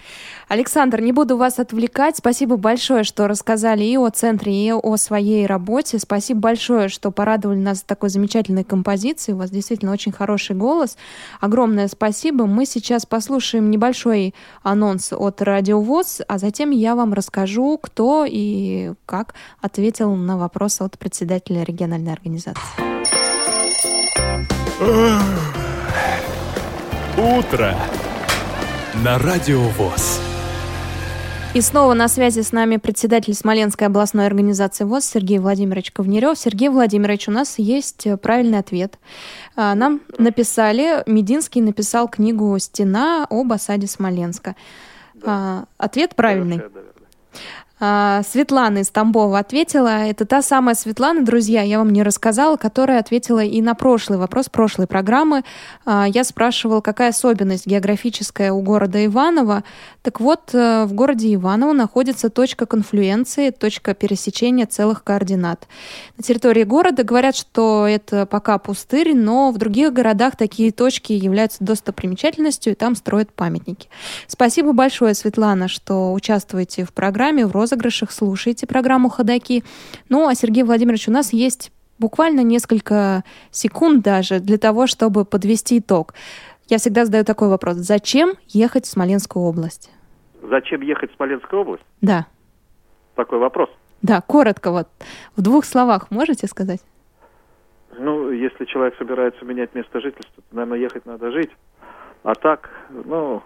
Александр, 0.48 1.00
не 1.00 1.12
буду 1.12 1.38
вас 1.38 1.58
отвлекать. 1.58 2.18
Спасибо 2.18 2.58
большое, 2.58 3.04
что 3.04 3.26
рассказали 3.26 3.84
и 3.84 3.96
о 3.96 4.10
центре, 4.10 4.52
и 4.52 4.70
о 4.70 4.96
своей 4.96 5.46
работе. 5.46 5.98
Спасибо 5.98 6.40
большое, 6.40 6.88
что 6.88 7.10
порадовали 7.10 7.58
нас 7.58 7.82
такой 7.82 8.10
замечательной 8.10 8.64
композицией. 8.64 9.34
У 9.34 9.38
вас 9.38 9.50
действительно 9.50 9.92
очень 9.92 10.12
хороший 10.12 10.56
голос. 10.56 10.98
Огромное 11.40 11.88
спасибо. 11.88 12.44
Мы 12.44 12.66
сейчас 12.66 13.06
послушаем 13.06 13.70
небольшой 13.70 14.34
анонс 14.62 15.14
от 15.14 15.40
Радио 15.40 15.80
ВОЗ, 15.80 16.20
а 16.28 16.36
затем 16.36 16.68
я 16.68 16.94
вам 16.94 17.14
расскажу, 17.14 17.78
кто 17.78 18.26
и 18.28 18.92
как 19.06 19.34
ответил 19.62 20.14
на 20.14 20.36
вопрос 20.36 20.82
от 20.82 20.98
председателя 20.98 21.62
региональной 21.62 22.12
организации. 22.12 22.60
Утро 27.16 27.74
на 28.94 29.18
Радио 29.18 29.60
ВОЗ. 29.60 30.20
И 31.54 31.60
снова 31.60 31.94
на 31.94 32.08
связи 32.08 32.42
с 32.42 32.52
нами 32.52 32.76
председатель 32.76 33.34
Смоленской 33.34 33.86
областной 33.86 34.26
организации 34.26 34.84
ВОЗ 34.84 35.04
Сергей 35.04 35.38
Владимирович 35.38 35.90
Ковнерев. 35.90 36.38
Сергей 36.38 36.68
Владимирович, 36.68 37.28
у 37.28 37.32
нас 37.32 37.58
есть 37.58 38.06
э, 38.06 38.16
правильный 38.16 38.58
ответ. 38.58 38.98
А, 39.56 39.74
Нам 39.74 40.00
написали, 40.18 41.02
Мединский 41.06 41.60
написал 41.60 42.08
книгу 42.08 42.56
«Стена» 42.58 43.26
об 43.28 43.52
осаде 43.52 43.86
Смоленска. 43.86 44.54
А, 45.24 45.64
Ответ 45.76 46.14
правильный. 46.14 46.60
А, 47.82 48.22
Светлана 48.22 48.78
из 48.78 48.90
Тамбова 48.90 49.38
ответила. 49.38 50.04
Это 50.04 50.26
та 50.26 50.42
самая 50.42 50.74
Светлана, 50.74 51.24
друзья, 51.24 51.62
я 51.62 51.78
вам 51.78 51.90
не 51.90 52.02
рассказала, 52.02 52.58
которая 52.58 53.00
ответила 53.00 53.42
и 53.42 53.62
на 53.62 53.74
прошлый 53.74 54.18
вопрос 54.18 54.50
прошлой 54.50 54.86
программы. 54.86 55.44
А, 55.86 56.06
Я 56.06 56.24
спрашивала, 56.24 56.82
какая 56.82 57.08
особенность 57.08 57.66
географическая 57.66 58.52
у 58.52 58.60
города 58.60 59.02
Иваново. 59.04 59.64
Так 60.02 60.20
вот, 60.20 60.50
э, 60.52 60.84
в 60.84 60.92
городе 60.92 61.34
Иваново 61.34 61.72
находится 61.72 62.28
точка 62.28 62.66
конфлюенции, 62.66 63.50
точка 63.50 63.94
пересечения 63.94 64.66
целых 64.66 65.02
координат. 65.02 65.66
На 66.18 66.22
территории 66.22 66.64
города 66.64 67.02
говорят, 67.02 67.34
что 67.34 67.86
это 67.86 68.26
пока 68.26 68.58
пустырь, 68.58 69.14
но 69.14 69.50
в 69.52 69.58
других 69.58 69.92
городах 69.92 70.36
такие 70.36 70.70
точки 70.70 71.12
являются 71.12 71.64
достопримечательностью, 71.64 72.72
и 72.72 72.76
там 72.76 72.94
строят 72.94 73.32
памятники. 73.32 73.88
Спасибо 74.26 74.72
большое, 74.72 75.14
Светлана, 75.14 75.68
что 75.68 76.12
участвуете 76.12 76.84
в 76.84 76.92
программе, 76.92 77.46
в 77.46 77.52
розыгрышах, 77.70 78.10
слушаете 78.10 78.66
программу 78.66 79.08
«Ходоки». 79.08 79.62
Ну, 80.08 80.26
а 80.28 80.34
Сергей 80.34 80.64
Владимирович, 80.64 81.08
у 81.08 81.12
нас 81.12 81.32
есть 81.32 81.72
буквально 81.98 82.40
несколько 82.40 83.24
секунд 83.50 84.02
даже 84.02 84.40
для 84.40 84.58
того, 84.58 84.86
чтобы 84.86 85.24
подвести 85.24 85.78
итог. 85.78 86.14
Я 86.68 86.78
всегда 86.78 87.04
задаю 87.04 87.24
такой 87.24 87.48
вопрос. 87.48 87.76
Зачем 87.76 88.32
ехать 88.48 88.86
в 88.86 88.88
Смоленскую 88.88 89.44
область? 89.44 89.90
Зачем 90.42 90.80
ехать 90.82 91.12
в 91.12 91.16
Смоленскую 91.16 91.62
область? 91.62 91.84
Да, 92.00 92.26
Такой 93.14 93.38
вопрос. 93.38 93.68
да, 94.02 94.20
коротко 94.20 94.70
вот. 94.70 94.88
В 95.36 95.42
двух 95.42 95.64
словах 95.64 96.10
можете 96.10 96.46
сказать? 96.46 96.80
Ну, 97.98 98.30
если 98.30 98.64
человек 98.64 98.94
собирается 98.98 99.44
менять 99.44 99.74
место 99.74 100.00
жительства, 100.00 100.42
то, 100.48 100.56
наверное, 100.56 100.78
ехать 100.78 101.04
надо 101.06 101.30
жить. 101.32 101.50
А 102.22 102.34
так, 102.34 102.70
ну, 103.04 103.42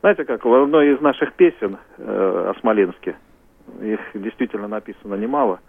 знаете 0.00 0.24
как, 0.24 0.44
в 0.44 0.54
одной 0.62 0.94
из 0.94 1.00
наших 1.00 1.34
песен 1.34 1.76
э, 1.98 2.52
о 2.54 2.54
Смоленске, 2.60 3.16
их 3.82 4.00
действительно 4.14 4.68
написано 4.68 5.14
немало, 5.14 5.60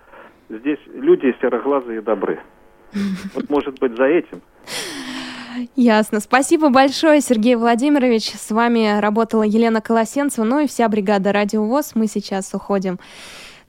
здесь 0.50 0.80
люди 0.94 1.36
сероглазые 1.41 2.00
и 2.00 2.02
добры. 2.02 2.39
Вот, 3.34 3.50
может 3.50 3.80
быть, 3.80 3.96
за 3.98 4.06
этим. 4.06 4.41
Ясно. 5.76 6.20
Спасибо 6.20 6.70
большое, 6.70 7.22
Сергей 7.22 7.56
Владимирович. 7.56 8.32
С 8.32 8.52
вами 8.52 9.00
работала 9.00 9.44
Елена 9.44 9.82
Колосенцева, 9.82 10.46
ну 10.46 10.60
и 10.60 10.68
вся 10.68 10.88
бригада 10.89 11.32
Радио 11.32 11.64
ВОЗ. 11.64 11.94
Мы 11.96 12.08
сейчас 12.08 12.54
уходим 12.54 13.00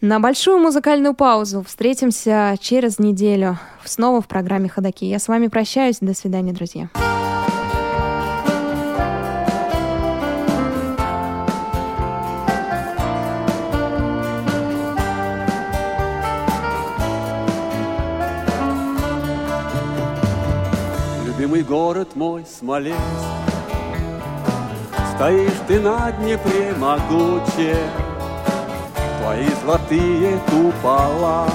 на 0.01 0.21
большую 0.21 0.59
музыкальную 0.59 1.15
паузу. 1.15 1.63
Встретимся 1.63 2.57
через 2.61 2.99
неделю 2.99 3.59
снова 3.85 4.21
в 4.21 4.29
программе 4.29 4.69
«Ходоки». 4.69 5.05
Я 5.05 5.19
с 5.19 5.29
вами 5.29 5.49
прощаюсь. 5.49 5.99
До 6.01 6.15
свидания, 6.15 6.53
друзья. 6.53 6.89
Любимый 21.55 21.71
город 21.71 22.17
мой, 22.17 22.45
Смоленск, 22.45 22.99
Стоишь 25.15 25.53
ты 25.69 25.79
на 25.79 26.11
Днепре 26.11 26.75
могуче, 26.77 27.77
Твои 29.21 29.47
золотые 29.63 30.41
купола 30.51 31.49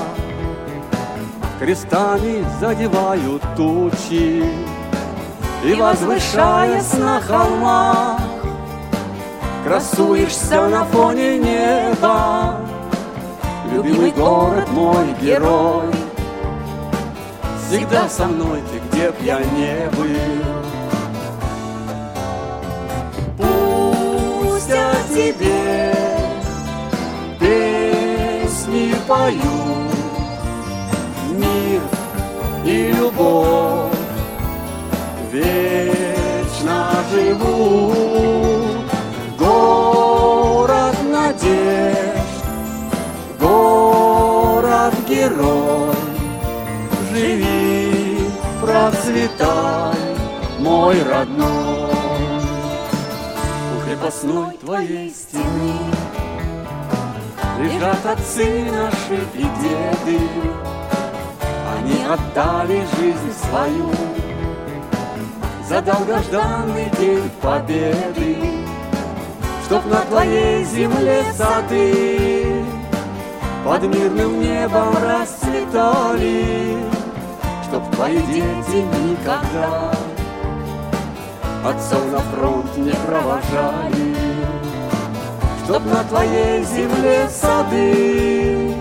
Крестами 1.59 2.45
задевают 2.61 3.41
тучи, 3.57 4.41
И, 5.65 5.73
возвышаясь 5.73 6.93
на 6.93 7.19
холмах, 7.19 8.21
Красуешься 9.65 10.69
на 10.69 10.85
фоне 10.85 11.39
неба, 11.39 12.55
Любимый 13.73 14.11
город 14.11 14.69
мой, 14.71 15.13
герой, 15.21 15.91
Всегда 17.67 18.07
со 18.07 18.27
мной 18.27 18.61
ты, 18.71 18.78
где 18.99 19.11
б 19.11 19.15
я 19.21 19.39
не 19.39 19.89
был. 19.95 20.07
Пусть 23.37 24.71
о 24.71 24.93
тебе 25.07 25.95
песни 27.39 28.93
поют, 29.07 29.93
Мир 31.31 31.81
и 32.65 32.91
любовь 32.91 33.93
вечно 35.31 36.91
живут. 37.13 38.89
Город 39.37 40.97
надежд, 41.09 42.43
город-герой, 43.39 44.09
живи, 45.37 45.68
процветай, 48.89 49.95
мой 50.59 51.03
родной. 51.03 51.89
У 53.75 53.85
крепостной 53.85 54.57
твоей 54.57 55.11
стены 55.11 55.77
Лежат 57.59 58.05
отцы 58.05 58.65
наши 58.71 59.21
и 59.35 59.43
деды, 59.43 60.19
Они 61.77 62.03
отдали 62.07 62.85
жизнь 62.97 63.33
свою 63.47 63.89
За 65.67 65.81
долгожданный 65.81 66.89
день 66.97 67.29
победы, 67.41 68.37
Чтоб 69.65 69.85
на 69.85 69.99
твоей 70.01 70.63
земле 70.63 71.23
сады 71.35 72.63
Под 73.65 73.83
мирным 73.83 74.41
небом 74.41 74.95
расцветали, 75.03 76.98
Чтоб 77.69 77.87
твои 77.91 78.17
дети 78.17 78.83
никогда 79.05 79.91
Отцов 81.63 82.03
на 82.11 82.17
фронт 82.17 82.77
не 82.77 82.93
провожали, 83.05 84.15
Чтоб 85.63 85.85
на 85.85 86.03
твоей 86.05 86.63
земле 86.63 87.29
сады 87.29 88.73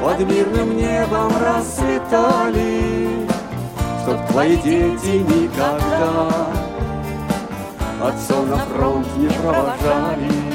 Под 0.00 0.20
мирным 0.20 0.76
небом 0.76 1.32
расцветали, 1.36 3.28
Чтоб 4.02 4.24
твои 4.28 4.56
дети 4.58 5.24
никогда 5.26 6.28
Отцов 8.00 8.46
на 8.46 8.58
фронт 8.58 9.08
не 9.16 9.28
провожали. 9.30 10.45